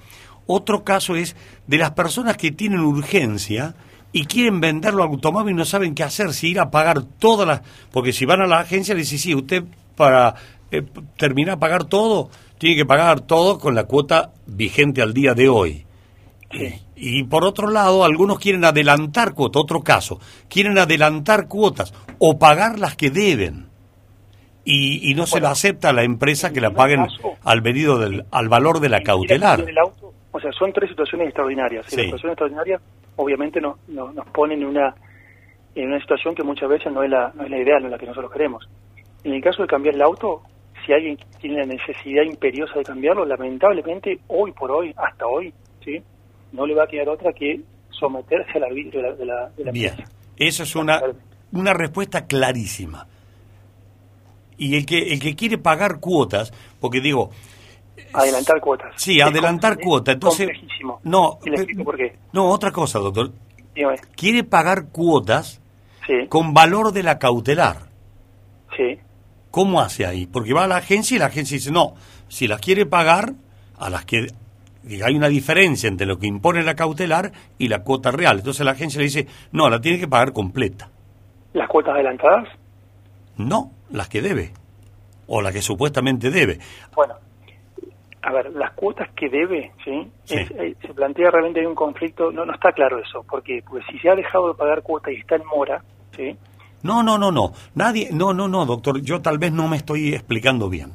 otro 0.47 0.83
caso 0.83 1.15
es 1.15 1.35
de 1.67 1.77
las 1.77 1.91
personas 1.91 2.35
que 2.35 2.51
tienen 2.51 2.79
urgencia 2.79 3.75
y 4.11 4.25
quieren 4.25 4.59
venderlo 4.59 5.03
al 5.03 5.09
automóvil 5.09 5.53
y 5.53 5.57
no 5.57 5.65
saben 5.65 5.93
qué 5.93 6.03
hacer, 6.03 6.33
si 6.33 6.49
ir 6.49 6.59
a 6.59 6.71
pagar 6.71 7.03
todas 7.03 7.47
las... 7.47 7.61
Porque 7.91 8.11
si 8.11 8.25
van 8.25 8.41
a 8.41 8.47
la 8.47 8.59
agencia 8.61 8.95
le 8.95 9.01
dicen, 9.01 9.19
sí, 9.19 9.35
usted 9.35 9.63
para 9.95 10.33
eh, 10.71 10.83
terminar 11.17 11.55
a 11.55 11.59
pagar 11.59 11.83
todo, 11.83 12.31
tiene 12.57 12.75
que 12.75 12.85
pagar 12.85 13.21
todo 13.21 13.59
con 13.59 13.75
la 13.75 13.83
cuota 13.83 14.31
vigente 14.47 15.03
al 15.03 15.13
día 15.13 15.35
de 15.35 15.49
hoy. 15.49 15.85
Y 16.95 17.23
por 17.25 17.43
otro 17.43 17.69
lado, 17.69 18.03
algunos 18.03 18.39
quieren 18.39 18.65
adelantar 18.65 19.35
cuotas, 19.35 19.61
otro 19.61 19.81
caso, 19.81 20.19
quieren 20.49 20.79
adelantar 20.79 21.47
cuotas 21.47 21.93
o 22.17 22.39
pagar 22.39 22.79
las 22.79 22.95
que 22.95 23.11
deben. 23.11 23.68
Y, 24.65 25.09
y 25.11 25.15
no 25.15 25.25
se 25.25 25.39
la 25.41 25.51
acepta 25.51 25.89
a 25.89 25.93
la 25.93 26.03
empresa 26.03 26.51
que 26.51 26.61
la 26.61 26.71
paguen 26.71 27.07
al 27.43 27.61
pedido 27.63 27.97
del, 27.97 28.25
al 28.31 28.49
valor 28.49 28.79
de 28.79 28.89
la 28.89 29.01
cautelar. 29.01 29.61
El 29.67 29.77
auto, 29.77 30.13
o 30.31 30.39
sea, 30.39 30.51
son 30.51 30.71
tres 30.73 30.89
situaciones 30.89 31.27
extraordinarias. 31.27 31.85
Y 31.87 31.89
Sí. 31.91 31.95
las 31.97 32.05
situaciones 32.05 32.33
extraordinarias, 32.33 32.81
obviamente, 33.15 33.59
no, 33.61 33.77
no- 33.87 34.11
nos 34.11 34.27
ponen 34.27 34.61
en 34.61 34.67
una, 34.67 34.93
en 35.75 35.87
una 35.87 35.99
situación 36.01 36.35
que 36.35 36.43
muchas 36.43 36.69
veces 36.69 36.91
no 36.93 37.01
es, 37.03 37.09
la, 37.09 37.31
no 37.35 37.43
es 37.45 37.49
la 37.49 37.57
ideal, 37.57 37.81
no 37.81 37.87
es 37.87 37.91
la 37.93 37.97
que 37.97 38.05
nosotros 38.05 38.31
queremos. 38.31 38.69
En 39.23 39.33
el 39.33 39.41
caso 39.41 39.61
de 39.63 39.67
cambiar 39.67 39.95
el 39.95 40.01
auto, 40.01 40.41
si 40.85 40.93
alguien 40.93 41.17
tiene 41.41 41.57
la 41.59 41.65
necesidad 41.65 42.23
imperiosa 42.23 42.73
de 42.77 42.83
cambiarlo, 42.83 43.25
lamentablemente, 43.25 44.19
hoy 44.27 44.51
por 44.51 44.71
hoy, 44.71 44.93
hasta 44.97 45.25
hoy, 45.25 45.53
¿sí? 45.83 46.01
no 46.51 46.65
le 46.65 46.75
va 46.75 46.83
a 46.83 46.87
quedar 46.87 47.09
otra 47.09 47.31
que 47.33 47.61
someterse 47.91 48.57
al 48.57 48.63
arbitrio 48.65 49.01
de 49.01 49.09
la, 49.09 49.15
de 49.15 49.25
la, 49.25 49.49
de 49.57 49.65
la 49.65 49.71
Bien, 49.71 49.93
esa 50.37 50.63
es 50.63 50.75
una, 50.75 51.01
una 51.51 51.73
respuesta 51.73 52.25
clarísima. 52.27 53.07
Y 54.59 54.75
el 54.75 54.85
que, 54.85 55.13
el 55.13 55.19
que 55.19 55.35
quiere 55.35 55.57
pagar 55.57 55.99
cuotas, 55.99 56.53
porque 56.79 57.01
digo, 57.01 57.31
Adelantar 58.13 58.59
cuotas. 58.61 58.93
sí, 58.95 59.19
Es 59.19 59.25
adelantar 59.25 59.77
cuotas, 59.79 60.13
entonces... 60.15 60.47
complejísimo. 60.47 60.99
No, 61.03 61.39
Y 61.45 61.49
le 61.49 61.55
explico 61.57 61.83
por 61.83 61.97
qué. 61.97 62.15
no, 62.33 62.45
otra 62.49 62.71
cosa, 62.71 62.99
doctor. 62.99 63.31
Dígame. 63.75 63.97
Quiere 64.15 64.43
pagar 64.43 64.87
cuotas 64.89 65.61
Sí, 66.07 66.27
con 66.27 66.53
valor 66.53 66.91
de 66.91 67.03
la 67.03 67.17
cautelar. 67.19 67.87
sí. 68.77 68.99
¿Cómo 69.51 69.81
hace 69.81 70.05
ahí? 70.05 70.27
Porque 70.27 70.53
va 70.53 70.65
a 70.65 70.67
la 70.67 70.77
agencia 70.77 71.15
y 71.15 71.19
la 71.19 71.25
agencia 71.25 71.57
dice, 71.57 71.71
no, 71.71 71.95
si 72.27 72.47
las 72.47 72.61
quiere 72.61 72.85
pagar, 72.85 73.33
a 73.79 73.89
las 73.89 74.05
que 74.05 74.27
hay 75.03 75.15
una 75.15 75.27
diferencia 75.27 75.87
entre 75.87 76.05
lo 76.05 76.19
que 76.19 76.27
impone 76.27 76.61
la 76.61 76.75
cautelar 76.75 77.31
y 77.57 77.67
la 77.67 77.83
cuota 77.83 78.11
real. 78.11 78.37
Entonces 78.37 78.63
la 78.63 78.71
agencia 78.73 78.99
le 78.99 79.05
dice, 79.05 79.25
no, 79.51 79.67
la 79.69 79.81
tiene 79.81 79.99
que 79.99 80.07
pagar 80.07 80.33
completa. 80.33 80.89
Las 81.53 81.67
cuotas 81.67 81.95
adelantadas, 81.95 82.47
No, 83.37 83.71
las 83.91 84.07
que 84.09 84.21
debe. 84.21 84.51
O 85.27 85.41
la 85.41 85.51
que 85.51 85.61
supuestamente 85.61 86.31
debe. 86.31 86.59
Bueno, 86.95 87.15
a 88.21 88.33
ver, 88.33 88.51
las 88.53 88.71
cuotas 88.73 89.09
que 89.15 89.29
debe, 89.29 89.71
¿sí? 89.85 90.07
Sí. 90.25 90.35
Es- 90.35 90.51
eh, 90.51 90.75
se 90.81 90.93
plantea 90.93 91.31
realmente 91.31 91.59
hay 91.59 91.65
un 91.67 91.75
conflicto, 91.75 92.31
no, 92.31 92.45
no 92.45 92.53
está 92.53 92.71
claro 92.71 92.99
eso, 92.99 93.23
porque 93.29 93.63
Porque 93.67 93.85
si 93.91 93.99
se 93.99 94.09
ha 94.09 94.15
dejado 94.15 94.49
de 94.49 94.55
pagar 94.55 94.81
cuota 94.81 95.11
y 95.11 95.15
está 95.17 95.35
en 95.35 95.45
mora, 95.45 95.83
¿sí? 96.15 96.35
No, 96.81 97.03
no, 97.03 97.17
no, 97.17 97.31
no. 97.31 97.51
Nadie, 97.75 98.09
no, 98.11 98.33
no, 98.33 98.47
no, 98.47 98.65
doctor. 98.65 99.01
Yo 99.01 99.21
tal 99.21 99.37
vez 99.37 99.51
no 99.51 99.67
me 99.67 99.77
estoy 99.77 100.13
explicando 100.13 100.69
bien. 100.69 100.93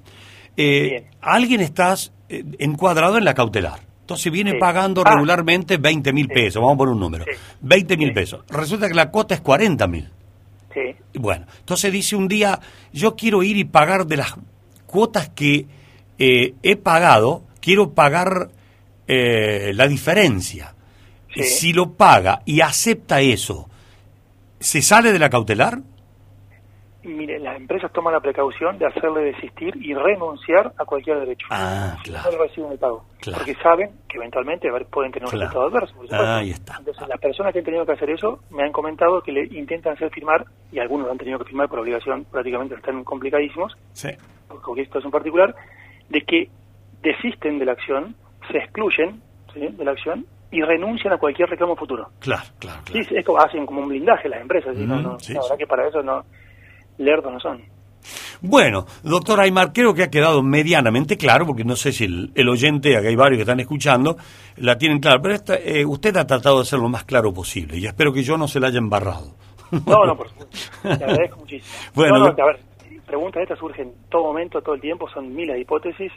Eh, 0.57 1.09
Alguien 1.21 1.61
estás 1.61 2.13
eh, 2.29 2.43
encuadrado 2.59 3.19
en 3.19 3.25
la 3.25 3.35
cautelar. 3.35 3.81
Entonces 4.01 4.33
viene 4.33 4.53
Sí. 4.53 4.59
pagando 4.59 5.03
Ah. 5.05 5.11
regularmente 5.13 5.77
20 5.77 6.13
mil 6.13 6.29
pesos. 6.29 6.61
Vamos 6.61 6.75
a 6.75 6.79
poner 6.79 6.95
un 6.95 7.01
número. 7.01 7.25
20 7.61 7.97
mil 7.97 8.13
pesos. 8.13 8.45
Resulta 8.49 8.89
que 8.89 8.95
la 8.95 9.11
cuota 9.11 9.35
es 9.35 9.41
40 9.43 9.87
mil. 9.87 10.09
Sí. 10.75 10.97
Bueno, 11.15 11.47
entonces 11.61 11.93
dice 11.93 12.17
un 12.17 12.29
día, 12.29 12.61
yo 12.93 13.17
quiero 13.17 13.43
ir 13.43 13.57
y 13.57 13.65
pagar 13.65 14.07
de 14.07 14.17
las 14.17 14.35
cuotas 14.87 15.29
que 15.31 15.67
eh, 16.19 16.55
he 16.63 16.77
pagado, 16.77 17.45
quiero 17.61 17.93
pagar 17.93 18.51
eh, 19.07 19.73
la 19.75 19.89
diferencia. 19.89 20.75
Sí. 21.35 21.43
Si 21.45 21.73
lo 21.73 21.93
paga 21.95 22.43
y 22.45 22.61
acepta 22.61 23.21
eso, 23.21 23.69
¿se 24.61 24.83
sale 24.83 25.13
de 25.13 25.19
la 25.19 25.31
cautelar? 25.31 25.81
Mire, 27.05 27.39
las 27.39 27.57
empresas 27.57 27.93
toman 27.93 28.15
la 28.15 28.21
precaución 28.21 28.79
de 28.79 28.87
hacerle 28.87 29.23
desistir 29.25 29.75
y 29.77 29.93
renunciar 29.95 30.73
a 30.79 30.85
cualquier 30.85 31.21
derecho. 31.21 31.47
Ah, 31.51 31.97
claro. 32.03 32.31
no 32.33 32.39
reciben 32.45 32.73
el 32.73 32.79
pago. 32.79 33.05
Claro. 33.21 33.39
Porque 33.39 33.55
saben 33.63 33.91
que 34.09 34.17
eventualmente 34.17 34.69
pueden 34.91 35.13
tener 35.13 35.27
un 35.27 35.31
Claro. 35.33 35.47
resultado 35.51 35.67
adverso. 35.69 35.95
por 35.97 36.05
supuesto. 36.07 36.27
Ahí 36.27 36.51
está. 36.51 36.77
Entonces, 36.79 37.07
las 37.09 37.21
personas 37.21 37.53
que 37.53 37.59
han 37.59 37.65
tenido 37.67 37.85
que 37.87 37.93
hacer 37.93 38.11
eso 38.11 38.41
me 38.51 38.63
han 38.65 38.73
comentado 38.73 39.21
que 39.23 39.33
le 39.33 39.45
intentan 39.45 39.93
hacer 39.95 40.11
firmar, 40.11 40.45
y 40.73 40.79
algunos 40.79 41.07
lo 41.07 41.13
han 41.13 41.19
tenido 41.19 41.39
que 41.39 41.45
firmar 41.45 41.69
por 41.69 41.79
obligación, 41.81 42.25
prácticamente 42.25 42.75
están 42.75 43.05
complicadísimos, 43.05 43.77
Sí. 43.93 44.09
porque 44.65 44.83
esto 44.83 44.99
es 44.99 45.05
en 45.05 45.11
particular, 45.11 45.55
de 46.09 46.21
que 46.23 46.49
desisten 47.03 47.59
de 47.59 47.67
la 47.67 47.73
acción, 47.73 48.15
se 48.51 48.59
excluyen 48.59 49.21
¿sí? 49.53 49.61
de 49.69 49.85
la 49.85 49.93
acción 49.93 50.27
y 50.51 50.63
renuncian 50.63 51.13
a 51.13 51.19
cualquier 51.19 51.49
reclamo 51.51 51.75
futuro. 51.77 52.09
Claro, 52.21 52.45
claro, 52.59 52.81
Sí, 52.91 53.03
sí, 53.05 53.17
es 53.17 53.25
como 53.27 53.39
hacen 53.41 53.67
como 53.67 53.81
un 53.81 53.89
blindaje 53.89 54.29
las 54.29 54.41
empresas, 54.41 54.77
¿sí? 54.77 54.85
No, 54.87 54.95
Ujú, 54.95 55.03
no, 55.03 55.19
sí, 55.19 55.35
la 55.35 55.41
verdad 55.43 55.57
que 55.59 55.67
para 55.67 55.89
eso 55.89 56.03
no, 56.03 56.23
lerdos 56.99 57.33
no 57.33 57.41
son. 57.41 57.63
Bueno, 58.43 58.85
doctor 59.03 59.41
Aymar, 59.41 59.73
creo 59.73 59.95
que 59.95 60.03
ha 60.03 60.11
quedado 60.11 60.43
medianamente 60.43 61.17
claro, 61.17 61.47
porque 61.47 61.65
no 61.65 61.77
sé 61.77 61.93
si 61.93 62.05
el, 62.05 62.31
el 62.35 62.49
oyente, 62.51 62.95
acá 62.97 63.09
hay 63.09 63.17
varios 63.17 63.39
que 63.39 63.43
están 63.43 63.61
escuchando, 63.61 64.17
la 64.57 64.77
tienen 64.77 64.99
clara, 64.99 65.21
pero 65.23 65.35
esta, 65.35 65.55
eh, 65.57 65.87
usted 65.87 66.15
ha 66.19 66.27
tratado 66.27 66.59
de 66.59 66.67
ser 66.67 66.79
lo 66.81 66.91
más 66.91 67.05
claro 67.05 67.33
posible 67.33 67.79
y 67.79 67.87
espero 67.87 68.13
que 68.13 68.23
yo 68.23 68.37
no 68.37 68.47
se 68.47 68.61
la 68.61 68.67
haya 68.69 68.79
embarrado. 68.79 69.35
No, 69.87 70.05
no, 70.05 70.17
por 70.17 70.29
supuesto. 70.29 70.57
Te 70.83 70.89
agradezco 70.93 71.39
muchísimo. 71.39 71.67
Bueno, 71.95 72.19
No, 72.19 72.25
no, 72.27 72.33
lo- 72.37 72.43
a 72.43 72.47
ver, 72.49 72.61
preguntas 73.07 73.43
estas 73.43 73.59
surgen 73.59 73.89
en 73.89 73.95
todo 74.11 74.25
momento, 74.25 74.61
todo 74.61 74.75
el 74.75 74.81
tiempo, 74.83 75.09
son 75.09 75.35
miles 75.35 75.55
de 75.55 75.63
hipótesis. 75.63 76.13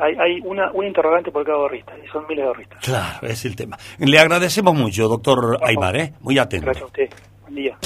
Hay, 0.00 0.14
hay 0.18 0.40
una, 0.44 0.70
un 0.72 0.86
interrogante 0.86 1.30
por 1.30 1.44
cada 1.44 1.58
ahorrista, 1.58 1.92
y 2.02 2.08
son 2.08 2.22
miles 2.26 2.44
de 2.44 2.48
ahorristas. 2.48 2.78
Claro, 2.82 3.26
es 3.28 3.44
el 3.44 3.54
tema. 3.54 3.76
Le 3.98 4.18
agradecemos 4.18 4.74
mucho, 4.74 5.08
doctor 5.08 5.58
Aymar, 5.62 5.96
¿eh? 5.96 6.14
Muy 6.20 6.38
atento. 6.38 6.64
Gracias 6.64 6.84
a 6.84 6.86
usted. 6.86 7.10
Buen 7.42 7.54
día. 7.56 7.76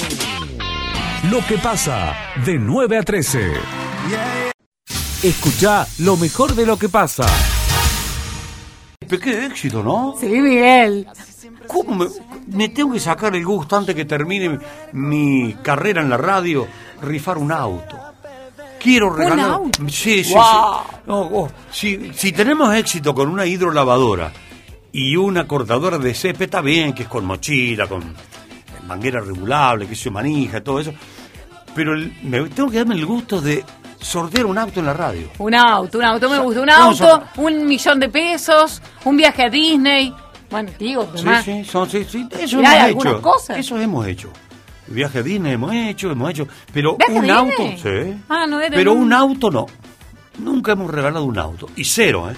Lo 1.25 1.45
que 1.47 1.59
pasa 1.59 2.15
de 2.45 2.59
9 2.59 2.99
a 2.99 3.03
13. 3.03 3.53
Escucha 5.23 5.87
lo 5.99 6.17
mejor 6.17 6.55
de 6.55 6.65
lo 6.65 6.79
que 6.79 6.89
pasa. 6.89 7.27
Qué 9.07 9.45
éxito, 9.47 9.83
¿no? 9.83 10.15
Sí, 10.19 10.27
Miguel. 10.29 11.07
¿Cómo 11.67 11.95
me, 11.95 12.07
me 12.47 12.69
tengo 12.71 12.93
que 12.95 13.01
sacar 13.01 13.35
el 13.37 13.45
gusto 13.45 13.77
antes 13.77 13.95
que 13.95 14.05
termine 14.07 14.59
mi 14.93 15.55
carrera 15.63 16.01
en 16.01 16.09
la 16.09 16.17
radio, 16.17 16.67
rifar 17.03 17.37
un 17.39 17.53
auto? 17.53 17.99
Quiero 18.83 19.11
regalar. 19.11 19.51
auto? 19.51 19.79
Sí, 19.89 20.25
sí, 20.25 20.33
Wow. 20.33 20.43
sí. 20.43 20.97
No, 21.07 21.21
oh, 21.21 21.51
si, 21.71 22.13
si 22.15 22.33
tenemos 22.33 22.75
éxito 22.75 23.15
con 23.15 23.29
una 23.29 23.45
hidrolavadora 23.45 24.33
y 24.93 25.17
una 25.17 25.47
cortadora 25.47 25.99
de 25.99 26.15
césped, 26.15 26.47
está 26.47 26.61
bien, 26.63 26.95
que 26.95 27.03
es 27.03 27.09
con 27.09 27.25
mochila, 27.27 27.87
con 27.89 28.15
manguera 28.91 29.21
regulable, 29.21 29.87
que 29.87 29.95
se 29.97 30.11
manija, 30.11 30.63
todo 30.63 30.81
eso. 30.81 30.93
Pero 31.75 31.95
el- 31.95 32.13
me 32.23 32.41
tengo 32.49 32.69
que 32.71 32.79
darme 32.79 32.95
el 32.97 33.07
gusto 33.07 33.41
de 33.41 33.65
sortear 34.01 34.47
un 34.47 34.59
auto 34.59 34.81
en 34.81 34.87
la 34.87 34.95
radio. 34.95 35.29
Un 35.39 35.55
auto, 35.55 35.99
un 35.99 36.05
auto, 36.05 36.29
me 36.29 36.39
gusta. 36.39 36.61
Un 36.63 36.71
auto, 36.71 37.23
un 37.37 37.67
millón 37.67 38.01
de 38.01 38.09
pesos, 38.09 38.83
un 39.05 39.17
viaje 39.17 39.45
a 39.45 39.51
Disney. 39.51 40.13
Bueno, 40.51 40.71
digo, 40.79 41.09
Sí, 41.15 41.25
sí, 41.45 41.65
son, 41.65 41.89
sí, 41.89 42.05
sí, 42.09 42.27
eso 42.41 42.59
hemos 42.61 43.05
hecho. 43.07 43.23
cosas. 43.23 43.59
Eso 43.59 43.79
hemos 43.79 44.07
hecho. 44.07 44.31
Viaje 44.89 45.21
a 45.21 45.23
Disney 45.23 45.53
hemos 45.53 45.73
hecho, 45.73 46.11
hemos 46.11 46.29
hecho. 46.31 46.49
Pero 46.73 46.97
¿Viaje 46.97 47.31
a 47.31 47.41
un 47.43 47.49
Disney? 47.51 47.69
auto, 47.69 47.83
sí. 47.83 48.23
Ah, 48.29 48.47
no 48.49 48.61
era 48.61 48.75
Pero 48.75 48.93
un- 48.95 49.03
un 49.05 49.13
auto 49.13 49.51
no. 49.53 49.67
Nunca 50.39 50.73
hemos 50.73 50.91
regalado 50.91 51.25
un 51.25 51.39
auto. 51.39 51.69
Y 51.77 51.85
cero, 51.85 52.29
¿eh? 52.31 52.35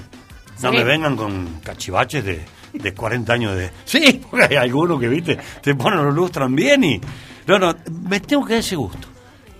No 0.60 0.70
Sí. 0.70 0.76
me 0.76 0.84
vengan 0.84 1.16
con 1.16 1.60
cachivaches 1.64 2.22
de, 2.24 2.44
de 2.72 2.94
40 2.94 3.32
años 3.32 3.56
de... 3.56 3.70
Sí, 3.84 4.20
porque 4.30 4.46
hay 4.46 4.56
algunos 4.56 5.00
que, 5.00 5.08
viste, 5.08 5.38
te 5.60 5.74
ponen 5.74 6.04
los 6.04 6.14
lustran 6.14 6.54
bien 6.54 6.84
y... 6.84 7.00
No, 7.46 7.58
no, 7.58 7.74
me 8.08 8.20
tengo 8.20 8.44
que 8.44 8.54
dar 8.54 8.60
ese 8.60 8.76
gusto. 8.76 9.08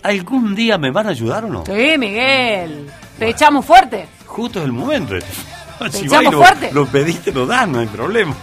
¿Algún 0.03 0.55
día 0.55 0.77
me 0.77 0.91
van 0.91 1.07
a 1.07 1.09
ayudar 1.09 1.45
o 1.45 1.49
no? 1.49 1.65
Sí, 1.65 1.97
Miguel. 1.97 2.89
Te 3.17 3.29
echamos 3.29 3.65
fuerte. 3.65 4.07
Justo 4.25 4.59
es 4.59 4.65
el 4.65 4.71
momento. 4.71 5.15
Si 5.91 6.05
echamos 6.05 6.13
va 6.13 6.21
y 6.23 6.31
lo, 6.31 6.37
fuerte. 6.37 6.69
lo 6.71 6.85
pediste, 6.85 7.31
lo 7.33 7.45
dan, 7.45 7.73
no 7.73 7.79
hay 7.79 7.87
problema. 7.87 8.33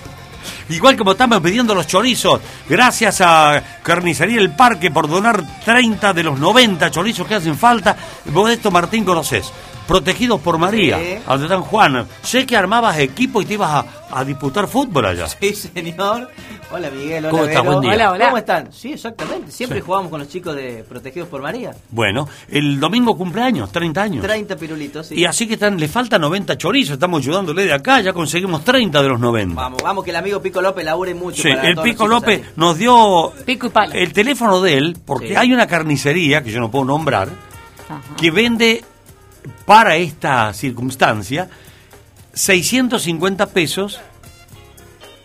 Igual 0.70 0.96
como 0.96 1.12
estamos 1.12 1.40
pidiendo 1.40 1.74
los 1.74 1.86
chorizos, 1.86 2.40
gracias 2.68 3.20
a 3.20 3.62
Carnicería 3.82 4.40
El 4.40 4.54
Parque 4.54 4.90
por 4.90 5.08
donar 5.08 5.42
30 5.64 6.12
de 6.12 6.22
los 6.22 6.38
90 6.38 6.90
chorizos 6.90 7.26
que 7.26 7.34
hacen 7.34 7.56
falta. 7.56 7.96
Vos 8.26 8.50
esto, 8.50 8.70
Martín, 8.70 9.04
conoces. 9.04 9.52
Protegidos 9.86 10.40
por 10.40 10.56
María, 10.56 10.98
Sí. 10.98 11.16
donde 11.26 11.46
están 11.46 11.62
Juan. 11.62 12.06
Sé 12.22 12.46
que 12.46 12.56
armabas 12.56 12.96
equipo 12.98 13.42
y 13.42 13.44
te 13.44 13.54
ibas 13.54 13.70
a, 14.10 14.18
a 14.20 14.24
disputar 14.24 14.68
fútbol 14.68 15.04
allá. 15.06 15.26
Sí, 15.26 15.52
señor. 15.52 16.30
Hola, 16.72 16.88
Miguel. 16.90 17.24
Hola, 17.24 17.30
¿Cómo 17.32 17.44
estás? 17.44 17.64
Buen 17.64 17.80
día. 17.80 17.90
Hola, 17.94 18.12
hola. 18.12 18.24
¿Cómo 18.26 18.38
están? 18.38 18.72
Sí, 18.72 18.92
exactamente. 18.92 19.50
Siempre 19.50 19.80
Sí. 19.80 19.84
jugamos 19.84 20.08
con 20.08 20.20
los 20.20 20.28
chicos 20.28 20.54
de 20.54 20.84
Protegidos 20.88 21.28
por 21.28 21.42
María. 21.42 21.72
Bueno, 21.90 22.28
el 22.48 22.78
domingo 22.78 23.16
cumpleaños, 23.16 23.72
30 23.72 24.02
años. 24.02 24.24
30 24.24 24.54
pirulitos, 24.54 25.08
sí. 25.08 25.16
Y 25.16 25.24
así 25.24 25.48
que 25.48 25.54
están, 25.54 25.76
le 25.80 25.88
falta 25.88 26.16
90 26.20 26.56
chorizos, 26.56 26.92
estamos 26.92 27.20
ayudándole 27.20 27.64
de 27.64 27.72
acá, 27.72 28.00
ya 28.00 28.12
conseguimos 28.12 28.62
30 28.62 29.02
de 29.02 29.08
los 29.08 29.18
90. 29.18 29.60
Vamos, 29.60 29.82
vamos, 29.82 30.04
que 30.04 30.10
el 30.10 30.16
amigo 30.16 30.40
Pico 30.40 30.59
López 30.60 30.84
labure 30.84 31.14
mucho. 31.14 31.42
Sí, 31.42 31.50
para 31.50 31.68
el 31.68 31.76
Pico 31.76 32.06
López 32.06 32.42
ahí. 32.42 32.50
nos 32.56 32.76
dio 32.78 33.32
Pico 33.44 33.70
y 33.92 33.96
el 33.98 34.12
teléfono 34.12 34.60
de 34.60 34.76
él, 34.78 34.96
porque 35.04 35.28
Sí. 35.28 35.34
hay 35.36 35.52
una 35.52 35.66
carnicería, 35.66 36.42
que 36.42 36.50
yo 36.50 36.60
no 36.60 36.70
puedo 36.70 36.84
nombrar, 36.84 37.28
Ajá. 37.88 38.00
que 38.16 38.30
vende 38.30 38.84
para 39.64 39.96
esta 39.96 40.52
circunstancia 40.52 41.48
650 42.34 43.46
pesos 43.46 44.00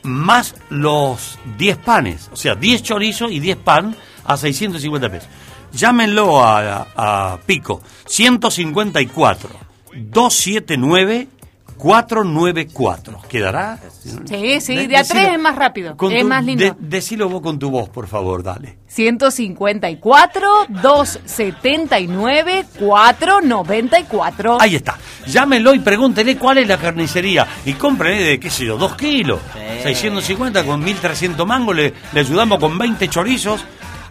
más 0.04 0.56
los 0.70 1.38
10 1.58 1.78
panes, 1.78 2.30
o 2.32 2.36
sea, 2.36 2.56
10 2.56 2.84
chorizos 2.84 3.32
y 3.32 3.40
10 3.40 3.58
pan 3.58 3.96
a 4.26 4.38
650 4.38 5.10
pesos. 5.10 5.30
Llámenlo 5.74 6.44
a, 6.44 6.88
a 6.96 7.40
Pico, 7.46 7.82
154 8.06 9.50
279 9.94 11.28
494. 11.78 13.22
¿Quedará? 13.28 13.78
Sí, 14.26 14.60
sí, 14.62 14.76
De- 14.76 14.88
de 14.88 14.98
a 14.98 15.00
decilo- 15.04 15.20
tres 15.22 15.34
es 15.34 15.40
más 15.40 15.56
rápido. 15.56 15.98
con 15.98 16.12
Es 16.14 16.22
tu- 16.22 16.28
más 16.28 16.44
lindo. 16.44 16.64
de- 16.64 16.74
decilo 16.80 17.30
vos 17.30 17.42
con 17.42 17.60
tu 17.60 17.70
voz, 17.70 17.90
por 17.90 18.08
favor, 18.08 18.44
dale. 18.44 18.78
154 18.88 20.48
279 20.70 22.66
494. 22.80 24.58
Ahí 24.62 24.76
está. 24.76 24.98
Llámenlo 25.28 25.74
y 25.74 25.80
pregúntenle 25.80 26.38
cuál 26.38 26.60
es 26.60 26.68
la 26.68 26.78
carnicería. 26.78 27.46
Y 27.66 27.74
cómprenle 27.74 28.24
de, 28.24 28.40
qué 28.40 28.50
sé 28.50 28.66
yo, 28.66 28.78
dos 28.78 28.96
kilos. 28.96 29.40
650 29.84 30.64
con 30.66 30.84
1300 30.84 31.46
mangos. 31.46 31.76
Le, 31.76 31.94
le 32.14 32.20
ayudamos 32.20 32.60
con 32.60 32.78
20 32.78 33.08
chorizos. 33.10 33.64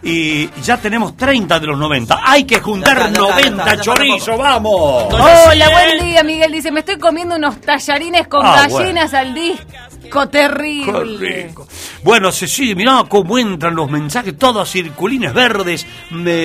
Y 0.07 0.51
ya 0.61 0.77
tenemos 0.77 1.17
30 1.17 1.59
de 1.59 1.65
los 1.65 1.79
90. 1.79 2.19
Hay 2.23 2.43
que 2.43 2.59
juntar 2.59 2.95
Ya 2.95 3.07
está, 3.07 3.19
ya 3.19 3.27
está, 3.27 3.39
90 3.41 3.41
ya 3.41 3.49
está, 3.49 3.57
ya 3.57 3.65
falta 3.65 3.81
chorizos, 3.81 4.37
vamos. 4.37 5.13
Hola, 5.13 5.69
buen 5.71 6.05
día, 6.05 6.23
Miguel. 6.23 6.51
Dice, 6.51 6.71
me 6.71 6.81
estoy 6.81 6.99
comiendo 6.99 7.35
unos 7.35 7.59
tallarines 7.59 8.27
con 8.27 8.45
Ah, 8.45 8.67
gallinas 8.67 9.15
al 9.15 9.33
disco. 9.33 10.29
Terrible. 10.29 11.27
Qué 11.27 11.43
rico. 11.47 11.67
Bueno, 12.03 12.31
Cecilia, 12.31 12.75
mirá 12.75 13.03
cómo 13.09 13.39
entran 13.39 13.73
los 13.75 13.89
mensajes, 13.89 14.37
todos 14.37 14.69
circulines 14.69 15.33
verdes. 15.33 15.87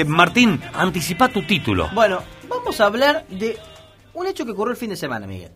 Martín, 0.07 0.59
anticipa 0.73 1.29
tu 1.29 1.43
título. 1.47 1.91
Bueno, 1.93 2.23
vamos 2.49 2.81
a 2.81 2.87
hablar 2.87 3.27
de 3.29 3.59
un 4.15 4.27
hecho 4.27 4.47
que 4.47 4.53
ocurrió 4.53 4.73
el 4.73 4.79
fin 4.79 4.89
de 4.89 4.97
semana, 4.97 5.27
Miguel. 5.27 5.53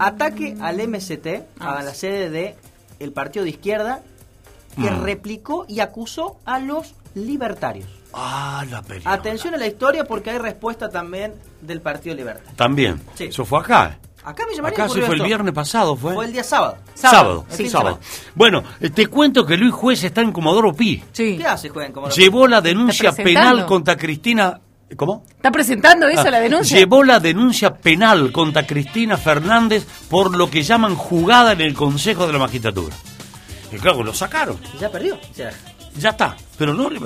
Ataque 0.00 0.56
al 0.60 0.78
MST, 0.88 1.26
a 1.60 1.82
la 1.84 1.94
sede 1.94 2.30
de 2.30 2.56
el 2.98 3.12
partido 3.12 3.44
de 3.44 3.50
izquierda, 3.50 4.02
que 4.80 4.90
Mm. 4.90 5.02
replicó 5.02 5.64
y 5.68 5.80
acusó 5.80 6.36
a 6.44 6.58
los 6.58 6.94
libertarios. 7.14 7.88
Ah, 8.14 8.64
la 8.70 8.80
película. 8.82 9.12
Atención 9.14 9.54
a 9.54 9.58
la 9.58 9.66
historia 9.66 10.04
porque 10.04 10.30
hay 10.30 10.38
respuesta 10.38 10.88
también 10.88 11.34
del 11.60 11.80
Partido 11.80 12.14
Libertario. 12.16 12.50
También. 12.56 13.00
Sí. 13.14 13.24
Eso 13.24 13.44
fue 13.44 13.60
acá. 13.60 13.98
Acá 14.24 14.44
me 14.48 14.54
llamaría 14.54 14.84
Acá 14.84 14.92
sí 14.92 15.00
fue 15.00 15.14
el 15.14 15.22
viernes 15.22 15.54
pasado, 15.54 15.96
fue. 15.96 16.14
Fue 16.14 16.26
el 16.26 16.32
día 16.32 16.42
sábado. 16.44 16.76
Sábado, 16.94 17.46
de 17.56 17.68
sábado. 17.70 17.98
Bueno, 18.34 18.62
eh, 18.80 18.90
te 18.90 19.06
cuento 19.06 19.44
que 19.46 19.56
Luis 19.56 19.72
Juez 19.72 20.02
está 20.04 20.20
en 20.20 20.32
Comodoro 20.32 20.72
Pi. 20.74 21.02
Sí. 21.12 21.36
¿Qué 21.38 21.46
hace, 21.46 21.68
juegan 21.68 21.92
como 21.92 22.08
Llevó 22.10 22.46
la 22.46 22.60
denuncia 22.60 23.12
penal 23.12 23.64
contra 23.66 23.96
Cristina. 23.96 24.60
¿Cómo? 24.96 25.22
¿Está 25.30 25.50
presentando 25.50 26.08
eso, 26.08 26.22
Ah, 26.26 26.30
la 26.30 26.40
denuncia? 26.40 26.78
Llevó 26.78 27.04
la 27.04 27.20
denuncia 27.20 27.74
penal 27.76 28.32
contra 28.32 28.66
Cristina 28.66 29.18
Fernández 29.18 29.86
por 30.08 30.34
lo 30.34 30.50
que 30.50 30.62
llaman 30.62 30.94
jugada 30.94 31.52
en 31.52 31.60
el 31.60 31.74
Consejo 31.74 32.26
de 32.26 32.32
la 32.32 32.38
Magistratura. 32.38 32.96
Y 33.72 33.76
claro, 33.76 34.02
lo 34.02 34.12
sacaron. 34.14 34.58
Ya 34.80 34.90
perdió. 34.90 35.18
Sea, 35.32 35.50
Ya 35.96 36.10
está. 36.10 36.36
Pero 36.56 36.74
no, 36.74 36.88
le- 36.90 37.00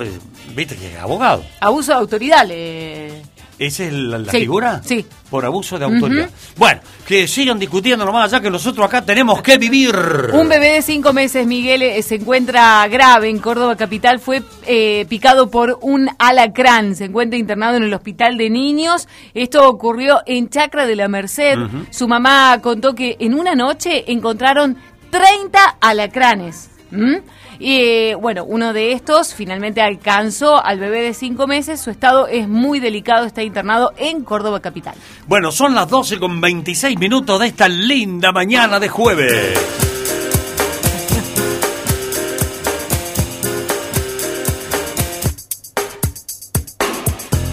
viste 0.55 0.75
que 0.75 0.93
es 0.93 0.99
abogado. 0.99 1.43
Abuso 1.59 1.91
de 1.93 1.97
autoridad 1.99 2.45
le... 2.47 3.21
¿Esa 3.59 3.83
es 3.85 3.93
la, 3.93 4.17
la 4.17 4.31
Sí, 4.31 4.39
figura? 4.39 4.81
sí. 4.83 5.05
Por 5.29 5.45
abuso 5.45 5.77
de 5.79 5.85
autoridad. 5.85 6.29
Bueno, 6.57 6.81
que 7.07 7.27
sigan 7.27 7.57
discutiendo 7.59 8.03
nomás 8.03 8.31
allá 8.33 8.41
que 8.41 8.49
nosotros 8.49 8.85
acá 8.85 9.03
tenemos 9.05 9.41
que 9.43 9.57
vivir. 9.59 9.95
Un 10.33 10.49
bebé 10.49 10.73
de 10.73 10.81
cinco 10.81 11.13
meses, 11.13 11.45
Miguel, 11.47 11.81
eh, 11.83 12.01
se 12.01 12.15
encuentra 12.15 12.85
grave 12.87 13.29
en 13.29 13.37
Córdoba 13.39 13.75
Capital. 13.75 14.19
Fue 14.19 14.41
eh, 14.65 15.05
picado 15.07 15.49
por 15.51 15.77
un 15.81 16.09
alacrán. 16.19 16.95
Se 16.95 17.05
encuentra 17.05 17.37
internado 17.37 17.77
en 17.77 17.83
el 17.83 17.93
hospital 17.93 18.37
de 18.37 18.49
niños. 18.49 19.07
Esto 19.35 19.67
ocurrió 19.69 20.21
en 20.25 20.49
Chacra 20.49 20.85
de 20.87 20.95
la 20.95 21.07
Merced. 21.07 21.55
Su 21.91 22.07
mamá 22.07 22.59
contó 22.61 22.93
que 22.95 23.17
en 23.19 23.33
una 23.35 23.53
noche 23.55 24.11
encontraron 24.11 24.77
30 25.13 25.77
alacranes. 25.79 26.71
Y 27.59 28.15
bueno, 28.15 28.45
uno 28.45 28.73
de 28.73 28.93
estos 28.93 29.35
finalmente 29.35 29.79
alcanzó 29.79 30.63
al 30.63 30.79
bebé 30.79 31.03
de 31.03 31.13
cinco 31.13 31.45
meses. 31.45 31.79
Su 31.79 31.91
estado 31.91 32.25
es 32.27 32.47
muy 32.47 32.79
delicado. 32.79 33.27
Está 33.27 33.43
internado 33.43 33.93
en 33.97 34.23
Córdoba 34.23 34.59
Capital. 34.59 34.95
Bueno, 35.27 35.51
son 35.51 35.75
las 35.75 35.87
12 35.87 36.17
con 36.17 36.41
26 36.41 36.97
minutos 36.97 37.39
de 37.39 37.45
esta 37.45 37.69
linda 37.69 38.31
mañana 38.31 38.79
de 38.79 38.89
jueves. 38.89 40.02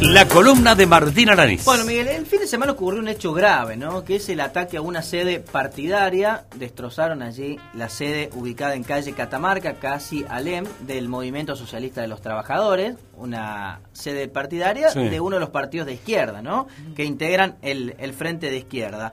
La 0.01 0.27
columna 0.27 0.75
de 0.75 0.87
Martín 0.87 1.29
Aranís. 1.29 1.65
Bueno, 1.65 1.85
Miguel, 1.85 2.09
el 2.09 2.27
fin 2.27 2.41
de 2.41 2.47
semana 2.47 2.73
ocurrió 2.73 3.01
un 3.01 3.09
hecho 3.09 3.33
grave, 3.35 3.77
¿no? 3.77 4.03
Que 4.03 4.17
es 4.17 4.29
el 4.31 4.41
ataque 4.41 4.79
a 4.79 4.81
una 4.81 5.03
sede 5.03 5.41
partidaria. 5.41 6.45
Destrozaron 6.57 7.23
allí 7.23 7.59
la 7.75 7.89
sede 7.91 8.31
ubicada 8.35 8.75
en 8.75 8.83
calle 8.83 9.13
Catamarca, 9.13 9.75
casi 9.75 10.25
Alem, 10.29 10.65
del 10.81 11.09
Movimiento 11.09 11.55
Socialista 11.55 12.01
de 12.01 12.09
los 12.09 12.23
Trabajadores, 12.23 12.97
una 13.19 13.81
sede 13.93 14.27
partidaria 14.29 14.89
Sí. 14.89 15.01
de 15.09 15.21
uno 15.21 15.37
de 15.37 15.41
los 15.41 15.51
partidos 15.51 15.87
de 15.87 15.95
izquierda, 15.95 16.41
¿no? 16.41 16.67
Que 16.97 17.05
integran 17.05 17.57
el, 17.61 17.95
el 17.99 18.15
Frente 18.15 18.51
de 18.51 18.57
Izquierda. 18.57 19.13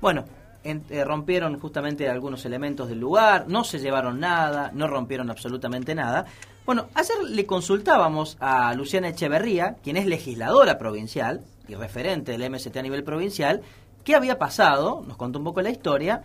Bueno, 0.00 0.24
en- 0.64 0.82
eh, 0.88 1.04
rompieron 1.04 1.58
justamente 1.60 2.08
algunos 2.08 2.44
elementos 2.46 2.88
del 2.88 2.98
lugar, 3.00 3.44
no 3.48 3.64
se 3.64 3.78
llevaron 3.78 4.18
nada, 4.18 4.70
no 4.72 4.86
rompieron 4.88 5.30
absolutamente 5.30 5.94
nada. 5.94 6.24
Bueno, 6.64 6.86
ayer 6.94 7.16
le 7.28 7.44
consultábamos 7.44 8.36
a 8.40 8.72
Luciana 8.74 9.08
Echeverría, 9.08 9.76
quien 9.82 9.96
es 9.96 10.06
legisladora 10.06 10.78
provincial 10.78 11.42
y 11.66 11.74
referente 11.74 12.32
del 12.36 12.48
MST 12.50 12.76
a 12.76 12.82
nivel 12.82 13.02
provincial, 13.02 13.62
qué 14.04 14.14
había 14.14 14.38
pasado, 14.38 15.02
nos 15.06 15.16
contó 15.16 15.38
un 15.38 15.44
poco 15.44 15.60
la 15.60 15.70
historia, 15.70 16.22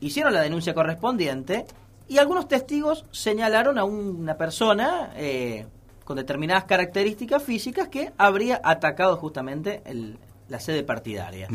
hicieron 0.00 0.34
la 0.34 0.40
denuncia 0.42 0.74
correspondiente 0.74 1.64
y 2.08 2.18
algunos 2.18 2.48
testigos 2.48 3.04
señalaron 3.12 3.78
a 3.78 3.84
una 3.84 4.36
persona 4.36 5.12
eh, 5.16 5.66
con 6.04 6.16
determinadas 6.16 6.64
características 6.64 7.42
físicas 7.42 7.88
que 7.88 8.12
habría 8.18 8.60
atacado 8.64 9.16
justamente 9.16 9.82
el- 9.84 10.18
la 10.48 10.60
sede 10.60 10.82
partidaria. 10.82 11.48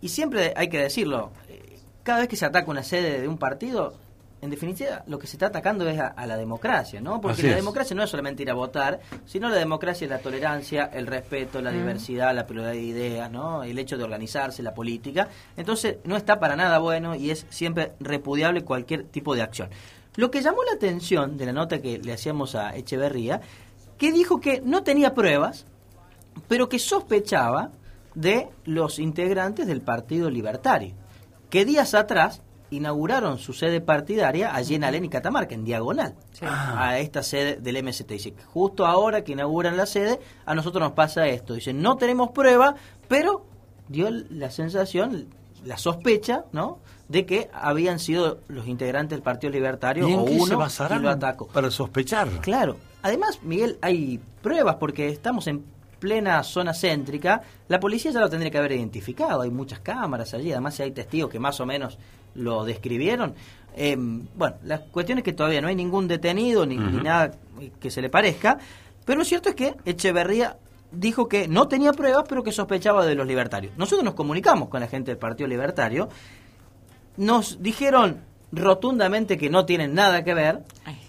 Y 0.00 0.08
siempre 0.08 0.54
hay 0.56 0.68
que 0.68 0.78
decirlo, 0.78 1.30
eh, 1.48 1.78
cada 2.04 2.20
vez 2.20 2.28
que 2.28 2.36
se 2.36 2.46
ataca 2.46 2.70
una 2.70 2.82
sede 2.84 3.20
de 3.20 3.28
un 3.28 3.36
partido, 3.38 3.94
en 4.42 4.50
definitiva 4.50 5.02
lo 5.06 5.18
que 5.18 5.26
se 5.26 5.36
está 5.36 5.46
atacando 5.46 5.88
es 5.88 5.98
a, 5.98 6.08
a 6.08 6.26
la 6.26 6.36
democracia, 6.36 7.00
¿no? 7.00 7.20
Porque 7.20 7.34
Así 7.34 7.42
la 7.42 7.50
es. 7.50 7.56
democracia 7.56 7.94
no 7.94 8.02
es 8.02 8.10
solamente 8.10 8.42
ir 8.42 8.50
a 8.50 8.54
votar, 8.54 9.00
sino 9.26 9.48
la 9.48 9.56
democracia 9.56 10.04
es 10.06 10.10
la 10.10 10.18
tolerancia, 10.18 10.90
el 10.92 11.06
respeto, 11.06 11.60
la 11.60 11.70
Mm. 11.70 11.74
diversidad, 11.76 12.34
la 12.34 12.46
pluralidad 12.46 12.72
de 12.72 12.80
ideas, 12.86 13.30
¿no? 13.30 13.62
El 13.64 13.78
hecho 13.78 13.98
de 13.98 14.04
organizarse, 14.04 14.62
la 14.62 14.72
política. 14.74 15.28
Entonces 15.56 15.98
no 16.04 16.16
está 16.16 16.40
para 16.40 16.56
nada 16.56 16.78
bueno 16.78 17.14
y 17.14 17.30
es 17.30 17.46
siempre 17.50 17.92
repudiable 18.00 18.62
cualquier 18.64 19.04
tipo 19.04 19.34
de 19.34 19.42
acción. 19.42 19.68
Lo 20.16 20.30
que 20.30 20.42
llamó 20.42 20.64
la 20.64 20.72
atención 20.72 21.36
de 21.36 21.46
la 21.46 21.52
nota 21.52 21.80
que 21.80 21.98
le 21.98 22.12
hacíamos 22.12 22.54
a 22.54 22.74
Echeverría, 22.74 23.40
que 23.98 24.10
dijo 24.12 24.40
que 24.40 24.60
no 24.60 24.82
tenía 24.82 25.14
pruebas, 25.14 25.66
pero 26.48 26.68
que 26.68 26.78
sospechaba 26.78 27.70
de 28.14 28.48
los 28.64 28.98
integrantes 28.98 29.66
del 29.66 29.82
Partido 29.82 30.30
Libertario, 30.30 30.94
que 31.48 31.64
días 31.64 31.94
atrás 31.94 32.42
inauguraron 32.70 33.38
su 33.38 33.52
sede 33.52 33.80
partidaria 33.80 34.54
allí 34.54 34.74
en 34.76 34.84
Alén 34.84 35.04
y 35.04 35.08
Catamarca, 35.08 35.54
en 35.54 35.64
diagonal, 35.64 36.14
a 36.42 36.98
esta 36.98 37.22
sede 37.22 37.56
del 37.56 37.82
MST. 37.82 38.08
Dice 38.08 38.32
que 38.32 38.42
justo 38.44 38.86
ahora 38.86 39.22
que 39.24 39.32
inauguran 39.32 39.76
la 39.76 39.86
sede, 39.86 40.20
a 40.46 40.54
nosotros 40.54 40.82
nos 40.82 40.92
pasa 40.92 41.26
esto. 41.26 41.54
Dice, 41.54 41.72
no 41.72 41.96
tenemos 41.96 42.30
prueba, 42.30 42.74
pero 43.08 43.44
dio 43.88 44.08
la 44.10 44.50
sensación, 44.50 45.26
la 45.64 45.76
sospecha, 45.76 46.44
¿no?, 46.52 46.78
de 47.08 47.26
que 47.26 47.50
habían 47.52 47.98
sido 47.98 48.38
los 48.46 48.68
integrantes 48.68 49.16
del 49.16 49.22
Partido 49.22 49.52
Libertario 49.52 50.08
¿Y 50.08 50.12
en 50.12 50.20
o 50.20 50.24
qué 50.26 50.30
se 50.30 50.42
uno 50.42 50.66
y 50.96 50.98
lo 51.00 51.10
atacó. 51.10 51.48
para 51.48 51.68
sospechar? 51.68 52.28
Claro. 52.40 52.76
Además, 53.02 53.40
Miguel, 53.42 53.78
hay 53.82 54.20
pruebas 54.42 54.76
porque 54.76 55.08
estamos 55.08 55.48
en 55.48 55.64
plena 55.98 56.42
zona 56.44 56.72
céntrica. 56.72 57.42
La 57.68 57.80
policía 57.80 58.12
ya 58.12 58.20
lo 58.20 58.30
tendría 58.30 58.50
que 58.50 58.58
haber 58.58 58.72
identificado. 58.72 59.42
Hay 59.42 59.50
muchas 59.50 59.80
cámaras 59.80 60.34
allí. 60.34 60.52
Además, 60.52 60.74
si 60.74 60.82
hay 60.82 60.92
testigos 60.92 61.30
que 61.30 61.38
más 61.38 61.60
o 61.60 61.66
menos 61.66 61.98
lo 62.34 62.64
describieron. 62.64 63.34
Eh, 63.76 63.96
bueno, 63.96 64.56
la 64.64 64.80
cuestión 64.80 65.18
es 65.18 65.24
que 65.24 65.32
todavía 65.32 65.60
no 65.60 65.68
hay 65.68 65.76
ningún 65.76 66.08
detenido 66.08 66.66
ni, 66.66 66.76
ni 66.76 66.98
nada 66.98 67.32
que 67.80 67.90
se 67.90 68.02
le 68.02 68.08
parezca. 68.08 68.58
Pero 69.04 69.18
lo 69.18 69.24
cierto 69.24 69.48
es 69.48 69.54
que 69.54 69.74
Echeverría 69.84 70.56
dijo 70.92 71.28
que 71.28 71.48
no 71.48 71.68
tenía 71.68 71.92
pruebas, 71.92 72.24
pero 72.28 72.42
que 72.42 72.52
sospechaba 72.52 73.06
de 73.06 73.14
los 73.14 73.26
libertarios. 73.26 73.72
Nosotros 73.76 74.04
nos 74.04 74.14
comunicamos 74.14 74.68
con 74.68 74.80
la 74.80 74.88
gente 74.88 75.10
del 75.12 75.18
Partido 75.18 75.48
Libertario. 75.48 76.08
Nos 77.16 77.62
dijeron 77.62 78.20
rotundamente 78.52 79.38
que 79.38 79.50
no 79.50 79.64
tienen 79.64 79.94
nada 79.94 80.24
que 80.24 80.34
ver, 80.34 80.64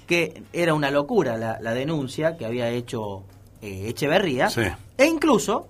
que 0.08 0.44
era 0.54 0.74
una 0.74 0.92
locura 0.92 1.38
la, 1.38 1.60
la 1.60 1.74
denuncia 1.74 2.38
que 2.38 2.46
había 2.46 2.70
hecho 2.70 3.24
eh, 3.62 3.90
Echeverría. 3.90 4.50
Sí. 4.50 4.62
E 4.98 5.06
incluso 5.06 5.70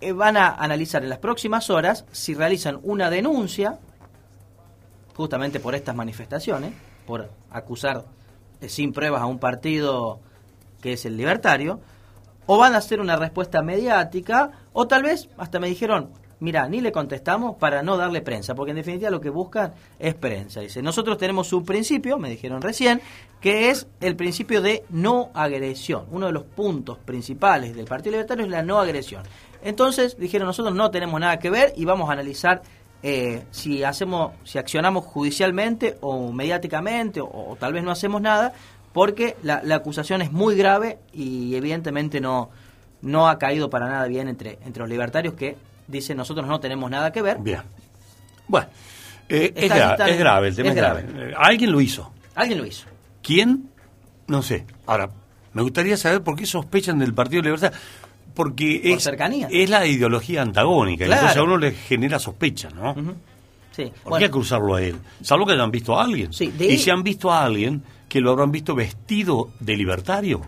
eh, 0.00 0.12
van 0.12 0.36
a 0.36 0.48
analizar 0.48 1.02
en 1.02 1.10
las 1.10 1.18
próximas 1.18 1.70
horas 1.70 2.04
si 2.12 2.34
realizan 2.34 2.78
una 2.82 3.10
denuncia 3.10 3.78
justamente 5.14 5.58
por 5.58 5.74
estas 5.74 5.96
manifestaciones, 5.96 6.72
por 7.06 7.28
acusar 7.50 8.04
sin 8.66 8.92
pruebas 8.92 9.22
a 9.22 9.26
un 9.26 9.38
partido 9.38 10.20
que 10.80 10.92
es 10.92 11.04
el 11.06 11.16
libertario, 11.16 11.80
o 12.46 12.56
van 12.56 12.74
a 12.74 12.78
hacer 12.78 13.00
una 13.00 13.16
respuesta 13.16 13.60
mediática, 13.60 14.52
o 14.72 14.86
tal 14.86 15.02
vez 15.02 15.28
hasta 15.36 15.58
me 15.58 15.66
dijeron, 15.68 16.10
mira, 16.40 16.68
ni 16.68 16.80
le 16.80 16.92
contestamos 16.92 17.56
para 17.56 17.82
no 17.82 17.96
darle 17.96 18.22
prensa, 18.22 18.54
porque 18.54 18.70
en 18.70 18.76
definitiva 18.76 19.10
lo 19.10 19.20
que 19.20 19.30
buscan 19.30 19.74
es 19.98 20.14
prensa. 20.14 20.60
Dice, 20.60 20.82
nosotros 20.82 21.18
tenemos 21.18 21.52
un 21.52 21.64
principio, 21.64 22.16
me 22.16 22.30
dijeron 22.30 22.62
recién, 22.62 23.00
que 23.40 23.70
es 23.70 23.86
el 24.00 24.16
principio 24.16 24.62
de 24.62 24.84
no 24.88 25.30
agresión. 25.34 26.06
Uno 26.10 26.26
de 26.26 26.32
los 26.32 26.44
puntos 26.44 26.98
principales 26.98 27.74
del 27.76 27.86
Partido 27.86 28.12
Libertario 28.12 28.44
es 28.44 28.50
la 28.50 28.62
no 28.62 28.78
agresión. 28.80 29.22
Entonces 29.62 30.16
dijeron, 30.18 30.46
nosotros 30.46 30.74
no 30.74 30.90
tenemos 30.90 31.20
nada 31.20 31.38
que 31.38 31.50
ver 31.50 31.72
y 31.76 31.84
vamos 31.84 32.08
a 32.08 32.12
analizar 32.12 32.62
eh, 33.02 33.44
si 33.50 33.84
hacemos, 33.84 34.32
si 34.44 34.58
accionamos 34.58 35.04
judicialmente 35.04 35.96
o 36.00 36.32
mediáticamente 36.32 37.20
o, 37.20 37.26
o 37.28 37.56
tal 37.58 37.72
vez 37.72 37.82
no 37.84 37.90
hacemos 37.90 38.20
nada, 38.20 38.52
porque 38.92 39.36
la, 39.42 39.60
la 39.62 39.76
acusación 39.76 40.22
es 40.22 40.32
muy 40.32 40.56
grave 40.56 40.98
y 41.12 41.54
evidentemente 41.54 42.20
no, 42.20 42.50
no 43.02 43.28
ha 43.28 43.38
caído 43.38 43.70
para 43.70 43.86
nada 43.88 44.06
bien 44.06 44.28
entre, 44.28 44.58
entre 44.64 44.80
los 44.80 44.88
libertarios 44.88 45.34
que 45.34 45.56
dicen 45.86 46.16
nosotros 46.16 46.46
no 46.46 46.58
tenemos 46.60 46.90
nada 46.90 47.12
que 47.12 47.22
ver. 47.22 47.38
Bien. 47.38 47.60
Bueno, 48.48 48.66
eh, 49.28 49.52
es, 49.54 49.70
gra- 49.70 50.18
grave, 50.18 50.48
el 50.48 50.56
tema 50.56 50.68
es 50.70 50.74
es, 50.76 50.80
grave. 50.82 51.04
Eh, 51.14 51.34
Alguien 51.36 51.70
lo 51.70 51.80
hizo. 51.80 52.10
Alguien 52.34 52.58
lo 52.58 52.66
hizo. 52.66 52.86
¿Quién? 53.22 53.70
No 54.26 54.42
sé. 54.42 54.64
Ahora, 54.86 55.10
me 55.52 55.62
gustaría 55.62 55.96
saber 55.96 56.22
por 56.22 56.34
qué 56.36 56.46
sospechan 56.46 56.98
del 56.98 57.12
Partido 57.14 57.42
Libertad. 57.42 57.72
Porque 58.38 58.78
Por 58.84 58.92
es, 58.92 59.02
cercanía. 59.02 59.48
es 59.50 59.68
la 59.68 59.84
ideología 59.84 60.42
antagónica. 60.42 61.04
Claro. 61.06 61.20
Entonces 61.22 61.38
a 61.40 61.42
uno 61.44 61.56
le 61.58 61.72
genera 61.72 62.18
sospecha, 62.20 62.70
¿no? 62.70 62.94
Sí. 63.72 63.92
¿Por 64.02 64.10
Bueno. 64.10 64.18
qué 64.20 64.24
acusarlo 64.26 64.76
a 64.76 64.82
él? 64.82 64.96
Salvo 65.22 65.44
que 65.44 65.54
hayan 65.54 65.72
visto 65.72 65.98
a 65.98 66.04
alguien. 66.04 66.30
de- 66.30 66.66
Y 66.72 66.78
si 66.78 66.88
han 66.90 67.02
visto 67.02 67.32
a 67.32 67.44
alguien 67.44 67.82
que 68.08 68.20
lo 68.20 68.30
habrán 68.30 68.52
visto 68.52 68.74
vestido 68.76 69.50
de 69.58 69.76
libertario. 69.76 70.42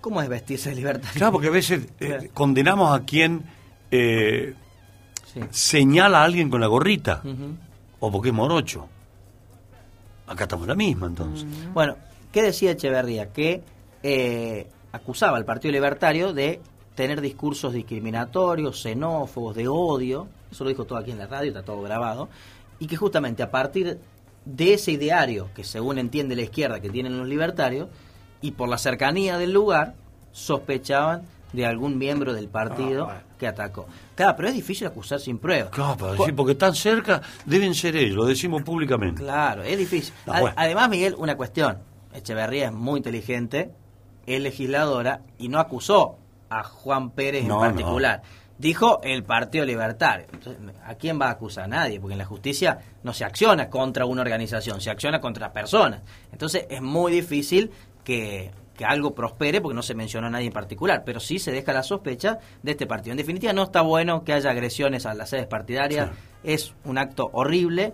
¿Cómo 0.00 0.20
es 0.20 0.28
vestirse 0.28 0.70
de 0.70 0.76
libertario? 0.76 1.14
Claro, 1.16 1.32
porque 1.32 1.46
a 1.48 1.52
veces 1.52 1.86
eh, 2.00 2.30
condenamos 2.34 2.92
a 2.98 3.04
quien 3.04 3.44
eh, 3.92 4.54
Sí. 5.32 5.40
señala 5.50 6.22
a 6.22 6.24
alguien 6.24 6.50
con 6.50 6.60
la 6.60 6.66
gorrita. 6.66 7.22
O 8.00 8.10
porque 8.10 8.28
es 8.30 8.34
morocho. 8.34 8.88
Acá 10.26 10.44
estamos 10.44 10.66
la 10.66 10.74
misma, 10.74 11.06
entonces. 11.06 11.46
Bueno, 11.72 11.96
¿qué 12.32 12.42
decía 12.42 12.72
Echeverría? 12.72 13.32
Que 13.32 13.62
eh, 14.02 14.66
acusaba 14.92 15.36
al 15.36 15.44
Partido 15.44 15.72
Libertario 15.72 16.32
de 16.32 16.60
tener 16.96 17.20
discursos 17.20 17.72
discriminatorios, 17.72 18.82
xenófobos, 18.82 19.54
de 19.54 19.68
odio, 19.68 20.26
eso 20.50 20.64
lo 20.64 20.70
dijo 20.70 20.86
todo 20.86 20.98
aquí 20.98 21.12
en 21.12 21.18
la 21.18 21.26
radio, 21.26 21.50
está 21.50 21.62
todo 21.62 21.80
grabado, 21.82 22.28
y 22.80 22.86
que 22.86 22.96
justamente 22.96 23.42
a 23.42 23.50
partir 23.50 24.00
de 24.44 24.74
ese 24.74 24.92
ideario, 24.92 25.50
que 25.54 25.62
según 25.62 25.98
entiende 25.98 26.34
la 26.34 26.42
izquierda 26.42 26.80
que 26.80 26.88
tienen 26.88 27.18
los 27.18 27.28
libertarios, 27.28 27.88
y 28.40 28.52
por 28.52 28.68
la 28.68 28.78
cercanía 28.78 29.38
del 29.38 29.52
lugar, 29.52 29.94
sospechaban 30.32 31.22
de 31.52 31.66
algún 31.66 31.98
miembro 31.98 32.32
del 32.32 32.48
partido 32.48 33.10
que 33.38 33.46
atacó. 33.46 33.86
Claro, 34.14 34.34
pero 34.36 34.48
es 34.48 34.54
difícil 34.54 34.86
acusar 34.86 35.20
sin 35.20 35.38
pruebas. 35.38 35.70
Claro, 35.70 36.12
decir, 36.12 36.34
porque 36.34 36.52
están 36.52 36.74
cerca, 36.74 37.20
deben 37.44 37.74
ser 37.74 37.96
ellos, 37.96 38.16
lo 38.16 38.24
decimos 38.24 38.62
públicamente. 38.62 39.22
Claro, 39.22 39.62
es 39.62 39.78
difícil. 39.78 40.14
No, 40.26 40.32
bueno. 40.40 40.54
Además, 40.56 40.88
Miguel, 40.88 41.14
una 41.18 41.36
cuestión. 41.36 41.78
Echeverría 42.14 42.66
es 42.66 42.72
muy 42.72 42.98
inteligente, 42.98 43.70
es 44.26 44.40
legisladora 44.40 45.20
y 45.38 45.48
no 45.48 45.58
acusó 45.58 46.18
a 46.50 46.62
Juan 46.64 47.10
Pérez 47.10 47.44
No, 47.44 47.64
en 47.64 47.72
particular. 47.72 48.22
Dijo 48.58 49.00
el 49.02 49.22
Partido 49.22 49.64
Libertario. 49.66 50.26
Entonces, 50.32 50.62
¿A 50.84 50.94
quién 50.94 51.20
va 51.20 51.26
a 51.26 51.32
acusar? 51.32 51.64
A 51.64 51.68
nadie, 51.68 52.00
porque 52.00 52.14
en 52.14 52.18
la 52.18 52.24
justicia 52.24 52.78
no 53.02 53.12
se 53.12 53.24
acciona 53.24 53.68
contra 53.68 54.06
una 54.06 54.22
organización, 54.22 54.80
se 54.80 54.90
acciona 54.90 55.20
contra 55.20 55.52
personas. 55.52 56.00
Entonces 56.32 56.64
es 56.70 56.80
muy 56.80 57.12
difícil 57.12 57.70
que, 58.02 58.50
que 58.74 58.84
algo 58.86 59.14
prospere 59.14 59.60
porque 59.60 59.74
no 59.74 59.82
se 59.82 59.94
mencionó 59.94 60.28
a 60.28 60.30
nadie 60.30 60.46
en 60.46 60.52
particular, 60.54 61.02
pero 61.04 61.20
sí 61.20 61.38
se 61.38 61.52
deja 61.52 61.74
la 61.74 61.82
sospecha 61.82 62.38
de 62.62 62.70
este 62.70 62.86
partido. 62.86 63.10
En 63.12 63.18
definitiva, 63.18 63.52
no 63.52 63.64
está 63.64 63.82
bueno 63.82 64.24
que 64.24 64.32
haya 64.32 64.50
agresiones 64.50 65.04
a 65.04 65.12
las 65.12 65.28
sedes 65.28 65.46
partidarias, 65.46 66.10
es 66.42 66.72
un 66.84 66.96
acto 66.96 67.28
horrible, 67.34 67.92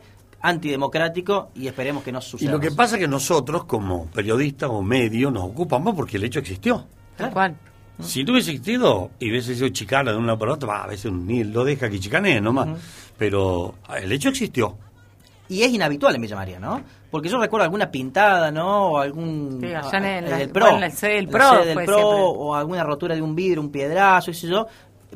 antidemocrático 0.56 1.50
y 1.54 1.66
esperemos 1.66 2.02
que 2.04 2.12
no 2.12 2.18
Y 2.18 2.22
suceda. 2.22 2.50
lo 2.52 2.60
que 2.60 2.70
pasa 2.70 2.96
es 2.96 3.00
que 3.00 3.08
nosotros, 3.08 3.64
como 3.64 4.06
periodistas 4.06 4.70
o 4.70 4.82
medios, 4.82 5.32
nos 5.32 5.44
ocupamos 5.44 5.94
porque 5.94 6.16
el 6.18 6.24
hecho 6.24 6.38
existió. 6.40 6.86
Tal 7.16 7.32
cual. 7.32 7.56
Si 8.00 8.24
no 8.24 8.32
hubiese 8.32 8.50
existido 8.52 9.10
y 9.18 9.30
hubiese 9.30 9.54
sido 9.54 9.68
chicana 9.68 10.10
de 10.12 10.18
una 10.18 10.36
para 10.38 10.54
otra, 10.54 10.66
bah, 10.68 10.84
a 10.84 10.86
veces 10.88 11.12
ni 11.12 11.44
lo 11.44 11.64
deja 11.64 11.88
que 11.90 12.00
chicanee 12.00 12.40
nomás. 12.40 12.68
Pero 13.18 13.74
el 14.00 14.10
hecho 14.12 14.30
existió. 14.30 14.76
Y 15.48 15.62
es 15.62 15.70
inhabitual 15.72 16.14
en 16.14 16.22
Villa 16.22 16.36
María, 16.36 16.58
¿no? 16.58 16.82
Porque 17.10 17.28
yo 17.28 17.38
recuerdo 17.38 17.64
alguna 17.64 17.90
pintada, 17.90 18.50
¿no? 18.50 18.92
O 18.92 18.98
algún... 18.98 19.58
Sí, 19.60 19.66
allá 19.74 19.98
en 19.98 20.04
el- 20.24 20.32
eh, 20.42 20.46
bueno, 20.52 20.70
en 20.76 20.80
la 20.80 20.90
sede 20.90 21.14
del 21.16 21.28
PRO 21.28 21.50
sede 21.62 21.74
del 21.74 21.84
PRO, 21.84 22.08
o 22.30 22.54
alguna 22.54 22.82
rotura 22.84 23.14
de 23.14 23.20
un 23.22 23.34
vidrio, 23.36 23.60
un 23.60 23.70
piedrazo, 23.70 24.30
qué 24.30 24.36
sé 24.38 24.48
yo. 24.48 24.66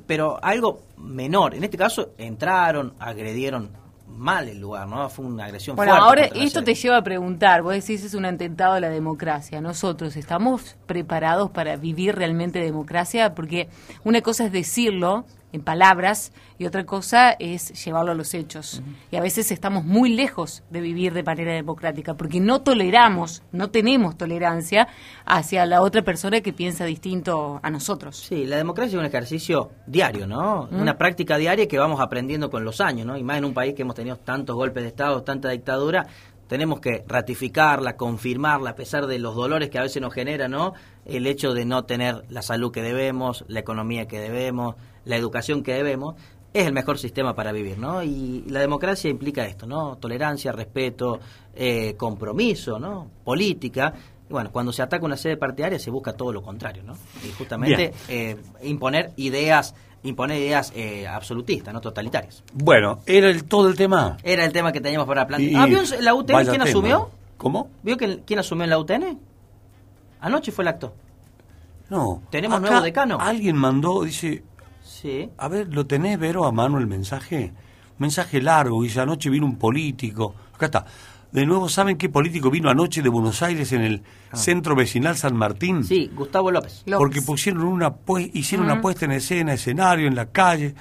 Pero 0.06 0.38
algo 0.42 0.82
menor. 0.98 1.54
En 1.54 1.64
este 1.64 1.78
caso, 1.78 2.10
entraron, 2.18 2.92
agredieron 2.98 3.70
mal 4.16 4.48
el 4.48 4.60
lugar, 4.60 4.88
¿no? 4.88 5.08
Fue 5.08 5.24
una 5.24 5.44
agresión 5.44 5.76
Bueno, 5.76 5.92
fuerte 5.92 6.06
ahora 6.06 6.44
esto 6.44 6.64
te 6.64 6.74
lleva 6.74 6.98
a 6.98 7.02
preguntar, 7.02 7.62
vos 7.62 7.72
decís 7.72 8.04
es 8.04 8.14
un 8.14 8.24
atentado 8.24 8.74
a 8.74 8.80
la 8.80 8.88
democracia. 8.88 9.60
¿Nosotros 9.60 10.16
estamos 10.16 10.76
preparados 10.86 11.50
para 11.50 11.76
vivir 11.76 12.16
realmente 12.16 12.58
democracia? 12.58 13.34
Porque 13.34 13.68
una 14.04 14.22
cosa 14.22 14.46
es 14.46 14.52
decirlo 14.52 15.24
en 15.52 15.62
palabras 15.62 16.32
y 16.58 16.66
otra 16.66 16.84
cosa 16.84 17.32
es 17.32 17.84
llevarlo 17.84 18.12
a 18.12 18.14
los 18.14 18.34
hechos. 18.34 18.82
Y 19.10 19.16
a 19.16 19.20
veces 19.20 19.50
estamos 19.50 19.84
muy 19.84 20.10
lejos 20.14 20.62
de 20.70 20.80
vivir 20.80 21.12
de 21.12 21.22
manera 21.22 21.52
democrática 21.52 22.14
porque 22.14 22.40
no 22.40 22.62
toleramos, 22.62 23.42
no 23.52 23.70
tenemos 23.70 24.16
tolerancia 24.16 24.88
hacia 25.24 25.66
la 25.66 25.82
otra 25.82 26.02
persona 26.02 26.40
que 26.40 26.52
piensa 26.52 26.84
distinto 26.84 27.60
a 27.62 27.70
nosotros. 27.70 28.16
Sí, 28.16 28.46
la 28.46 28.56
democracia 28.56 28.96
es 28.96 29.00
un 29.00 29.06
ejercicio 29.06 29.70
diario, 29.86 30.26
¿no? 30.26 30.68
Una 30.70 30.98
práctica 30.98 31.36
diaria 31.36 31.68
que 31.68 31.78
vamos 31.78 32.00
aprendiendo 32.00 32.50
con 32.50 32.64
los 32.64 32.80
años, 32.80 33.06
¿no? 33.06 33.16
Y 33.16 33.22
más 33.22 33.38
en 33.38 33.44
un 33.44 33.54
país 33.54 33.74
que 33.74 33.82
hemos 33.82 33.94
tenido 33.94 34.16
tantos 34.16 34.56
golpes 34.56 34.82
de 34.82 34.88
Estado, 34.88 35.22
tanta 35.22 35.50
dictadura, 35.50 36.06
tenemos 36.46 36.80
que 36.80 37.04
ratificarla, 37.06 37.96
confirmarla, 37.96 38.70
a 38.70 38.74
pesar 38.74 39.06
de 39.06 39.18
los 39.18 39.34
dolores 39.34 39.68
que 39.68 39.78
a 39.78 39.82
veces 39.82 40.00
nos 40.00 40.14
genera, 40.14 40.48
¿no? 40.48 40.74
El 41.04 41.26
hecho 41.26 41.54
de 41.54 41.64
no 41.64 41.84
tener 41.84 42.24
la 42.28 42.42
salud 42.42 42.72
que 42.72 42.82
debemos, 42.82 43.44
la 43.48 43.60
economía 43.60 44.06
que 44.06 44.20
debemos, 44.20 44.76
la 45.06 45.16
educación 45.16 45.62
que 45.62 45.72
debemos, 45.72 46.16
es 46.52 46.66
el 46.66 46.72
mejor 46.72 46.98
sistema 46.98 47.34
para 47.34 47.52
vivir, 47.52 47.78
¿no? 47.78 48.02
Y 48.02 48.44
la 48.48 48.60
democracia 48.60 49.10
implica 49.10 49.46
esto, 49.46 49.66
¿no? 49.66 49.96
Tolerancia, 49.96 50.52
respeto, 50.52 51.20
eh, 51.54 51.94
compromiso, 51.96 52.78
¿no? 52.78 53.10
Política. 53.24 53.92
Y 54.28 54.32
bueno, 54.32 54.50
cuando 54.50 54.72
se 54.72 54.82
ataca 54.82 55.04
una 55.04 55.16
sede 55.16 55.36
partidaria 55.36 55.78
se 55.78 55.90
busca 55.90 56.14
todo 56.14 56.32
lo 56.32 56.42
contrario, 56.42 56.82
¿no? 56.82 56.96
Y 57.24 57.32
justamente 57.32 57.92
eh, 58.08 58.36
imponer 58.62 59.12
ideas, 59.16 59.74
imponer 60.02 60.38
ideas 60.38 60.72
eh, 60.74 61.06
absolutistas, 61.06 61.74
no 61.74 61.80
totalitarias. 61.80 62.42
Bueno, 62.54 63.00
era 63.06 63.28
el, 63.28 63.44
todo 63.44 63.68
el 63.68 63.76
tema. 63.76 64.16
Era 64.22 64.44
el 64.44 64.52
tema 64.52 64.72
que 64.72 64.80
teníamos 64.80 65.06
para 65.06 65.26
plantear. 65.26 65.62
Ah, 65.62 65.66
¿vio 65.66 65.80
en 65.82 66.04
la 66.04 66.14
UTN 66.14 66.34
quién 66.36 66.52
tema. 66.52 66.64
asumió? 66.64 67.10
¿Cómo? 67.36 67.68
¿Vio 67.82 67.98
que, 67.98 68.20
quién 68.24 68.38
asumió 68.38 68.64
en 68.64 68.70
la 68.70 68.78
UTN? 68.78 69.18
Anoche 70.20 70.50
fue 70.52 70.64
el 70.64 70.68
acto. 70.68 70.94
No. 71.90 72.22
¿Tenemos 72.30 72.60
nuevo 72.60 72.80
decano? 72.80 73.18
Alguien 73.20 73.56
mandó, 73.56 74.02
dice. 74.02 74.42
Sí. 74.86 75.28
A 75.36 75.48
ver, 75.48 75.74
¿lo 75.74 75.86
tenés, 75.86 76.18
Vero, 76.18 76.46
a 76.46 76.52
mano 76.52 76.78
el 76.78 76.86
mensaje? 76.86 77.52
Un 77.90 77.98
mensaje 77.98 78.40
largo, 78.40 78.82
dice: 78.82 79.00
Anoche 79.00 79.28
vino 79.28 79.44
un 79.44 79.56
político. 79.56 80.34
Acá 80.54 80.66
está. 80.66 80.86
De 81.32 81.44
nuevo, 81.44 81.68
¿saben 81.68 81.98
qué 81.98 82.08
político 82.08 82.50
vino 82.50 82.70
anoche 82.70 83.02
de 83.02 83.08
Buenos 83.08 83.42
Aires 83.42 83.72
en 83.72 83.82
el 83.82 84.02
centro 84.32 84.76
vecinal 84.76 85.16
San 85.16 85.36
Martín? 85.36 85.80
Ah. 85.80 85.86
Sí, 85.86 86.10
Gustavo 86.14 86.50
López. 86.50 86.84
Porque 86.96 87.20
pusieron 87.20 87.64
una 87.64 87.94
hicieron 88.32 88.66
una 88.66 88.80
puesta 88.80 89.04
en 89.04 89.12
escena, 89.12 89.52
escenario 89.52 90.06
en 90.06 90.14
la 90.14 90.26
calle, 90.26 90.74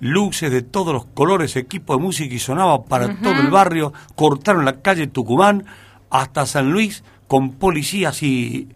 luces 0.00 0.50
de 0.50 0.62
todos 0.62 0.94
los 0.94 1.04
colores, 1.04 1.54
equipo 1.56 1.94
de 1.94 2.02
música 2.02 2.34
y 2.34 2.38
sonaba 2.38 2.84
para 2.84 3.14
todo 3.20 3.34
el 3.34 3.50
barrio, 3.50 3.92
cortaron 4.16 4.64
la 4.64 4.80
calle 4.80 5.06
Tucumán 5.06 5.66
hasta 6.10 6.46
San 6.46 6.72
Luis 6.72 7.04
con 7.28 7.52
policías 7.52 8.22
y, 8.22 8.68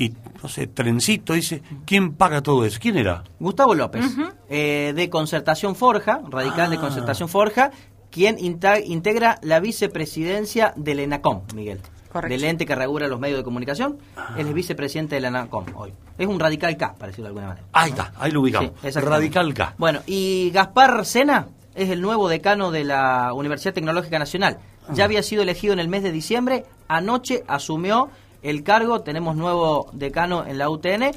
y 0.00 0.14
no 0.42 0.48
sé, 0.48 0.66
trencito, 0.66 1.34
dice, 1.34 1.62
¿quién 1.84 2.14
paga 2.14 2.40
todo 2.42 2.64
eso? 2.64 2.78
¿Quién 2.80 2.96
era? 2.96 3.22
Gustavo 3.38 3.74
López, 3.74 4.04
eh, 4.48 4.92
de 4.96 5.10
Concertación 5.10 5.76
Forja, 5.76 6.22
radical 6.30 6.70
de 6.70 6.76
Ah. 6.76 6.80
Concertación 6.80 7.28
Forja, 7.28 7.70
quien 8.10 8.36
integra 8.40 9.38
la 9.42 9.60
vicepresidencia 9.60 10.72
del 10.76 11.00
ENACOM, 11.00 11.42
Miguel. 11.54 11.80
Correcto. 12.10 12.32
Del 12.34 12.42
ente 12.44 12.66
que 12.66 12.74
regula 12.74 13.06
los 13.06 13.20
medios 13.20 13.38
de 13.38 13.44
comunicación. 13.44 13.98
Él 14.36 14.48
es 14.48 14.54
vicepresidente 14.54 15.14
del 15.14 15.26
ENACOM 15.26 15.66
hoy. 15.76 15.92
Es 16.18 16.26
un 16.26 16.40
radical 16.40 16.76
K, 16.76 16.94
para 16.94 17.06
decirlo 17.08 17.24
de 17.26 17.28
alguna 17.28 17.46
manera. 17.48 17.66
Ahí 17.72 17.90
está, 17.90 18.12
ahí 18.18 18.32
lo 18.32 18.40
ubicamos. 18.40 18.72
Sí. 18.82 18.90
Radical 18.98 19.54
K. 19.54 19.74
Bueno, 19.78 20.00
y 20.06 20.50
Gaspar 20.52 21.04
Sena 21.06 21.48
es 21.74 21.88
el 21.90 22.00
nuevo 22.00 22.28
decano 22.28 22.72
de 22.72 22.82
la 22.84 23.32
Universidad 23.32 23.74
Tecnológica 23.74 24.18
Nacional. 24.18 24.58
Ah. 24.88 24.92
Ya 24.94 25.04
había 25.04 25.22
sido 25.22 25.42
elegido 25.42 25.72
en 25.72 25.78
el 25.78 25.86
mes 25.88 26.02
de 26.02 26.10
diciembre, 26.10 26.64
anoche 26.88 27.44
asumió 27.46 28.08
el 28.42 28.62
cargo, 28.62 29.00
tenemos 29.00 29.36
nuevo 29.36 29.90
decano 29.92 30.44
en 30.46 30.58
la 30.58 30.68
UTN, 30.68 31.10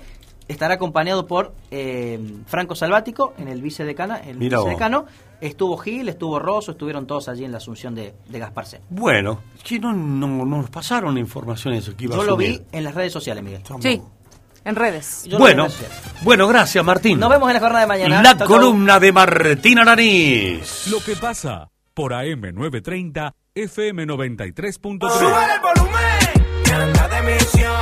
estará 0.48 0.76
acompañado 0.76 1.26
por 1.26 1.54
eh, 1.72 2.20
Franco 2.48 2.76
Salvático 2.76 3.34
en 3.38 3.48
el 3.48 3.62
vicedecana, 3.62 4.18
el 4.18 4.38
vos. 4.38 4.66
vicedecano, 4.66 5.06
estuvo 5.42 5.78
Gil, 5.78 6.10
estuvo 6.10 6.40
Rosso, 6.40 6.72
estuvieron 6.72 7.08
todos 7.08 7.30
allí 7.30 7.46
en 7.46 7.52
la 7.52 7.58
asunción 7.58 7.96
de, 7.96 8.14
de 8.28 8.40
Gaspar 8.40 8.66
Sena. 8.66 8.86
Bueno, 8.90 9.42
que 9.64 9.80
no, 9.80 9.94
no, 9.94 10.28
no 10.28 10.46
nos 10.46 10.70
pasaron 10.70 11.14
la 11.14 11.20
información 11.20 11.74
de 11.74 11.80
eso 11.80 11.96
que 11.96 12.06
iba 12.06 12.16
Yo 12.16 12.22
a 12.22 12.26
lo 12.26 12.38
vi 12.38 12.62
en 12.72 12.84
las 12.84 12.94
redes 12.96 13.14
sociales, 13.14 13.44
Miguel. 13.44 13.62
Sí, 13.80 14.02
en 14.66 14.76
redes. 14.76 15.26
Yo 15.26 15.38
Bueno, 15.38 15.68
bueno, 16.22 16.48
gracias 16.48 16.84
Martín. 16.84 17.20
Nos 17.20 17.30
vemos 17.30 17.50
en 17.50 17.54
la 17.56 17.60
jornada 17.60 17.82
de 17.82 17.88
mañana. 17.88 18.22
La 18.22 18.38
chau. 18.38 18.48
columna 18.48 19.00
de 19.00 19.12
Martín 19.12 19.80
Aranís. 19.80 20.88
Lo 20.90 21.00
que 21.00 21.16
pasa 21.16 21.70
por 21.94 22.14
AM930 22.14 23.34
FM 23.56 24.08
93.3. 24.08 24.72
Sube 24.72 24.96
el 24.96 25.62
volumen, 25.62 26.33
dimensión. 27.24 27.73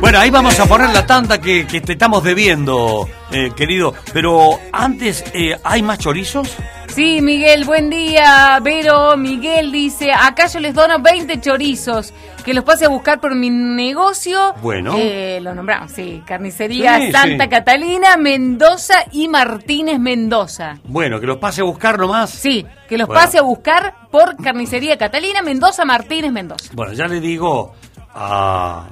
Bueno, 0.00 0.18
ahí 0.18 0.30
vamos 0.30 0.58
a 0.60 0.66
poner 0.66 0.90
la 0.90 1.06
tanda 1.06 1.40
que, 1.40 1.66
que 1.66 1.80
te 1.80 1.92
estamos 1.92 2.22
debiendo, 2.22 3.08
eh, 3.32 3.50
querido. 3.56 3.94
Pero 4.12 4.58
antes, 4.72 5.24
eh, 5.32 5.56
¿hay 5.64 5.82
más 5.82 5.98
chorizos? 5.98 6.54
Sí, 6.94 7.20
Miguel, 7.22 7.64
buen 7.64 7.90
día. 7.90 8.58
Vero, 8.62 9.16
Miguel 9.16 9.72
dice, 9.72 10.12
acá 10.12 10.46
yo 10.46 10.60
les 10.60 10.74
dono 10.74 11.00
20 11.00 11.40
chorizos, 11.40 12.12
que 12.44 12.54
los 12.54 12.62
pase 12.62 12.84
a 12.84 12.88
buscar 12.88 13.20
por 13.20 13.34
mi 13.34 13.50
negocio. 13.50 14.54
Bueno. 14.62 14.94
Eh, 14.96 15.40
lo 15.42 15.54
nombramos, 15.54 15.90
sí. 15.92 16.22
Carnicería 16.26 16.98
Sí, 16.98 17.10
Santa 17.12 17.44
sí. 17.44 17.50
Catalina, 17.50 18.16
Mendoza 18.16 18.94
y 19.12 19.28
Martínez 19.28 19.98
Mendoza. 19.98 20.78
Bueno, 20.84 21.18
que 21.20 21.26
los 21.26 21.38
pase 21.38 21.62
a 21.62 21.64
buscar 21.64 21.98
nomás. 21.98 22.30
Sí, 22.30 22.64
que 22.88 22.96
los 22.98 23.08
Bueno. 23.08 23.20
pase 23.22 23.38
a 23.38 23.42
buscar 23.42 23.94
por 24.10 24.36
Carnicería 24.36 24.96
Catalina, 24.98 25.42
Mendoza, 25.42 25.84
Martínez 25.84 26.30
Mendoza. 26.32 26.70
Bueno, 26.74 26.92
ya 26.92 27.06
le 27.08 27.18
digo 27.20 27.74
a, 28.14 28.86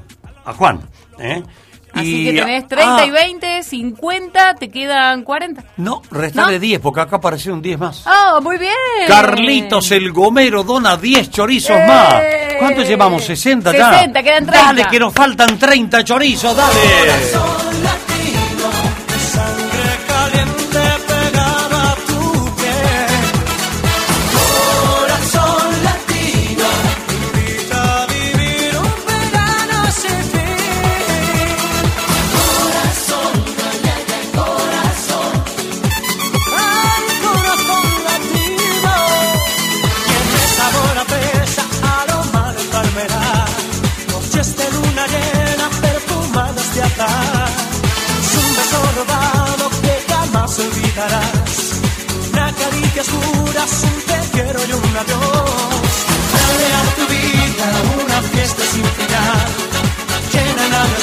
a 0.45 0.53
Juan. 0.53 0.81
¿eh? 1.19 1.43
Así 1.93 2.23
Y- 2.23 2.25
que 2.25 2.41
tenés 2.41 2.67
30 2.67 2.97
ah, 2.97 3.07
y 3.07 3.11
20, 3.11 3.63
50, 3.63 4.55
te 4.55 4.69
quedan 4.69 5.23
40. 5.23 5.63
No, 5.77 6.03
restarle 6.11 6.59
10, 6.59 6.81
porque 6.81 7.01
acá 7.01 7.17
aparecieron 7.17 7.63
10 7.63 7.79
más. 7.79 8.03
Ah, 8.07 8.41
muy 8.43 8.59
bien. 8.59 8.73
Carlitos 9.07 9.93
el 9.93 10.11
Gomero 10.13 10.65
dona 10.65 10.97
10 10.97 11.31
chorizos 11.31 11.77
¡Eh! 11.77 11.85
más. 11.87 12.15
¿Cuánto 12.59 12.83
llevamos? 12.83 13.29
¿60 13.29 13.73
ya? 13.73 13.93
60, 13.93 14.23
quedan 14.25 14.47
30. 14.47 14.53
Dale, 14.67 14.85
que 14.91 14.99
nos 14.99 15.13
faltan 15.15 15.57
30 15.57 16.03
chorizos, 16.03 16.57
dale. 16.57 17.74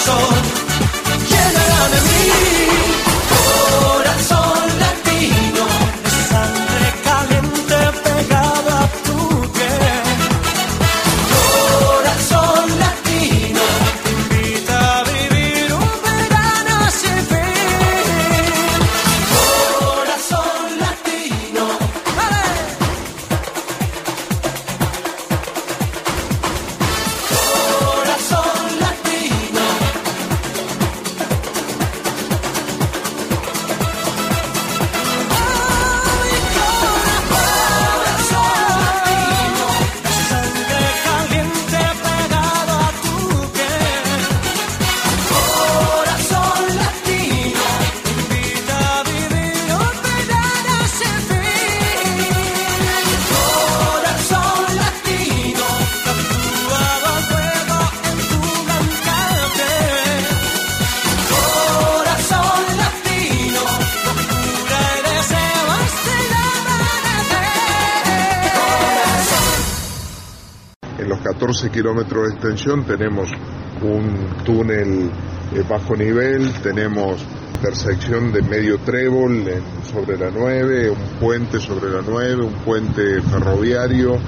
Sol, 0.05 0.35
llénala 1.29 1.89
de 1.89 2.01
mí. 2.01 2.60
Kilómetros 71.81 72.27
de 72.27 72.33
extensión 72.35 72.83
tenemos 72.83 73.27
un 73.81 74.43
túnel 74.45 75.09
eh, 75.55 75.63
bajo 75.67 75.95
nivel, 75.95 76.53
tenemos 76.61 77.19
intersección 77.55 78.31
de 78.31 78.43
medio 78.43 78.77
trébol 78.79 79.43
sobre 79.91 80.15
la 80.15 80.29
9, 80.29 80.91
un 80.91 81.19
puente 81.19 81.59
sobre 81.59 81.89
la 81.89 82.03
9, 82.07 82.43
un 82.43 82.53
puente 82.63 83.19
ferroviario, 83.23 84.19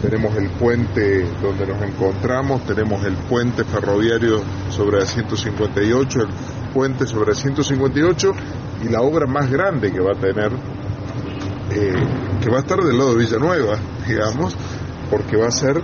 tenemos 0.00 0.34
el 0.36 0.48
puente 0.52 1.26
donde 1.42 1.66
nos 1.66 1.82
encontramos, 1.82 2.64
tenemos 2.64 3.04
el 3.04 3.14
puente 3.28 3.64
ferroviario 3.64 4.40
sobre 4.70 5.00
la 5.00 5.04
158, 5.06 6.18
el 6.18 6.28
puente 6.72 7.06
sobre 7.06 7.32
la 7.32 7.34
158 7.34 8.32
y 8.86 8.88
la 8.88 9.02
obra 9.02 9.26
más 9.26 9.50
grande 9.50 9.92
que 9.92 10.00
va 10.00 10.12
a 10.12 10.18
tener 10.18 10.50
eh, 11.72 11.92
que 12.40 12.48
va 12.48 12.56
a 12.56 12.60
estar 12.60 12.82
del 12.82 12.96
lado 12.96 13.14
de 13.14 13.22
Villanueva, 13.22 13.76
digamos, 14.08 14.56
porque 15.10 15.36
va 15.36 15.48
a 15.48 15.50
ser 15.50 15.82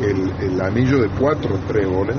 el, 0.00 0.60
anillo 0.60 0.98
de 1.00 1.08
cuatro 1.08 1.58
tréboles, 1.66 2.16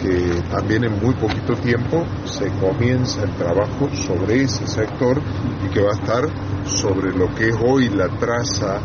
que 0.00 0.42
también 0.50 0.84
en 0.84 1.00
muy 1.00 1.14
poquito 1.14 1.54
tiempo 1.54 2.04
se 2.24 2.48
comienza 2.60 3.22
el 3.22 3.30
trabajo 3.32 3.88
sobre 3.94 4.42
ese 4.42 4.66
sector 4.66 5.20
y 5.64 5.68
que 5.68 5.80
va 5.80 5.92
a 5.92 5.94
estar 5.94 6.24
sobre 6.66 7.12
lo 7.12 7.34
que 7.34 7.48
es 7.48 7.56
hoy 7.64 7.88
la 7.88 8.08
traza 8.08 8.80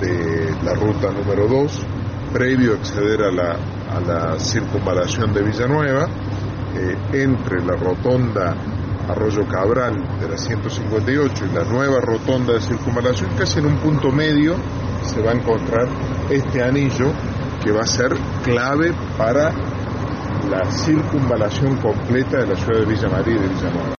de 0.00 0.54
la 0.62 0.74
ruta 0.74 1.10
número 1.10 1.46
2, 1.48 1.86
previo 2.32 2.72
a 2.72 2.76
acceder 2.76 3.22
a 3.22 3.32
la, 3.32 3.52
a 3.52 4.00
la 4.00 4.38
circunvalación 4.38 5.32
de 5.32 5.42
Villanueva, 5.42 6.08
eh, 6.76 6.96
entre 7.12 7.64
la 7.64 7.76
rotonda 7.76 8.54
Arroyo 9.08 9.46
Cabral 9.48 9.94
de 10.20 10.28
la 10.28 10.36
158 10.36 11.46
y 11.46 11.54
la 11.54 11.64
nueva 11.64 12.00
rotonda 12.00 12.52
de 12.52 12.60
circunvalación, 12.60 13.30
casi 13.38 13.58
en 13.58 13.66
un 13.66 13.78
punto 13.78 14.12
medio 14.12 14.56
se 15.02 15.22
va 15.22 15.30
a 15.30 15.34
encontrar 15.34 15.88
este 16.30 16.62
anillo 16.62 17.12
que 17.62 17.72
va 17.72 17.82
a 17.82 17.86
ser 17.86 18.16
clave 18.44 18.92
para 19.16 19.52
la 20.50 20.64
circunvalación 20.70 21.76
completa 21.76 22.38
de 22.38 22.46
la 22.46 22.56
ciudad 22.56 22.80
de 22.80 22.86
Villa 22.86 23.08
María 23.08 23.34
y 23.34 23.38
de 23.38 23.48
Villanueva. 23.48 23.94